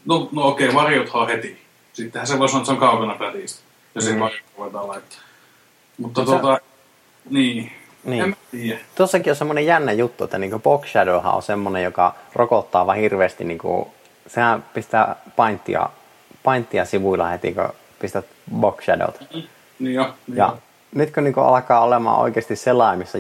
[0.05, 1.65] no, no okei, okay, varjothan heti.
[1.93, 3.63] Sittenhän se voi sanoa, että se on kaukana flätistä,
[3.95, 4.13] jos mm.
[4.13, 5.19] Ei varjot voidaan laittaa.
[5.99, 6.61] Mutta Mut sä- tota,
[7.31, 7.73] niin,
[8.05, 8.37] Niin.
[8.95, 13.45] Tuossakin on semmoinen jännä juttu, että niinku Box Shadowhan on semmoinen, joka rokottaa vaan hirveästi,
[13.45, 13.95] niinku,
[14.27, 15.89] sehän pistää painttia,
[16.43, 17.69] painttia sivuilla heti, kun
[17.99, 19.21] pistät Box Shadowta.
[19.79, 20.59] Niin jo, niin Ja jo.
[20.95, 22.55] nyt kun niin alkaa olemaan oikeasti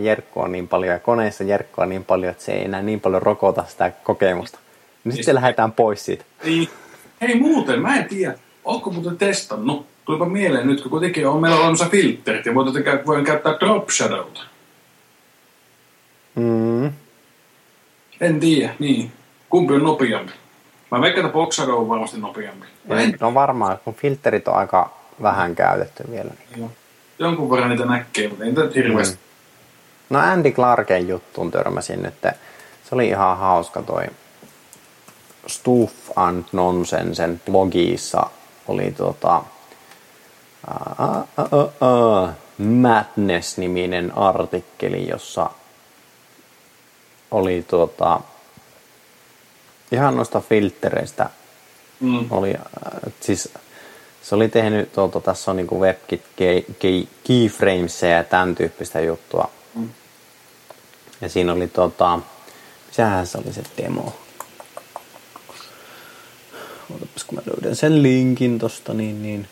[0.02, 3.00] jerkkua on niin paljon ja koneessa jerkkua on niin paljon, että se ei enää niin
[3.00, 4.58] paljon rokota sitä kokemusta,
[5.04, 6.24] niin sitten lähdetään pois siitä.
[6.44, 6.68] Niin.
[7.20, 9.86] Hei muuten, mä en tiedä, onko muuten testannut?
[10.04, 12.54] Tulipa mieleen nyt, kun kuitenkin on meillä olemassa filterit ja
[13.06, 14.40] voin käyttää drop shadowta.
[16.34, 16.92] Mm.
[18.20, 19.12] En tiedä, niin.
[19.48, 20.32] Kumpi on nopeampi?
[20.90, 22.66] Mä veikkaan, että Box Shadow on varmasti nopeampi.
[22.88, 23.16] En...
[23.20, 26.30] No varmaan, kun filterit on aika vähän käytetty vielä.
[26.30, 26.60] Niin.
[26.60, 26.70] Joo.
[27.18, 29.14] Jonkun verran niitä näkee, mutta ei niitä hirveästi.
[29.14, 29.20] Mm.
[30.10, 32.34] No Andy Clarken juttuun törmäsin, että
[32.88, 34.04] se oli ihan hauska toi
[35.46, 38.30] Stuff and Nonsensen blogissa
[38.68, 39.42] oli tota
[40.70, 45.50] uh, uh, uh, uh, Madness-niminen artikkeli, jossa
[47.30, 48.20] oli tuota,
[49.92, 51.30] ihan noista filtreistä
[52.00, 52.26] mm.
[52.30, 53.48] oli, äh, siis
[54.22, 56.22] se oli tehnyt, tuota, tässä on niinku WebKit
[56.78, 59.50] key, keyframesia ja tämän tyyppistä juttua.
[59.74, 59.88] Mm.
[61.20, 62.18] Ja siinä oli tota,
[62.86, 64.12] misähän se oli se demo.
[66.94, 69.48] Otapas kun mä löydän sen linkin tosta, niin, niin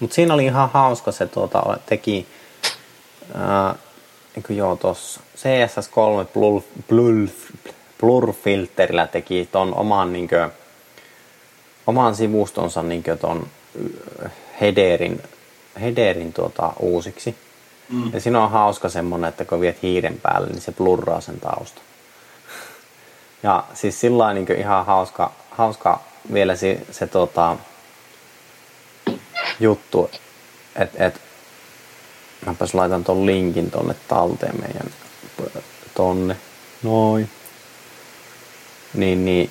[0.00, 2.26] Mutta siinä oli ihan hauska se tuota, teki
[3.34, 3.74] ää,
[4.36, 7.28] niin joo, tuossa CSS3 Blur, Blur,
[8.00, 10.50] Blur-filterillä teki ton oman, niin kuin,
[11.86, 13.46] oman sivustonsa niin ton
[14.60, 15.22] headerin,
[15.80, 17.36] headerin tuota, uusiksi.
[17.90, 18.12] Mm.
[18.12, 21.80] Ja siinä on hauska semmonen, että kun viet hiiren päälle, niin se blurraa sen tausta.
[23.42, 26.00] Ja siis sillä niin ihan hauska, hauska
[26.32, 27.56] vielä se, se tota,
[29.60, 30.10] juttu,
[30.76, 31.20] että et,
[32.46, 34.90] mäpäs laitan ton linkin tonne talteen meidän
[35.94, 36.36] tonne,
[36.82, 37.30] noin.
[38.94, 39.50] Niin, niin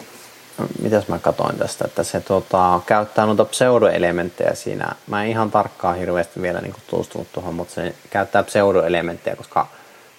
[0.81, 4.95] mitäs mä katoin tästä, että se tota, käyttää noita pseudoelementtejä siinä.
[5.07, 9.68] Mä en ihan tarkkaan hirveästi vielä niin tutustunut tuohon, mutta se käyttää pseudoelementtejä, koska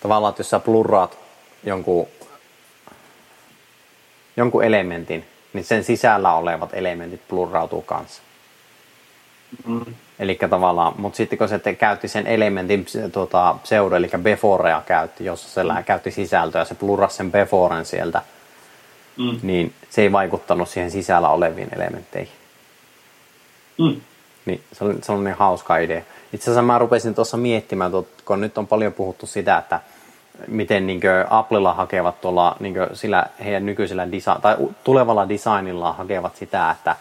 [0.00, 1.18] tavallaan, että jos sä blurraat
[1.64, 2.06] jonkun,
[4.36, 8.22] jonkun elementin, niin sen sisällä olevat elementit blurrautuu kanssa.
[9.66, 9.94] Mm.
[10.18, 15.48] Eli tavallaan, mutta sitten kun se käytti sen elementin tuota, pseudo, eli beforea käytti, jossa
[15.48, 15.84] se mm.
[15.84, 18.22] käytti sisältöä, se plurasi sen beforen sieltä,
[19.16, 19.38] mm.
[19.42, 22.32] niin se ei vaikuttanut siihen sisällä oleviin elementteihin.
[23.78, 24.00] Mm.
[24.46, 24.62] Niin,
[25.02, 26.02] se on niin hauska idea.
[26.32, 27.92] Itse asiassa mä rupesin tuossa miettimään,
[28.24, 29.80] kun nyt on paljon puhuttu sitä, että
[30.46, 31.00] miten niin
[31.30, 36.96] Applella hakevat tuolla niin sillä heidän nykyisellä desi- tai tulevalla designilla hakevat sitä, että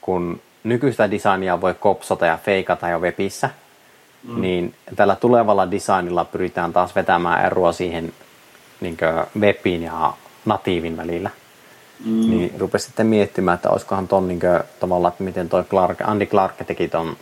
[0.00, 3.50] kun nykyistä designia voi kopsata ja feikata jo webissä,
[4.28, 4.40] mm.
[4.40, 8.12] niin tällä tulevalla designilla pyritään taas vetämään eroa siihen
[8.80, 8.96] niin
[9.40, 10.12] webin ja
[10.44, 11.30] natiivin välillä.
[12.04, 12.30] Mm.
[12.30, 16.26] Niin rupesi sitten miettimään, että olisikohan ton niin kuin, tavallaan, että miten toi Clark, Andy
[16.26, 17.16] Clark teki ton,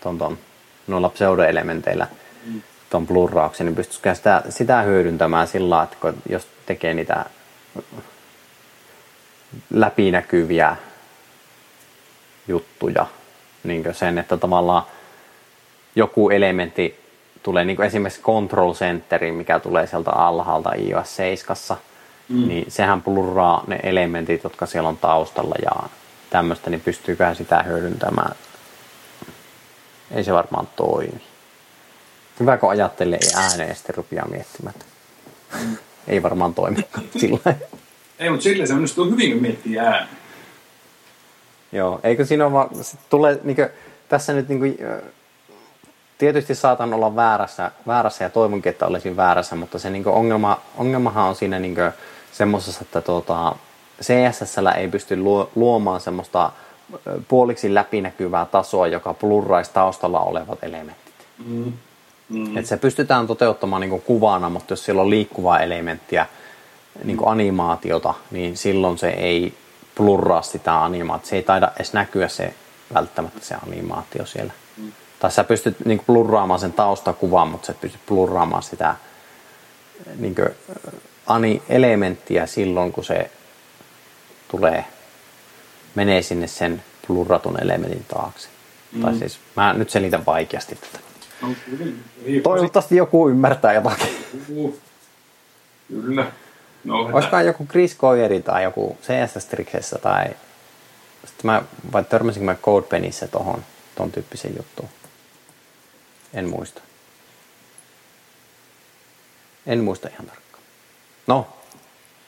[0.00, 0.38] ton, ton
[0.86, 2.06] noilla pseudoelementeillä
[2.46, 2.62] mm.
[2.90, 7.24] ton blurrauksen, niin pystyisikö sitä, sitä hyödyntämään sillä että kun, jos tekee niitä
[9.70, 10.76] läpinäkyviä
[12.48, 13.06] juttuja.
[13.64, 14.82] Niin sen, että tavallaan
[15.96, 17.00] joku elementti
[17.42, 21.56] tulee niin esimerkiksi control centeri, mikä tulee sieltä alhaalta iOS 7,
[22.30, 22.48] mm.
[22.48, 25.88] niin sehän blurraa ne elementit, jotka siellä on taustalla ja
[26.30, 28.36] tämmöistä, niin pystyyköhän sitä hyödyntämään.
[30.10, 31.22] Ei se varmaan toimi.
[32.40, 34.74] Hyvä, kun ajattelee ääneen ja sitten rupeaa miettimään.
[36.08, 36.88] Ei varmaan toimi
[37.20, 37.54] sillä
[38.18, 40.08] Ei, mutta sillä se onnistuu hyvin, kun miettii ääneen.
[41.72, 42.70] Joo, eikö siinä ole vaan,
[43.10, 43.68] tulee, niin kuin,
[44.08, 44.78] tässä nyt niin kuin,
[46.18, 50.60] tietysti saatan olla väärässä, väärässä ja toivonkin, että olisin väärässä, mutta se niin kuin, ongelma,
[50.76, 51.74] ongelmahan on siinä niin
[52.32, 53.54] semmoisessa, että tuota,
[54.02, 55.16] CSS ei pysty
[55.54, 56.52] luomaan semmoista
[57.28, 61.14] puoliksi läpinäkyvää tasoa, joka blurraisi taustalla olevat elementit.
[61.46, 61.72] Mm.
[62.28, 62.56] Mm.
[62.56, 66.26] Et se pystytään toteuttamaan niin kuvana, mutta jos siellä on liikkuvaa elementtiä,
[67.04, 69.54] niin animaatiota, niin silloin se ei
[69.96, 71.28] blurraa sitä animaatiota.
[71.28, 72.54] Se ei taida edes näkyä se
[72.94, 74.52] välttämättä se animaatio siellä.
[74.76, 74.92] Mm.
[75.18, 78.94] Tai sä pystyt niin blurraamaan sen taustakuvan, mutta sä pystyt blurraamaan sitä
[80.16, 80.48] niin kuin,
[81.30, 83.30] ani elementtiä silloin, kun se
[84.48, 84.84] tulee,
[85.94, 88.48] menee sinne sen blurratun elementin taakse.
[88.92, 89.02] Mm.
[89.02, 90.98] Tai siis, mä nyt selitän vaikeasti tätä.
[92.42, 94.26] Toivottavasti joku ymmärtää jotakin.
[95.88, 96.32] Kyllä.
[96.84, 100.24] No, Olisikohan joku Chris Coyeri tai joku CSS Tricksessä tai
[101.24, 101.62] sitten mä,
[101.92, 104.88] vai törmäsinkö mä CodePenissä tohon, ton tyyppiseen juttuun?
[106.34, 106.82] En muista.
[109.66, 110.49] En muista ihan tarkkaan.
[111.30, 111.46] No.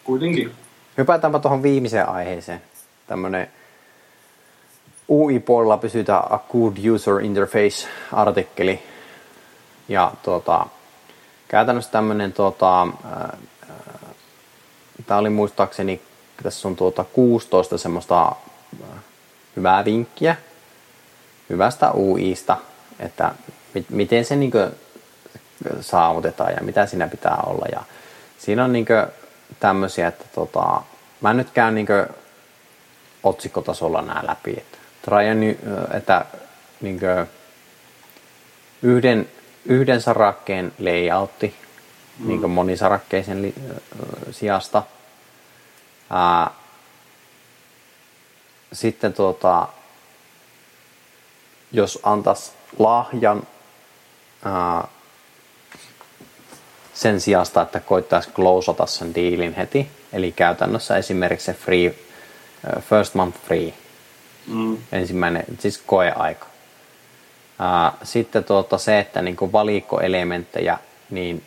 [0.04, 0.52] Kuitenkin.
[0.98, 2.62] Hypätäänpä tuohon viimeiseen aiheeseen.
[3.06, 3.50] Tämmönen
[5.08, 8.82] UI-puolella pysytään A Good User Interface-artikkeli.
[9.88, 10.66] Ja tuota,
[11.48, 12.86] käytännössä tämmöinen, tuota,
[15.06, 16.00] tämä oli muistaakseni,
[16.42, 18.32] tässä on tuota 16 semmoista
[19.56, 20.36] hyvää vinkkiä
[21.50, 22.56] hyvästä UIsta,
[22.98, 23.34] että
[23.74, 24.52] mit, miten se niin
[25.80, 27.66] saavutetaan ja mitä siinä pitää olla.
[27.72, 27.82] Ja
[28.42, 28.86] siinä on niin
[29.60, 30.82] tämmöisiä, että tota,
[31.20, 31.86] mä nyt käyn niin
[33.22, 34.50] otsikkotasolla nämä läpi.
[34.50, 35.16] Että, try
[35.96, 36.24] että
[36.80, 37.00] niin
[38.82, 39.28] yhden,
[39.64, 41.54] yhden sarakkeen layoutti
[42.18, 42.28] mm.
[42.28, 43.54] niin monisarakkeisen li,
[44.30, 44.82] sijasta.
[46.10, 46.50] Ää,
[48.72, 49.68] sitten tuota,
[51.72, 53.42] jos antaisi lahjan
[54.44, 54.88] ää,
[57.02, 61.94] sen sijasta, että koittaisi closeata sen diilin heti, eli käytännössä esimerkiksi se free,
[62.80, 63.72] first month free,
[64.46, 64.78] mm.
[64.92, 66.46] ensimmäinen, siis koeaika.
[68.02, 70.78] Sitten tuota, se, että niin valikkoelementtejä,
[71.10, 71.42] niin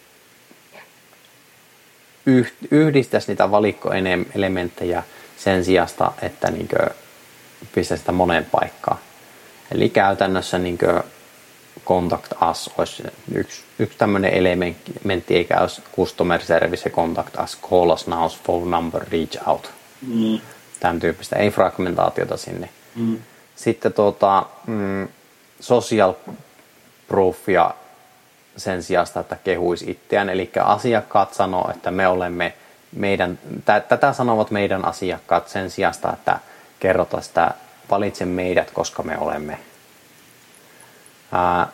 [2.71, 5.03] yhdistäisi niitä valikkoelementtejä
[5.37, 6.69] sen sijasta, että niin
[7.75, 8.97] pistäisi sitä moneen paikkaan.
[9.71, 10.77] Eli käytännössä niin
[11.85, 13.03] Contact Us olisi
[13.33, 19.05] yksi, yksi tämmöinen elementti, eikä olisi Customer Service Contact Us, Call Us Now, Phone Number,
[19.11, 19.71] Reach Out.
[20.07, 20.39] Mm.
[20.79, 22.69] Tämän tyyppistä, ei fragmentaatiota sinne.
[22.95, 23.17] Mm.
[23.55, 25.07] Sitten tuota, mm,
[25.59, 26.13] social
[27.07, 27.71] proofia
[28.57, 30.29] sen sijasta, että kehuisi itseään.
[30.29, 32.53] Eli asiakkaat sanoo, että me olemme
[32.91, 36.39] meidän, tätä sanovat meidän asiakkaat sen sijasta, että
[36.79, 37.51] kerrotaan sitä
[37.89, 39.59] valitse meidät, koska me olemme.
[41.35, 41.67] Ää,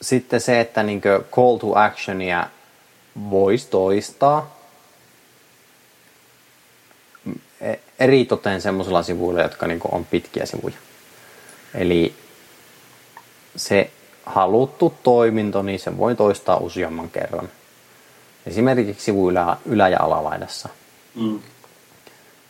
[0.00, 2.46] sitten se, että niin call to actionia
[3.30, 4.56] voisi toistaa
[7.60, 10.74] e, eritoten semmoisilla sivuilla, jotka niin on pitkiä sivuja.
[11.74, 12.14] Eli
[13.56, 13.90] se
[14.26, 17.48] haluttu toiminto, niin se voi toistaa useamman kerran.
[18.46, 20.68] Esimerkiksi sivu ylä, ylä- ja alalaidassa.
[21.14, 21.40] Mm.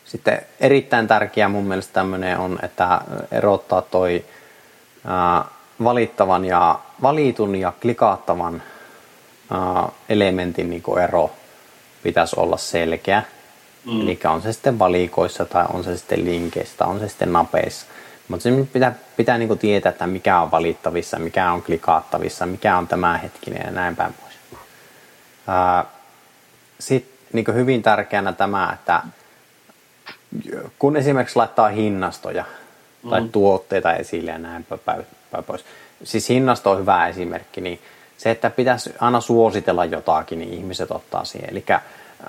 [0.04, 3.00] Sitten erittäin tärkeää mun mielestä tämmöinen on, että
[3.30, 4.24] erottaa toi
[5.84, 8.62] valittavan ja valitun ja klikaattavan
[10.08, 11.30] elementin niin ero
[12.02, 13.22] pitäisi olla selkeä.
[13.86, 14.00] Mm.
[14.00, 17.86] Eli on se sitten valikoissa tai on se sitten linkeissä tai on se sitten napeissa.
[18.28, 22.88] Mutta se pitää, pitää niin tietää, että mikä on valittavissa, mikä on klikaattavissa, mikä on
[22.88, 24.34] tämä hetkinen ja näin päin pois.
[26.78, 29.02] Sitten niin hyvin tärkeänä tämä, että
[30.78, 32.44] kun esimerkiksi laittaa hinnastoja
[33.02, 33.10] mm.
[33.10, 35.04] tai tuotteita esille ja näin päin
[35.46, 35.64] pois.
[36.04, 37.80] Siis hinnasto on hyvä esimerkki, niin
[38.18, 41.50] se, että pitäisi aina suositella jotakin, niin ihmiset ottaa siihen.
[41.50, 41.64] Eli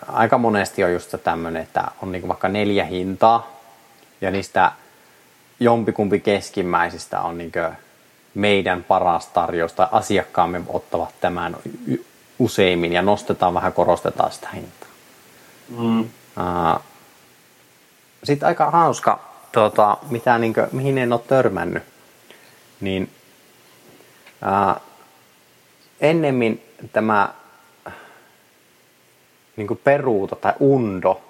[0.08, 3.60] aika monesti on just tämmöinen, että on niin vaikka neljä hintaa
[4.22, 4.72] ja niistä
[5.60, 7.52] jompikumpi keskimmäisistä on niin
[8.34, 11.58] meidän paras tarjous tai asiakkaamme ottavat tämän
[12.40, 14.90] useimmin ja nostetaan vähän, korostetaan sitä hintaa.
[15.70, 16.00] Mm.
[16.00, 16.82] Uh,
[18.24, 21.84] sitten aika hauska, tuota, mitä, niin kuin, mihin en ole törmännyt,
[22.82, 23.10] niin
[24.42, 24.76] ää,
[26.02, 26.64] ennemmin
[26.94, 27.34] tämä
[29.56, 31.22] niin kuin peruuta tai undo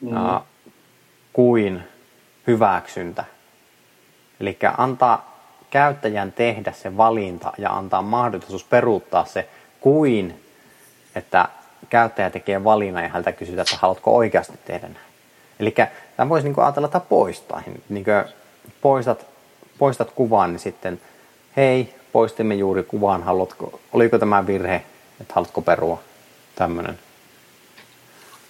[0.00, 0.16] mm.
[0.16, 0.40] ää,
[1.32, 1.82] kuin
[2.46, 3.24] hyväksyntä.
[4.40, 5.32] Eli antaa
[5.70, 9.48] käyttäjän tehdä se valinta ja antaa mahdollisuus peruuttaa se
[9.80, 10.44] kuin,
[11.14, 11.48] että
[11.90, 15.06] käyttäjä tekee valinnan ja häneltä kysytään, että haluatko oikeasti tehdä näin.
[15.60, 15.74] Eli
[16.16, 17.62] tämä voisi niin ajatella, että poistaa.
[17.88, 18.04] Niin
[18.80, 19.26] poistat,
[19.78, 21.00] poistat kuvan, niin sitten
[21.56, 24.84] hei, poistimme juuri kuvan, haluatko, oliko tämä virhe,
[25.20, 26.02] että haluatko perua
[26.54, 26.98] tämmöinen.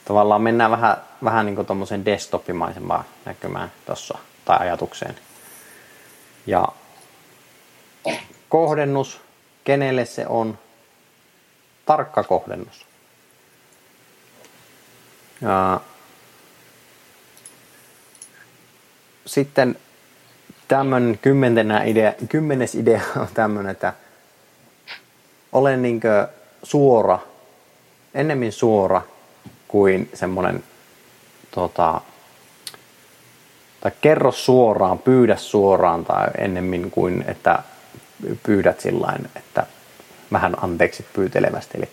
[0.04, 5.16] Tavallaan mennään vähän, vähän niin tuommoiseen desktopimaisempaan näkymään tuossa tai ajatukseen.
[6.46, 6.68] Ja
[8.48, 9.20] kohdennus,
[9.64, 10.58] kenelle se on,
[11.86, 12.86] tarkka kohdennus.
[15.40, 15.80] Ja
[19.26, 19.76] sitten
[20.68, 23.92] tämmöinen kymmenenä idea, kymmenes idea on tämmöinen, että
[25.52, 26.28] olen niinkö
[26.62, 27.18] suora,
[28.14, 29.02] ennemmin suora
[29.68, 30.64] kuin semmoinen
[31.50, 32.00] tota,
[33.80, 37.62] tai kerro suoraan, pyydä suoraan tai ennemmin kuin että
[38.42, 39.66] pyydät sillä että
[40.32, 41.78] vähän anteeksi pyytelevästi.
[41.78, 41.88] Eli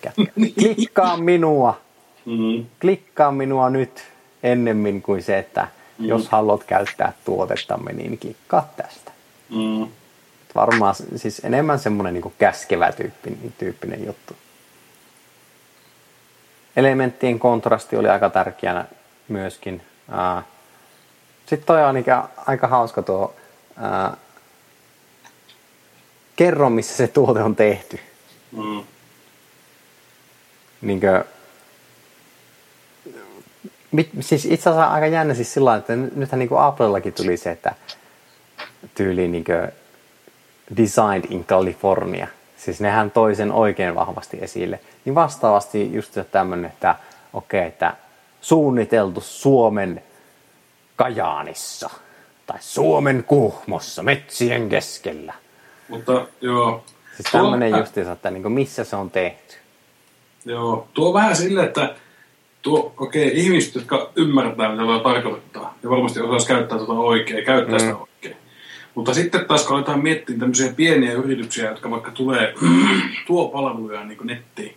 [0.60, 1.77] klikkaa minua
[2.26, 2.65] Mm.
[2.81, 4.03] Klikkaa minua nyt
[4.43, 5.68] ennemmin kuin se, että
[5.99, 6.05] mm.
[6.05, 9.11] jos haluat käyttää tuotettamme, niin klikkaa tästä.
[9.49, 9.88] Mm.
[10.55, 14.35] Varmaan siis enemmän semmoinen niin käskevä tyyppinen, tyyppinen juttu.
[16.76, 18.85] Elementtien kontrasti oli aika tärkeänä
[19.27, 19.81] myöskin.
[21.39, 23.35] Sitten toi on niinkä aika hauska tuo,
[23.77, 24.17] ää,
[26.35, 27.99] kerro missä se tuote on tehty.
[28.51, 28.84] Mm.
[30.81, 31.26] Niinkö,
[33.91, 37.52] mit, siis itse asiassa aika jännä siis sillä että nythän niin kuin Applellakin tuli se,
[37.52, 37.76] että
[38.95, 39.45] tyyli niin
[40.78, 42.28] designed in California.
[42.57, 44.80] Siis nehän toi sen oikein vahvasti esille.
[45.06, 46.95] Niin vastaavasti just tämmöinen, että
[47.34, 47.94] okei, okay, että
[48.41, 50.03] suunniteltu Suomen
[50.95, 51.90] Kajaanissa
[52.45, 55.34] tai Suomen Kuhmossa metsien keskellä.
[55.90, 56.84] Mutta joo.
[57.16, 59.56] Siis tämmöinen justiinsa, että niin missä se on tehty.
[60.45, 61.95] Joo, tuo vähän sille, että
[62.61, 67.45] tuo, okei, okay, ihmiset, jotka ymmärtää, mitä tuo tarkoittaa, ja varmasti osaisi käyttää tuota oikein,
[67.45, 67.80] käyttää mm.
[67.80, 68.36] sitä oikein.
[68.95, 72.53] Mutta sitten taas kun aletaan miettiä tämmöisiä pieniä yrityksiä, jotka vaikka tulee,
[73.27, 74.76] tuo palveluja niin nettiin,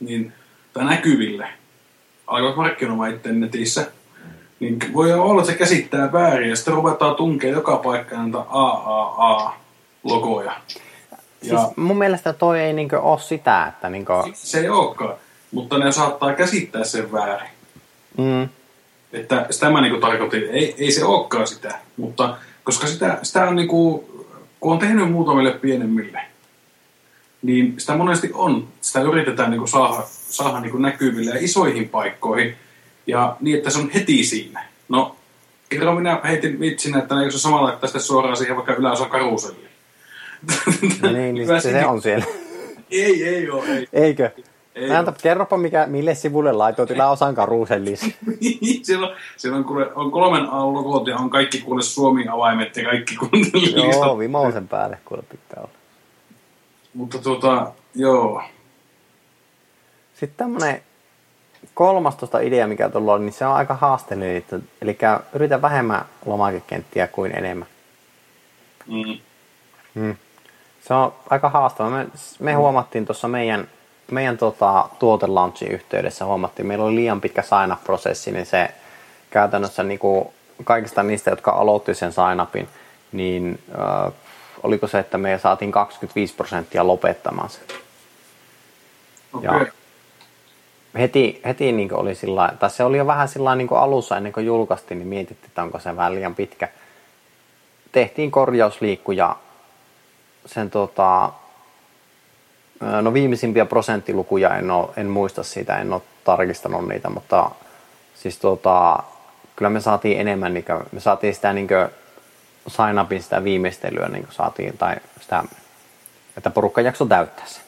[0.00, 0.32] niin,
[0.72, 1.48] tai näkyville,
[2.26, 3.90] alkavat markkinoimaan itse netissä,
[4.60, 10.52] niin voi olla, että se käsittää väärin, ja sitten ruvetaan tunkea joka paikkaan näitä AAA-logoja.
[11.42, 14.12] Siis mun mielestä toi ei niinkö ole sitä, että niinkö...
[14.32, 15.14] Se ei olekaan,
[15.52, 17.50] mutta ne saattaa käsittää sen väärin.
[18.18, 18.48] Mm.
[19.12, 23.56] Että sitä mä niinku tarkoitin, ei, ei se olekaan sitä, mutta koska sitä, sitä on
[23.56, 24.04] niinku,
[24.60, 26.20] kun on tehnyt muutamille pienemmille,
[27.42, 28.68] niin sitä monesti on.
[28.80, 32.56] Sitä yritetään niinku saada, saada niinku näkyville ja isoihin paikkoihin,
[33.06, 34.64] ja niin, että se on heti siinä.
[34.88, 35.16] No,
[35.68, 39.70] kerran minä heitin vitsin, että eikö se samalla laittaa sitten suoraan siihen vaikka yläosa karuselliin.
[41.02, 42.24] No niin, niin se, se on siellä.
[42.90, 43.64] Ei, ei ole.
[43.68, 43.88] Ei.
[43.92, 44.30] Eikö?
[44.74, 48.00] Ei Näytä, kerropa, mikä, mille sivulle laitoit yläosan karusellis.
[48.82, 53.16] siellä on, siellä on, kuule, on kolmen A-logot ja on kaikki kuule Suomi-avaimet ja kaikki
[53.16, 55.70] kuule Joo, vimoisen päälle kuule pitää olla.
[56.94, 58.42] Mutta tuota, joo.
[60.14, 60.82] Sitten tämmönen
[61.74, 64.44] kolmas tuosta idea, mikä tuolla on, niin se on aika haasteellinen.
[64.82, 64.98] Eli
[65.32, 67.68] yritä vähemmän lomakekenttiä kuin enemmän.
[68.86, 69.18] Mm.
[69.94, 70.16] Mm.
[70.80, 71.90] Se on aika haastava.
[71.90, 72.06] Me,
[72.40, 73.68] me huomattiin tuossa meidän,
[74.10, 78.70] meidän tota, tuotelaunchiin yhteydessä, huomattiin, meillä oli liian pitkä sign-up-prosessi, niin se
[79.30, 80.28] käytännössä niin kuin
[80.64, 82.68] kaikista niistä, jotka aloitti sen sign-upin,
[83.12, 84.12] niin äh,
[84.62, 87.60] oliko se, että me saatiin 25 prosenttia lopettamaan se.
[89.32, 89.60] Okay.
[89.60, 89.66] Ja
[90.98, 94.46] heti, heti niin oli sillä tai se oli jo vähän sillä niin alussa ennen kuin
[94.46, 96.68] julkaistiin, niin mietittiin, että onko se vähän liian pitkä.
[97.92, 99.36] Tehtiin korjausliikkuja
[100.46, 101.32] sen tota,
[102.80, 107.50] no viimeisimpiä prosenttilukuja en, ole, en muista siitä, en ole tarkistanut niitä, mutta
[108.14, 108.98] siis tota,
[109.56, 111.68] kyllä me saatiin enemmän, niin kuin, me saatiin sitä niin
[112.66, 115.44] sign upin sitä viimeistelyä niin saatiin, tai sitä,
[116.36, 117.62] että porukka jakso täyttää sen.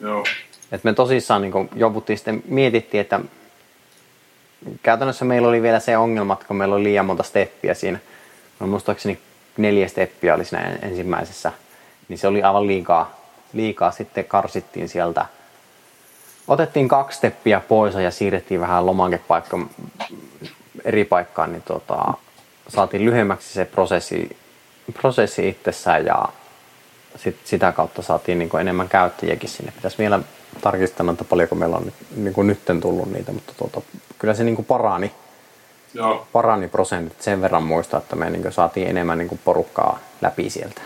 [0.00, 0.24] Joo.
[0.72, 3.20] Et me tosissaan niin joputtiin sitten, mietittiin, että
[4.82, 7.98] käytännössä meillä oli vielä se ongelma, että kun meillä oli liian monta steppiä siinä,
[8.60, 9.18] no muistaakseni
[9.56, 11.52] neljä steppiä oli siinä ensimmäisessä,
[12.08, 13.19] niin se oli aivan liikaa,
[13.52, 15.26] liikaa sitten karsittiin sieltä.
[16.48, 19.58] Otettiin kaksi steppiä pois ja siirrettiin vähän lomakepaikka
[20.84, 22.14] eri paikkaan, niin tota,
[22.68, 24.36] saatiin lyhyemmäksi se prosessi,
[24.92, 26.24] prosessi itsessään ja
[27.16, 29.72] sit sitä kautta saatiin niin enemmän käyttäjiäkin sinne.
[29.72, 30.20] Pitäisi vielä
[30.60, 33.80] tarkistaa, että paljonko meillä on niin kuin nytten tullut niitä, mutta tuota,
[34.18, 35.12] kyllä se niin kuin parani.
[35.94, 36.26] Joo.
[36.32, 40.50] Parani prosentit sen verran muista, että me niin kuin saatiin enemmän niin kuin porukkaa läpi
[40.50, 40.82] sieltä.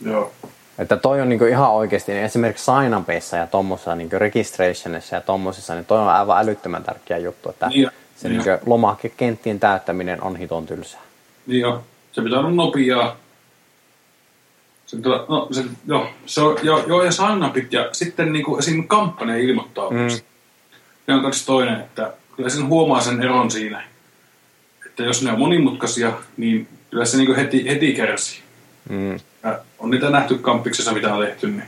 [0.00, 0.32] Joo.
[0.78, 5.74] Että toi on niin ihan oikeasti, niin esimerkiksi sign ja tuommoisessa niin registrationissa ja tuommoisessa,
[5.74, 10.66] niin toi on aivan älyttömän tärkeä juttu, että niin se niin lomakekenttien täyttäminen on hiton
[10.66, 11.00] tylsää.
[11.46, 11.84] Niin jo.
[12.12, 13.16] Se pitää olla nopeaa
[14.86, 14.96] se,
[15.28, 18.88] no, se, joo, se on, joo, joo, ja signupit ja sitten niin kuin esim.
[18.88, 20.22] kampanja ilmoittautumista.
[20.22, 20.76] Mm.
[21.06, 23.84] Ne on kaksi toinen, että kyllä sen huomaa sen eron siinä,
[24.86, 28.40] että jos ne on monimutkaisia, niin kyllä se niin kuin heti, heti kärsii.
[28.88, 29.20] Mm.
[29.46, 31.62] Ja on niitä nähty kampiksessa, mitä on tehty, niin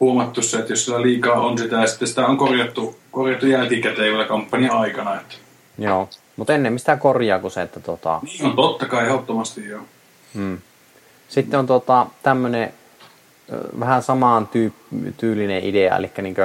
[0.00, 4.12] huomattu se, että jos sillä liikaa on sitä, ja sitten sitä on korjattu, korjattu jälkikäteen
[4.12, 5.14] vielä kampanjan aikana.
[5.14, 5.34] Että.
[5.78, 8.20] Joo, mutta ennen mistä korjaa kuin se, että tota...
[8.22, 9.82] Niin on totta kai ehdottomasti joo.
[10.34, 10.58] Mm.
[11.28, 12.72] Sitten on tota, tämmöinen
[13.80, 16.36] vähän samaan tyyp- tyylinen idea, eli niin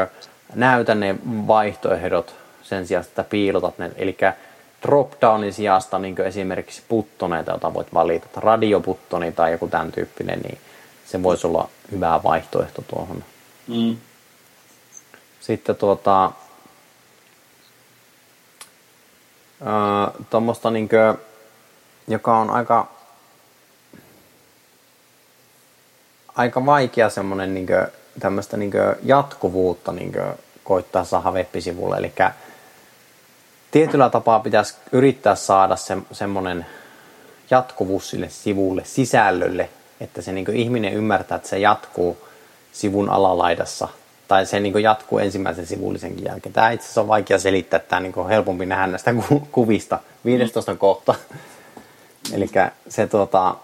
[0.56, 3.92] näytä ne vaihtoehdot sen sijaan, että piilotat ne.
[3.96, 4.18] Eli
[4.82, 10.58] drop-downin sijasta niin esimerkiksi puttoneita, joita voit valita, radioputtoni tai joku tämän tyyppinen, niin
[11.06, 13.24] se voisi olla hyvä vaihtoehto tuohon.
[13.68, 13.98] Mm.
[15.40, 16.32] Sitten tuota,
[20.30, 21.18] tuommoista, niin kuin,
[22.08, 22.88] joka on aika
[26.36, 27.68] aika vaikea semmoinen niin
[28.20, 28.72] tämmöistä niin
[29.04, 30.14] jatkuvuutta niin
[30.64, 31.98] koittaa saada web-sivulle.
[31.98, 32.14] Eli
[33.72, 36.66] tietyllä tapaa pitäisi yrittää saada se, semmoinen
[37.52, 39.70] jatkuvuus sille sivulle, sisällölle,
[40.00, 42.18] että se niin ihminen ymmärtää, että se jatkuu
[42.72, 43.88] sivun alalaidassa
[44.28, 46.54] tai se niin jatkuu ensimmäisen sivullisenkin jälkeen.
[46.54, 49.14] Tämä itse asiassa on vaikea selittää, tämä niin on helpompi nähdä näistä
[49.52, 50.00] kuvista.
[50.26, 51.16] 15 kohta.
[52.34, 52.50] Eli
[52.90, 53.56] se, tuota,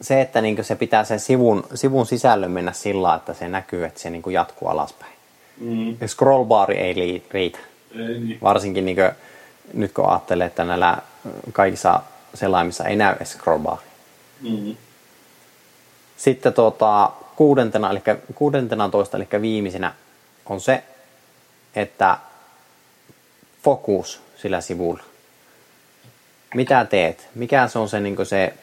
[0.00, 4.00] se, että niin se pitää sen sivun, sivun sisällön mennä sillä että se näkyy, että
[4.00, 5.15] se niin jatkuu alaspäin.
[5.60, 5.96] Mm.
[6.06, 7.58] Scrollbari ei riitä.
[7.98, 8.38] Ei niin.
[8.42, 9.10] Varsinkin niin kuin,
[9.74, 10.98] nyt kun ajattelee, että näillä
[11.52, 12.00] kaikissa
[12.34, 13.86] selaimissa ei näy scrollbari.
[14.40, 14.76] Mm.
[16.16, 18.02] Sitten tuota, kuudentena, eli
[18.34, 19.94] kuudentena toista, eli viimeisenä
[20.46, 20.82] on se,
[21.74, 22.18] että
[23.62, 25.02] fokus sillä sivulla.
[26.54, 27.28] Mitä teet?
[27.34, 28.54] Mikä se on se, niin se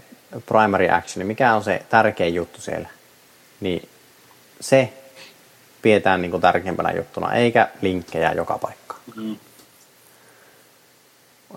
[0.45, 2.89] primary action, mikä on se tärkein juttu siellä?
[3.59, 3.89] Niin
[4.61, 4.93] se
[5.83, 9.01] pidetään niin tärkeimpänä juttuna, eikä linkkejä joka paikkaan.
[9.15, 9.35] Mm.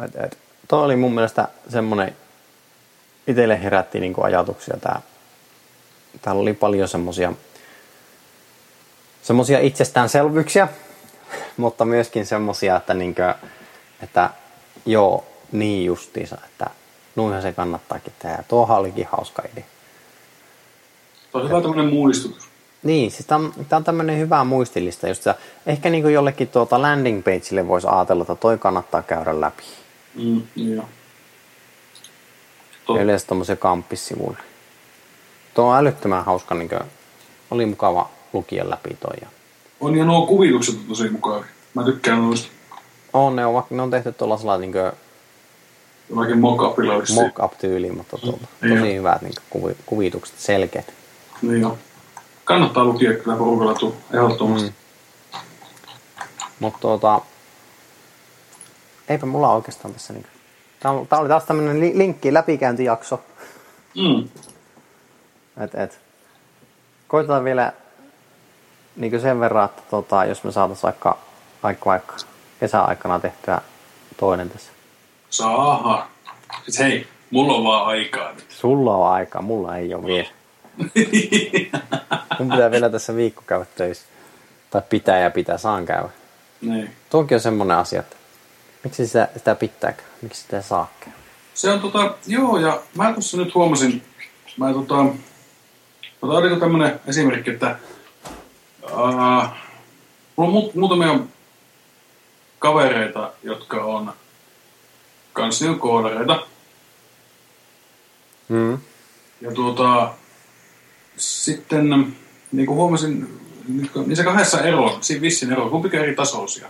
[0.05, 0.39] Et, et,
[0.69, 2.17] toi oli mun mielestä semmoinen,
[3.27, 5.01] itselle herätti niin ajatuksia tämä
[6.23, 7.33] täällä oli paljon semmosia,
[9.23, 10.69] semmosia itsestäänselvyyksiä,
[11.57, 13.35] mutta myöskin semmosia, että, niinkö,
[14.03, 14.31] että
[14.87, 16.71] joo, niin justiinsa, että
[17.17, 18.45] nuinhan se kannattaakin tehdä.
[18.49, 19.65] Tuohan olikin hauska idea.
[21.33, 22.56] Tuo on hyvä tämmöinen muistutus.
[22.87, 25.09] Niin, siis tämä on, on tämmöinen hyvä muistilista.
[25.09, 25.35] Just se,
[25.67, 29.63] ehkä niin jollekin tuota landing pageille voisi ajatella, että toi kannattaa käydä läpi.
[30.15, 30.85] Mm, joo.
[33.01, 34.39] Yleensä tuommoisia kamppissivuille.
[35.55, 36.81] Tuo on älyttömän hauska, niin kuin,
[37.51, 39.29] oli mukava lukia läpi toi.
[39.81, 41.45] On ja nuo kuvitukset tosi mukavia.
[41.75, 42.49] Mä tykkään noista.
[43.13, 44.93] On, ne on, ne on tehty tuollaisella niin kuin,
[46.11, 50.93] Jollakin mock-upilla Mock-up-tyyliin, mutta tuota, tosi hyvät niin kuvi, kuvitukset, selkeät.
[51.43, 51.79] Niin jo.
[52.47, 53.37] Kannattaa lukia kyllä
[53.81, 54.69] tuu, ehdottomasti.
[54.69, 54.75] Mm.
[56.61, 57.21] Mutta tuota,
[59.09, 60.27] eipä mulla oikeastaan tässä niin
[60.81, 63.21] Tämä oli taas tämmöinen linkki läpikäyntijakso.
[63.97, 64.29] Mm.
[65.65, 66.01] Et, et.
[67.09, 67.73] Koitetaan vielä
[68.97, 71.19] niin sen verran, että tota, jos me saataisiin vaikka,
[71.63, 72.17] vaikka, vaikka
[72.61, 73.61] kesäaikana tehtyä
[74.17, 74.73] toinen tässä.
[75.31, 76.07] Saaha.
[76.65, 78.47] Siis hei, mulla on vaan aikaa nyt.
[78.49, 80.29] Sulla on aikaa, mulla ei ole vielä.
[82.39, 84.07] Mun pitää vielä tässä viikko käydä töissä.
[84.71, 86.09] Tai pitää ja pitää, saan käydä.
[86.61, 86.91] Niin.
[87.11, 88.17] Tuokin on semmoinen asia, että
[88.85, 90.03] miksi sitä, sitä pitääkö?
[90.23, 91.17] Miksi sitä saa käydä?
[91.55, 94.03] Se on tota, joo, ja mä tuossa nyt huomasin,
[94.57, 95.05] mä tota,
[96.21, 97.77] tota oliko tämmönen esimerkki, että
[98.85, 99.49] uh,
[100.37, 101.19] mulla on muutamia
[102.59, 104.13] kavereita, jotka on
[105.33, 106.47] kans niin koodareita.
[108.49, 108.79] Mm.
[109.41, 110.15] Ja tuota,
[111.17, 112.15] sitten
[112.53, 113.41] niin kuin huomasin,
[114.07, 116.67] niin se kahdessa ero, siinä vissin ero, kumpikin eri tasoisia.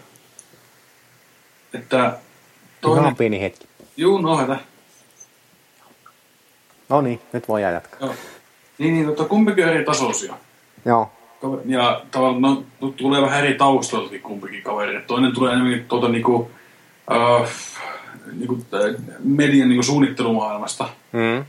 [1.75, 2.19] Että
[2.81, 3.05] toinen...
[3.05, 3.67] Ihan pieni hetki.
[3.97, 4.59] Juu, no hetä.
[6.89, 8.01] No niin, nyt voi jatkaa.
[8.01, 8.15] Joo.
[8.79, 10.35] Niin, niin tota, kumpikin eri tasoisia.
[10.85, 11.11] Joo.
[11.65, 15.03] Ja tavallaan no, tulee vähän eri taustaltakin kumpikin kaveri.
[15.07, 16.51] Toinen tulee enemmän tuota niinku,
[17.13, 17.51] äh,
[18.33, 18.59] niinku,
[19.25, 20.89] median niinku suunnittelumaailmasta.
[21.13, 21.45] Mm.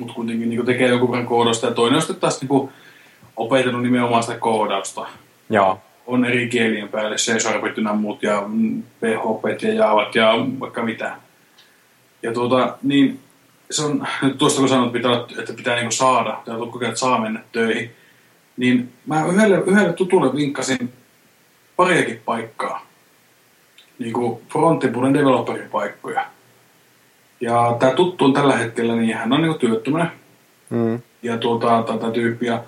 [0.00, 1.66] Mutta kuitenkin niinku tekee jonkun verran koodausta.
[1.66, 2.72] Ja toinen on sitten taas niinku,
[3.36, 5.06] opetellut nimenomaan sitä koodausta.
[5.50, 5.80] Joo.
[6.06, 8.42] On eri kielien päälle, C-sharpit ynnä muut ja
[9.00, 11.16] PHP ja Javat ja vaikka mitä.
[12.22, 13.20] Ja tuota, niin
[13.70, 17.00] se on, nyt tuosta kun sanoit, että pitää, että pitää niinku saada, tai kokea, että
[17.00, 17.90] saa mennä töihin,
[18.56, 20.92] niin mä yhdelle, yhdelle tutulle vinkkasin
[21.76, 22.86] pariakin paikkaa,
[23.98, 26.24] niin kuin fronttipuolen developerin paikkoja.
[27.40, 30.10] Ja tämä tuttu on tällä hetkellä, niin hän on niin työttömänä.
[30.70, 31.00] Mm.
[31.22, 32.60] Ja tuota, tätä tyyppiä.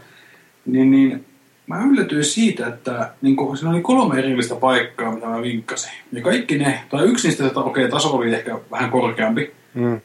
[0.67, 1.25] Niin, niin
[1.67, 5.93] mä yllätyin siitä, että niin kuin, siinä oli kolme erillistä paikkaa, mitä mä vinkkasin.
[6.13, 9.53] Ja kaikki ne, tai yksi niistä, että okei, okay, taso oli ehkä vähän korkeampi.
[9.75, 10.01] Mm.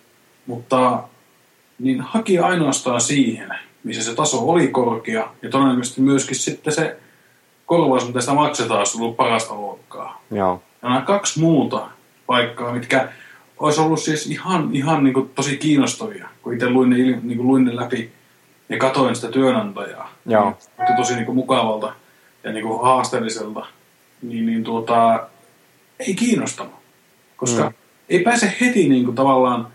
[0.46, 1.04] Mutta
[1.80, 3.50] niin haki ainoastaan siihen,
[3.84, 6.98] missä se taso oli korkea, ja todennäköisesti myöskin sitten se
[7.66, 10.22] korvaus, mitä sitä maksetaan, olisi ollut parasta luokkaa.
[10.32, 10.62] Joo.
[10.82, 11.88] Ja nämä kaksi muuta
[12.28, 13.10] paikkaa, mitkä
[13.60, 17.48] olisi ollut siis ihan, ihan niin kuin tosi kiinnostavia, kun itse luin ne, niin kuin
[17.48, 18.12] luin ne läpi
[18.70, 20.14] ja katoin sitä työnantajaa.
[20.26, 20.58] Joo.
[20.78, 21.94] Niin, tosi niin kuin mukavalta
[22.44, 23.66] ja niin kuin haasteelliselta.
[24.22, 25.28] Niin, niin tuota,
[26.00, 26.74] ei kiinnostanut.
[27.38, 27.74] Koska mm.
[28.10, 29.68] ei pääse heti niin kuin tavallaan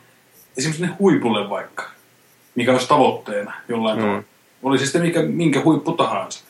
[0.56, 1.84] esimerkiksi ne huipulle vaikka,
[2.54, 4.02] mikä olisi tavoitteena jollain mm.
[4.02, 4.22] tavalla.
[4.62, 6.44] Oli siis sitten mikä, minkä huippu tahansa.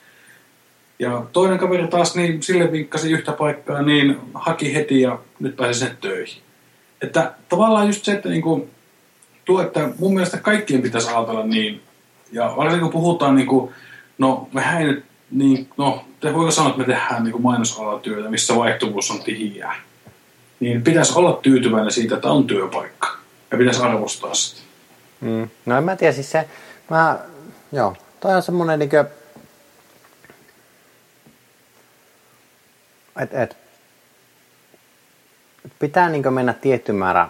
[0.98, 5.78] Ja toinen kaveri taas niin sille vinkkasi yhtä paikkaa, niin haki heti ja nyt pääsi
[5.78, 6.42] sinne töihin.
[7.02, 8.70] Että tavallaan just se, että niin kuin,
[9.44, 11.82] tuo, että mun mielestä kaikkien pitäisi ajatella niin.
[12.32, 13.74] Ja varsinkin kun puhutaan, niin kuin,
[14.18, 18.56] no mehän ei nyt Niin, no, te voiko sanoa, että me tehdään niin mainosalatyötä, missä
[18.56, 19.74] vaihtuvuus on tihiää.
[20.60, 23.08] Niin pitäisi olla tyytyväinen siitä, että on työpaikka.
[23.50, 24.62] Ja pitäisi arvostaa sitä.
[25.20, 25.48] Mm.
[25.66, 26.48] No en mä tiedä, siis se,
[26.90, 27.18] mä,
[27.72, 29.04] joo, toi on semmonen niinkö,
[33.18, 33.56] et, et,
[35.78, 37.28] pitää niinkö mennä tietty määrä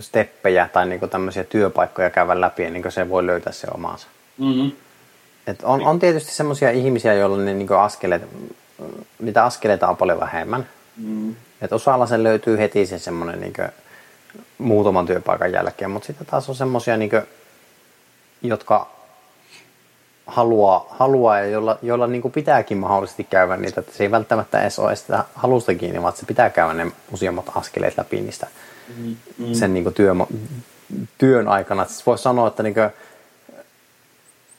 [0.00, 4.06] steppejä tai niinkö tämmöisiä työpaikkoja käydä läpi, niin se voi löytää se omansa.
[4.38, 4.72] Mm-hmm.
[5.46, 8.22] Et on, on tietysti semmoisia ihmisiä, joilla ne niin askeleet,
[9.18, 10.68] niitä askeleita on paljon vähemmän.
[10.96, 11.34] Mm.
[11.60, 13.54] Et osalla se löytyy heti se semmoinen niin
[14.58, 17.10] muutaman työpaikan jälkeen, mutta sitten taas on semmoisia, niin
[18.42, 18.90] jotka
[20.30, 24.78] haluaa, haluaa ja joilla, joilla niin pitääkin mahdollisesti käydä niitä, että se ei välttämättä edes
[24.78, 28.46] ole sitä halusta kiinni, vaan se pitää käydä ne useammat askeleet läpi niistä
[28.98, 29.16] mm.
[29.38, 29.54] Mm.
[29.54, 30.14] sen niin työ,
[31.18, 31.84] työn aikana.
[31.84, 32.90] Siis voisi sanoa, että niin kuin,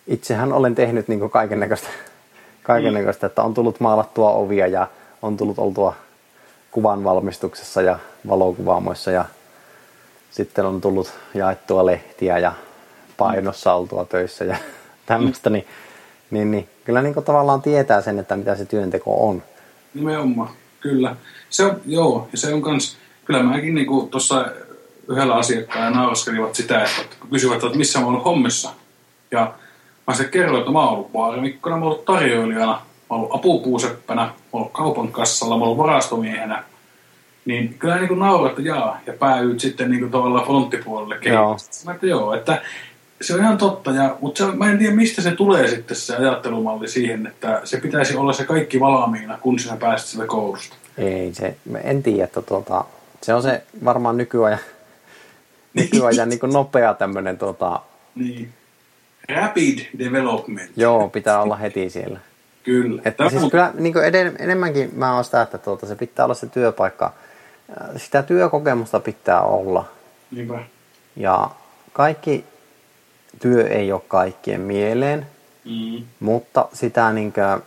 [0.08, 1.88] itsehän olen tehnyt niin kaiken näköistä,
[2.64, 4.88] kaiken näköistä, että on tullut maalattua ovia ja
[5.22, 5.96] on tullut oltua
[6.72, 9.26] kuvan valmistuksessa ja valokuvaamoissa ja
[10.32, 12.54] sitten on tullut jaettua lehtiä ja
[13.18, 14.58] painossa oltua töissä ja
[15.06, 15.68] tämmöistä, niin,
[16.32, 19.44] niin, niin kyllä niin tavallaan tietää sen, että mitä se työnteko on.
[19.94, 20.50] Nimenomaan,
[20.80, 21.16] kyllä.
[21.50, 24.46] Se on, joo, ja se on kans, kyllä mäkin niin tuossa
[25.08, 28.70] yhdellä asiakkaalla nauraskelivat sitä, että kysyvät, että missä mä oon hommissa.
[29.32, 29.54] Ja
[30.08, 33.36] Mä sitten kerroin, että mä oon ollut baarimikkona, mä oon ollut tarjoilijana, mä oon ollut
[33.36, 36.64] apupuuseppänä, mä oon ollut kaupan kassalla, mä oon ollut varastomiehenä.
[37.46, 41.86] Niin kyllä niin nauraa, että jaa, ja päädyit sitten niin kuin tavallaan fronttipuolelle kehitystä.
[41.86, 42.62] Mä että joo, että
[43.22, 46.16] se on ihan totta, ja, mutta se, mä en tiedä mistä se tulee sitten se
[46.16, 50.76] ajattelumalli siihen, että se pitäisi olla se kaikki valmiina, kun sinä pääset sieltä koulusta.
[50.98, 52.86] Ei se, en tiedä, että tuota,
[53.22, 54.60] se on se varmaan nykyajan,
[55.74, 57.80] nykyajan niin kuin nopea tämmöinen tota,
[58.16, 58.50] niin.
[59.36, 60.72] Rapid development.
[60.76, 62.20] Joo, pitää olla heti siellä.
[62.64, 63.02] Kyllä.
[63.06, 66.48] Että siis kyllä niin eden, enemmänkin mä oon sitä, että tuota, se pitää olla se
[66.48, 67.14] työpaikka.
[67.98, 69.86] Sitä työkokemusta pitää olla.
[70.32, 70.60] Niinpä.
[71.16, 71.50] Ja
[71.94, 72.46] kaikki
[73.42, 75.28] työ ei ole kaikkien mieleen,
[75.66, 76.04] mm.
[76.20, 77.64] mutta sitä niin kuin,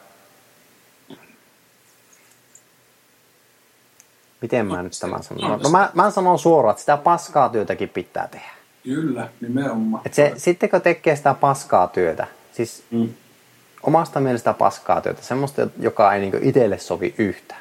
[4.45, 5.61] Miten mä nyt tämän sanon?
[5.63, 8.51] No mä, mä sanon suoraan, että sitä paskaa työtäkin pitää tehdä.
[8.83, 10.03] Kyllä, nimenomaan.
[10.07, 13.09] Et se, sitten kun tekee sitä paskaa työtä, siis mm.
[13.83, 17.61] omasta mielestä paskaa työtä, semmoista, joka ei niinku itselle sovi yhtään,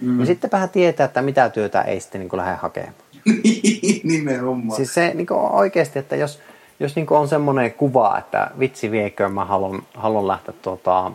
[0.00, 0.16] mm.
[0.16, 2.94] niin sitten vähän tietää, että mitä työtä ei sitten niinku lähde hakemaan.
[4.04, 4.76] nimenomaan.
[4.76, 6.40] Siis se niinku oikeasti, että jos,
[6.84, 11.12] jos niinku on semmoinen kuva, että vitsi viekö, mä haluan, haluan lähteä tuota,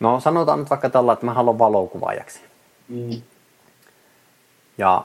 [0.00, 2.40] no sanotaan nyt vaikka tällä, että mä haluan valokuvaajaksi.
[2.88, 3.22] Mm.
[4.78, 5.04] Ja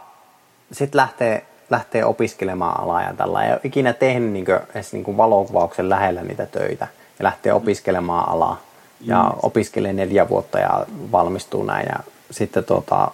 [0.72, 3.46] sitten lähtee lähtee opiskelemaan alaa ja tällä.
[3.46, 6.88] Ei ole ikinä tehnyt niin kuin, edes niin kuin valokuvauksen lähellä niitä töitä
[7.20, 8.62] ja lähtee opiskelemaan alaa.
[9.02, 9.40] Ja mm.
[9.44, 12.00] opiskelee neljä vuotta ja valmistuu näin ja
[12.32, 13.12] sitten tota,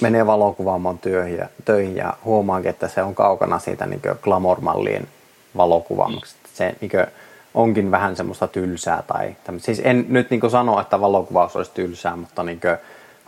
[0.00, 5.08] menee valokuvaamon työihin ja, töihin ja huomaankin, että se on kaukana siitä niin glamour-mallien
[5.56, 6.48] valokuvaamuksesta.
[6.54, 7.06] Se niin kuin,
[7.54, 9.02] onkin vähän semmoista tylsää.
[9.06, 12.60] Tai, siis en nyt niin sano, että valokuvaus olisi tylsää, mutta niin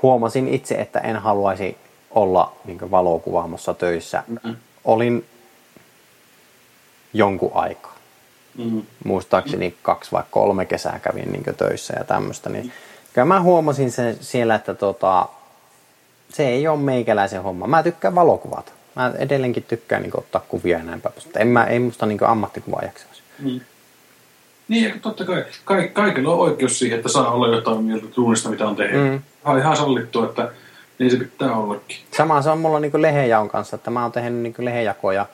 [0.03, 1.77] huomasin itse, että en haluaisi
[2.11, 4.23] olla niin valokuvaamossa töissä.
[4.27, 4.57] Mm-hmm.
[4.85, 5.24] Olin
[7.12, 7.97] jonkun aikaa.
[8.59, 8.82] Mm-hmm.
[9.05, 12.51] Muistaakseni kaksi vai kolme kesää kävin niin töissä ja tämmöistä.
[12.51, 12.73] Niin
[13.12, 15.28] kyllä mä huomasin sen siellä, että tota,
[16.28, 17.66] se ei ole meikäläisen homma.
[17.66, 18.73] Mä tykkään valokuvata.
[18.97, 21.14] Mä edelleenkin tykkään niin ottaa kuvia ja näin päin.
[21.24, 23.23] Mutta en mä, ei musta niin ammattikuvaajaksi olisi.
[23.39, 23.60] Mm.
[24.69, 25.44] Niin, totta kai.
[25.64, 29.12] Ka- kaikilla on oikeus siihen, että saa olla jotain mieltä tunnista, mitä on tehnyt.
[29.12, 29.23] Mm.
[29.44, 30.52] On ihan sallittu, että
[30.98, 31.97] niin se pitää ollakin.
[32.16, 35.27] Sama se on mulla niin lehenjaon kanssa, että mä oon tehnyt niin lehenjakoja.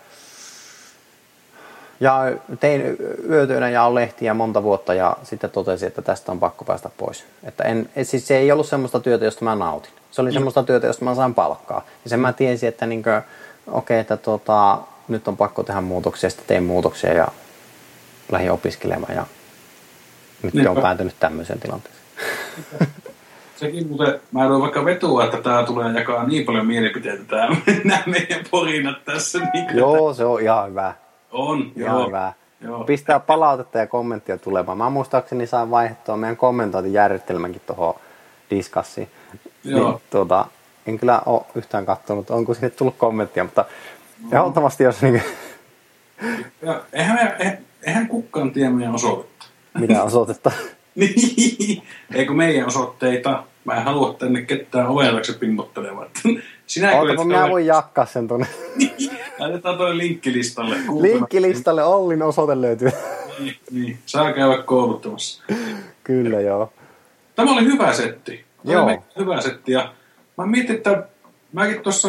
[2.01, 2.97] Ja tein
[3.29, 7.25] yötyönä ja lehtiä monta vuotta ja sitten totesin, että tästä on pakko päästä pois.
[7.45, 9.91] Että en, siis se ei ollut semmoista työtä, josta mä nautin.
[10.11, 10.35] Se oli mm.
[10.35, 11.85] semmoista työtä, josta mä saan palkkaa.
[12.05, 13.03] Ja sen mä tiesin, että niin
[13.71, 14.79] okei, okay, että tota,
[15.09, 17.29] nyt on pakko tehdä muutoksia, sitten tein muutoksia ja
[18.33, 19.27] lähdin opiskelemaan ja
[20.43, 22.05] nyt niin, on päätynyt tämmöiseen tilanteeseen.
[23.57, 27.49] Sekin muuten, mä en vaikka vetua, että tämä tulee jakaa niin paljon mielipiteitä, tämä,
[27.85, 29.39] nämä meidän porinat tässä.
[29.39, 30.95] Niin joo, se on ihan hyvä.
[31.33, 32.07] On, ihan joo.
[32.07, 32.33] hyvä.
[32.61, 32.85] Joo.
[32.85, 34.79] Pistää palautetta ja kommenttia tulemaan.
[34.79, 37.95] Mä muistaakseni saan vaihdettua meidän kommentointijärjestelmänkin tuohon
[38.51, 39.09] diskassiin.
[39.65, 39.91] Joo.
[39.91, 40.47] Niin, tuota,
[40.89, 43.65] en kyllä ole yhtään katsonut, onko sinne tullut kommenttia, mutta
[44.23, 44.39] no.
[44.39, 45.03] ehdottomasti jos...
[45.03, 45.23] Niin...
[46.63, 49.47] Ja, eihän, me, eihän kukaan tiedä meidän osoitetta.
[49.79, 50.51] Mitä osoitetta?
[50.95, 51.83] niin,
[52.15, 53.45] eikö meidän osoitteita?
[53.65, 56.09] Mä en halua tänne ketään ovelaksi pimmottelemaan.
[56.67, 57.51] Sinä Oota, minä ole...
[57.51, 58.47] voin jakkaa sen tuonne.
[59.39, 60.77] Laitetaan tuonne linkkilistalle.
[61.01, 62.91] Linkkilistalle Ollin osoite löytyy.
[63.39, 63.99] Niin, niin.
[64.07, 65.43] Saa käydä kouluttamassa.
[66.05, 66.73] Kyllä joo.
[67.35, 68.45] Tämä oli hyvä setti.
[68.67, 68.85] Tämä Joo.
[68.85, 69.73] oli hyvä setti.
[69.73, 69.93] Ja
[70.39, 71.09] mä mietin, että
[71.53, 72.09] mäkin tuossa,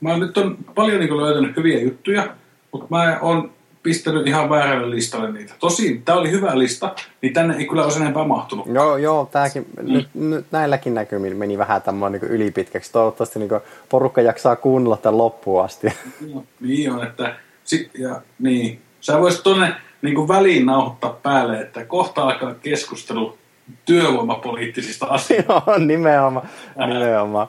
[0.00, 2.34] mä nyt on paljon niin löytänyt hyviä juttuja,
[2.72, 3.50] mutta mä oon
[3.82, 5.54] pistänyt ihan väärälle listalle niitä.
[5.60, 8.66] Tosin tämä oli hyvä lista, niin tänne ei kyllä olisi enempää mahtunut.
[8.66, 9.92] Joo, joo, tääkin, mm.
[9.92, 12.92] nyt, nyt, näilläkin näkymin meni vähän tämmöinen niin ylipitkäksi.
[12.92, 13.50] Toivottavasti niin
[13.88, 15.92] porukka jaksaa kuunnella tämän loppuun asti.
[16.32, 18.80] Joo, niin on, että sit, ja, niin.
[19.00, 23.38] Sä voisit tuonne niin väliin nauhoittaa päälle, että kohta alkaa keskustelu
[23.84, 25.52] työvoimapoliittisista asioista.
[25.66, 27.48] joo, nimenomaan, nimenomaan.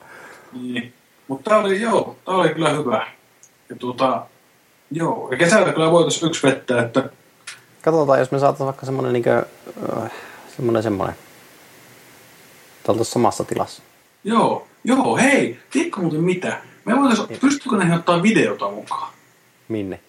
[0.62, 0.94] Niin.
[1.28, 3.08] Mutta tämä oli, joo, tämä oli kyllä hyvä.
[3.70, 4.26] Ja tuota,
[4.92, 7.10] joo, ja kesällä kyllä voitaisiin yksi vettää, että
[7.82, 9.44] Katsotaan, jos me saataisiin vaikka semmoinen niin kuin,
[10.56, 11.16] semmoinen semmoinen.
[12.88, 13.82] Oltaisiin samassa tilassa.
[14.24, 16.62] joo, joo, hei, tiedätkö muuten mitä?
[16.86, 19.14] Me voitaisiin, pystytkö näihin ottaa videota mukaan?
[19.68, 20.00] Minne?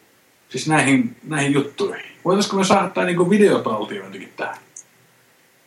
[0.49, 2.05] Siis näihin, näihin juttuihin.
[2.25, 4.57] Voitaisiko me saada tämä niin videotaltiointikin tähän?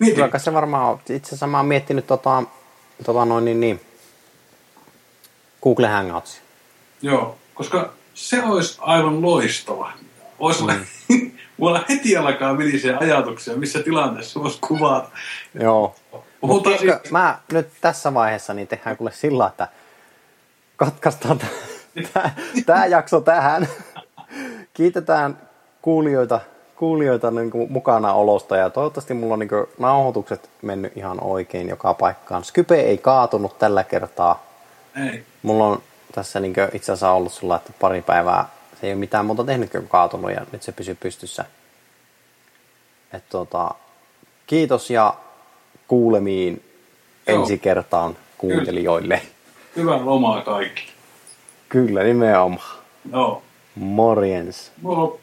[0.03, 0.21] Mieti.
[0.21, 0.99] Kyllä se varmaan on.
[1.09, 2.43] Itse asiassa mä oon miettinyt tota,
[3.05, 3.81] tota noin niin, niin,
[5.63, 6.41] Google Hangouts.
[7.01, 9.91] Joo, koska se olisi aivan loistava.
[10.39, 11.31] Olisi mm.
[11.57, 15.09] Mulla heti alkaa vilisee ajatuksia, missä tilanteessa voisi kuvata.
[15.59, 15.95] Joo.
[16.63, 19.67] Tiedätkö, siis, mä nyt tässä vaiheessa niin tehdään kuule sillä, että
[20.75, 21.39] katkaistaan
[22.65, 23.67] tämä jakso tähän.
[24.73, 25.37] Kiitetään
[25.81, 26.39] kuulijoita,
[26.75, 31.69] kuulijoita niin kuin mukana olosta ja toivottavasti mulla on niin kuin nauhoitukset mennyt ihan oikein
[31.69, 32.43] joka paikkaan.
[32.43, 34.43] Skype ei kaatunut tällä kertaa.
[35.11, 35.23] ei.
[35.41, 35.81] Mulla on
[36.11, 38.45] tässä niin itse asiassa ollut sulla, että pari päivää
[38.83, 41.45] se ei ole mitään muuta tehnyt kuin kaatunut ja nyt se pysyy pystyssä.
[43.13, 43.71] Et tota,
[44.47, 45.15] kiitos ja
[45.87, 46.63] kuulemiin
[47.27, 47.39] Joo.
[47.41, 49.21] ensi kertaan kuuntelijoille.
[49.75, 50.83] Hyvää lomaa kaikki.
[51.69, 52.77] Kyllä, nimenomaan.
[53.11, 53.41] Joo.
[53.75, 54.71] Morjens.
[54.81, 55.19] Moro.